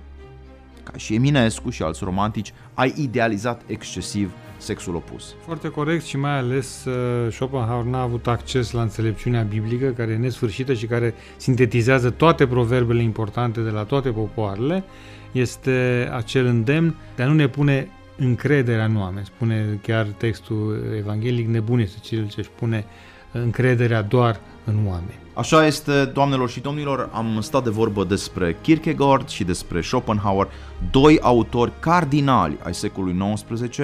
ca 0.90 0.98
și 0.98 1.14
Eminescu 1.14 1.70
și 1.70 1.82
alți 1.82 2.04
romantici, 2.04 2.52
ai 2.74 2.94
idealizat 2.96 3.62
excesiv 3.66 4.32
sexul 4.58 4.94
opus. 4.94 5.34
Foarte 5.44 5.68
corect 5.68 6.04
și 6.04 6.16
mai 6.16 6.38
ales 6.38 6.84
uh, 6.84 7.32
Schopenhauer 7.32 7.84
n-a 7.84 8.00
avut 8.00 8.26
acces 8.26 8.70
la 8.70 8.82
înțelepciunea 8.82 9.42
biblică 9.42 9.86
care 9.86 10.12
e 10.12 10.16
nesfârșită 10.16 10.74
și 10.74 10.86
care 10.86 11.14
sintetizează 11.36 12.10
toate 12.10 12.46
proverbele 12.46 13.02
importante 13.02 13.60
de 13.60 13.70
la 13.70 13.84
toate 13.84 14.08
popoarele. 14.08 14.84
Este 15.32 16.08
acel 16.12 16.46
îndemn 16.46 16.94
de 17.16 17.22
a 17.22 17.26
nu 17.26 17.34
ne 17.34 17.48
pune 17.48 17.88
încrederea 18.16 18.84
în 18.84 18.96
oameni. 18.96 19.26
Spune 19.26 19.80
chiar 19.82 20.06
textul 20.06 20.94
evanghelic, 20.96 21.46
nebun 21.46 21.78
este 21.78 21.98
cel 22.02 22.28
ce 22.28 22.40
își 22.40 22.50
pune 22.50 22.84
încrederea 23.32 24.02
doar 24.02 24.40
în 24.64 24.86
oameni. 24.86 25.18
Așa 25.38 25.66
este, 25.66 26.04
doamnelor 26.04 26.50
și 26.50 26.60
domnilor, 26.60 27.10
am 27.12 27.40
stat 27.40 27.64
de 27.64 27.70
vorbă 27.70 28.04
despre 28.04 28.56
Kierkegaard 28.60 29.28
și 29.28 29.44
despre 29.44 29.80
Schopenhauer, 29.80 30.48
doi 30.90 31.20
autori 31.20 31.72
cardinali 31.80 32.58
ai 32.62 32.74
secolului 32.74 33.34
XIX, 33.34 33.78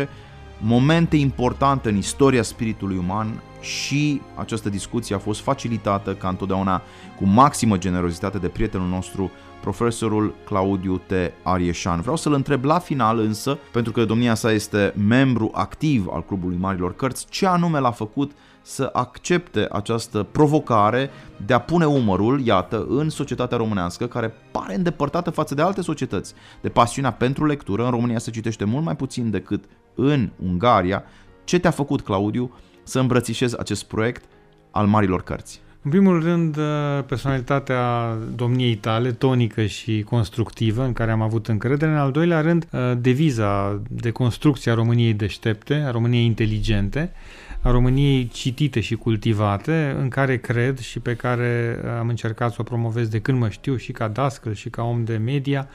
momente 0.58 1.16
importante 1.16 1.88
în 1.88 1.96
istoria 1.96 2.42
spiritului 2.42 2.96
uman 2.96 3.42
și 3.64 4.20
această 4.34 4.68
discuție 4.68 5.14
a 5.14 5.18
fost 5.18 5.40
facilitată 5.40 6.14
ca 6.14 6.28
întotdeauna 6.28 6.82
cu 7.16 7.24
maximă 7.24 7.78
generozitate 7.78 8.38
de 8.38 8.48
prietenul 8.48 8.88
nostru, 8.88 9.30
profesorul 9.60 10.34
Claudiu 10.44 10.96
T. 10.96 11.12
Arieșan. 11.42 12.00
Vreau 12.00 12.16
să-l 12.16 12.32
întreb 12.32 12.64
la 12.64 12.78
final 12.78 13.18
însă, 13.18 13.58
pentru 13.72 13.92
că 13.92 14.04
domnia 14.04 14.34
sa 14.34 14.52
este 14.52 14.94
membru 15.06 15.50
activ 15.54 16.06
al 16.12 16.24
Clubului 16.24 16.56
Marilor 16.60 16.96
Cărți, 16.96 17.26
ce 17.28 17.46
anume 17.46 17.78
l-a 17.78 17.90
făcut 17.90 18.32
să 18.62 18.90
accepte 18.92 19.68
această 19.72 20.22
provocare 20.22 21.10
de 21.46 21.54
a 21.54 21.58
pune 21.58 21.86
umărul, 21.86 22.40
iată, 22.40 22.86
în 22.88 23.08
societatea 23.08 23.56
românească, 23.56 24.06
care 24.06 24.34
pare 24.50 24.74
îndepărtată 24.74 25.30
față 25.30 25.54
de 25.54 25.62
alte 25.62 25.82
societăți. 25.82 26.34
De 26.60 26.68
pasiunea 26.68 27.12
pentru 27.12 27.46
lectură, 27.46 27.84
în 27.84 27.90
România 27.90 28.18
se 28.18 28.30
citește 28.30 28.64
mult 28.64 28.84
mai 28.84 28.96
puțin 28.96 29.30
decât 29.30 29.64
în 29.94 30.30
Ungaria. 30.44 31.04
Ce 31.44 31.58
te-a 31.58 31.70
făcut, 31.70 32.00
Claudiu, 32.00 32.52
să 32.84 32.98
îmbrățișezi 32.98 33.58
acest 33.58 33.84
proiect 33.84 34.24
al 34.70 34.86
marilor 34.86 35.22
cărți? 35.22 35.62
În 35.84 35.90
primul 35.90 36.22
rând, 36.22 36.56
uh, 36.56 36.64
personalitatea 37.06 38.14
domniei 38.34 38.74
tale, 38.74 39.12
tonică 39.12 39.66
și 39.66 40.02
constructivă, 40.02 40.84
în 40.84 40.92
care 40.92 41.10
am 41.10 41.20
avut 41.20 41.48
încredere. 41.48 41.90
În 41.90 41.96
al 41.96 42.10
doilea 42.10 42.40
rând, 42.40 42.68
uh, 42.70 42.92
deviza 42.98 43.82
de 43.88 44.10
construcție 44.10 44.70
a 44.70 44.74
României 44.74 45.12
deștepte, 45.12 45.74
a 45.74 45.90
României 45.90 46.24
inteligente, 46.24 47.12
a 47.60 47.70
României 47.70 48.28
citite 48.28 48.80
și 48.80 48.94
cultivate, 48.94 49.96
în 49.98 50.08
care 50.08 50.38
cred 50.38 50.78
și 50.78 51.00
pe 51.00 51.14
care 51.16 51.80
am 51.98 52.08
încercat 52.08 52.50
să 52.50 52.56
o 52.60 52.62
promovez 52.62 53.08
de 53.08 53.20
când 53.20 53.38
mă 53.38 53.48
știu 53.48 53.76
și 53.76 53.92
ca 53.92 54.08
dascăl 54.08 54.54
și 54.54 54.68
ca 54.68 54.82
om 54.82 55.04
de 55.04 55.16
media 55.16 55.68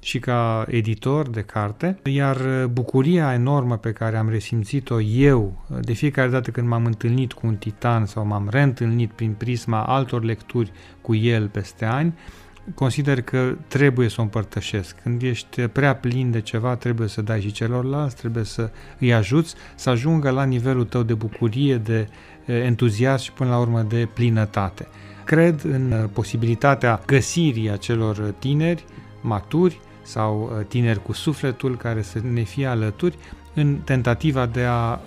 și 0.00 0.18
ca 0.18 0.64
editor 0.68 1.28
de 1.28 1.40
carte, 1.40 1.98
iar 2.04 2.66
bucuria 2.66 3.32
enormă 3.32 3.76
pe 3.76 3.92
care 3.92 4.16
am 4.16 4.28
resimțit-o 4.28 5.00
eu 5.00 5.66
de 5.80 5.92
fiecare 5.92 6.28
dată 6.28 6.50
când 6.50 6.68
m-am 6.68 6.84
întâlnit 6.84 7.32
cu 7.32 7.46
un 7.46 7.56
titan 7.56 8.06
sau 8.06 8.26
m-am 8.26 8.48
reîntâlnit 8.50 9.10
prin 9.10 9.32
prisma 9.32 9.82
altor 9.82 10.24
lecturi 10.24 10.72
cu 11.00 11.14
el 11.14 11.48
peste 11.48 11.84
ani, 11.84 12.14
consider 12.74 13.22
că 13.22 13.54
trebuie 13.68 14.08
să 14.08 14.16
o 14.18 14.22
împărtășesc. 14.22 14.96
Când 15.02 15.22
ești 15.22 15.60
prea 15.60 15.96
plin 15.96 16.30
de 16.30 16.40
ceva, 16.40 16.76
trebuie 16.76 17.08
să 17.08 17.22
dai 17.22 17.40
și 17.40 17.52
celorlalți, 17.52 18.16
trebuie 18.16 18.44
să 18.44 18.70
îi 18.98 19.14
ajuți 19.14 19.54
să 19.74 19.90
ajungă 19.90 20.30
la 20.30 20.44
nivelul 20.44 20.84
tău 20.84 21.02
de 21.02 21.14
bucurie, 21.14 21.76
de 21.76 22.08
entuziasm 22.46 23.24
și 23.24 23.32
până 23.32 23.50
la 23.50 23.58
urmă 23.58 23.82
de 23.82 24.08
plinătate. 24.14 24.86
Cred 25.24 25.64
în 25.64 26.08
posibilitatea 26.12 27.00
găsirii 27.06 27.70
acelor 27.70 28.34
tineri 28.38 28.84
maturi 29.20 29.80
sau 30.08 30.62
tineri 30.68 31.02
cu 31.02 31.12
sufletul 31.12 31.76
care 31.76 32.02
să 32.02 32.20
ne 32.32 32.42
fie 32.42 32.66
alături 32.66 33.16
în 33.54 33.76
tentativa 33.84 34.46
de 34.46 34.62
a 34.62 34.98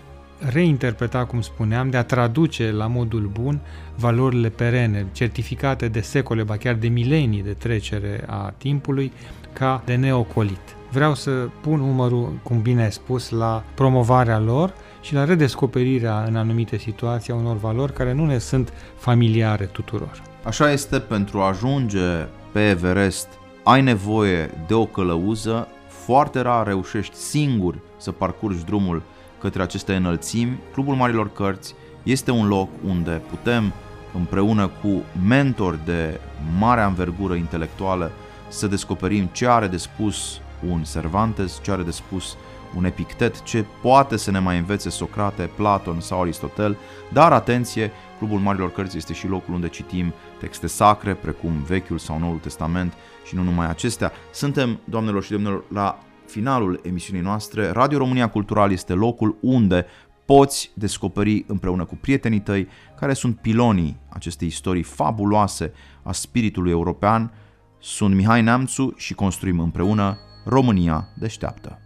reinterpreta, 0.52 1.26
cum 1.26 1.42
spuneam, 1.42 1.90
de 1.90 1.98
a 1.98 2.04
traduce 2.04 2.72
la 2.72 2.88
modul 2.88 3.30
bun 3.34 3.60
valorile 3.96 4.50
perene, 4.50 5.08
certificate 5.12 5.88
de 5.88 6.02
secole, 6.02 6.44
ba 6.44 6.58
chiar 6.58 6.76
de 6.76 6.88
milenii 6.88 7.44
de 7.44 7.54
trecere 7.54 8.24
a 8.28 8.54
timpului, 8.58 9.12
ca 9.54 9.82
de 9.86 9.96
neocolit. 9.96 10.76
Vreau 10.92 11.16
să 11.16 11.32
pun 11.62 11.80
umărul, 11.80 12.40
cum 12.44 12.62
bine 12.62 12.84
ai 12.84 12.92
spus, 12.92 13.30
la 13.30 13.64
promovarea 13.74 14.40
lor 14.40 14.74
și 15.02 15.14
la 15.14 15.24
redescoperirea 15.24 16.24
în 16.28 16.36
anumite 16.36 16.78
situații 16.78 17.34
a 17.34 17.36
unor 17.36 17.58
valori 17.58 17.94
care 17.94 18.14
nu 18.14 18.26
ne 18.26 18.38
sunt 18.38 18.74
familiare 18.98 19.66
tuturor. 19.66 20.22
Așa 20.44 20.72
este, 20.72 21.00
pentru 21.00 21.40
a 21.40 21.48
ajunge 21.48 22.28
pe 22.52 22.70
Everest 22.70 23.28
ai 23.64 23.82
nevoie 23.82 24.50
de 24.68 24.74
o 24.74 24.86
călăuză, 24.86 25.68
foarte 25.88 26.40
rar 26.40 26.68
reușești 26.68 27.16
singur 27.16 27.80
să 27.98 28.12
parcurgi 28.12 28.66
drumul 28.66 29.02
către 29.40 29.62
aceste 29.62 29.96
înălțimi, 29.96 30.60
Clubul 30.74 30.96
Marilor 30.96 31.32
Cărți 31.34 31.76
este 32.04 32.32
un 32.32 32.48
loc 32.48 32.70
unde 32.86 33.22
putem 33.30 33.74
împreună 34.14 34.68
cu 34.68 35.04
mentori 35.28 35.86
de 35.86 36.20
mare 36.60 36.82
anvergură 36.82 37.34
intelectuală 37.34 38.12
să 38.48 38.68
descoperim 38.68 39.30
ce 39.32 39.48
are 39.48 39.68
de 39.68 39.78
spus 39.78 40.40
un 40.70 40.84
Cervantes, 40.84 41.60
ce 41.64 41.72
are 41.72 41.84
de 41.84 41.92
spus 41.92 42.38
un 42.76 42.86
Epictet, 42.86 43.44
ce 43.44 43.66
poate 43.82 44.18
să 44.18 44.32
ne 44.32 44.40
mai 44.40 44.58
învețe 44.58 44.90
Socrate, 44.90 45.50
Platon 45.56 46.00
sau 46.00 46.22
Aristotel, 46.22 46.78
dar 47.14 47.32
atenție, 47.32 47.92
Clubul 48.18 48.40
Marilor 48.40 48.72
Cărți 48.72 48.98
este 48.98 49.14
și 49.14 49.28
locul 49.28 49.54
unde 49.54 49.68
citim 49.68 50.14
texte 50.40 50.68
sacre, 50.68 51.14
precum 51.14 51.52
Vechiul 51.68 51.98
sau 51.98 52.20
Noul 52.20 52.38
Testament 52.38 52.94
și 53.32 53.38
nu 53.38 53.44
numai 53.44 53.70
acestea. 53.70 54.12
Suntem, 54.34 54.80
doamnelor 54.84 55.24
și 55.24 55.32
domnilor, 55.32 55.64
la 55.74 56.00
finalul 56.26 56.80
emisiunii 56.84 57.24
noastre, 57.24 57.70
Radio 57.70 57.98
România 57.98 58.30
Cultural 58.30 58.72
este 58.72 58.94
locul 58.94 59.38
unde 59.42 59.86
poți 60.26 60.72
descoperi 60.74 61.44
împreună 61.48 61.86
cu 61.86 61.96
prietenii 61.96 62.40
tăi 62.40 62.68
care 63.00 63.14
sunt 63.14 63.38
pilonii 63.38 63.98
acestei 64.10 64.48
istorii 64.48 64.84
fabuloase 64.84 65.74
a 66.04 66.12
spiritului 66.12 66.72
european. 66.72 67.32
Sunt 67.80 68.16
Mihai 68.16 68.42
Neamțu 68.42 68.94
și 68.98 69.14
construim 69.14 69.60
împreună 69.60 70.18
România 70.46 71.08
deșteaptă. 71.16 71.80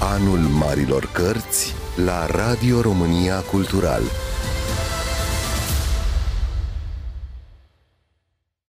Anul 0.00 0.38
Marilor 0.38 1.10
Cărți 1.12 1.74
la 2.04 2.26
Radio 2.26 2.80
România 2.80 3.40
Cultural 3.40 4.02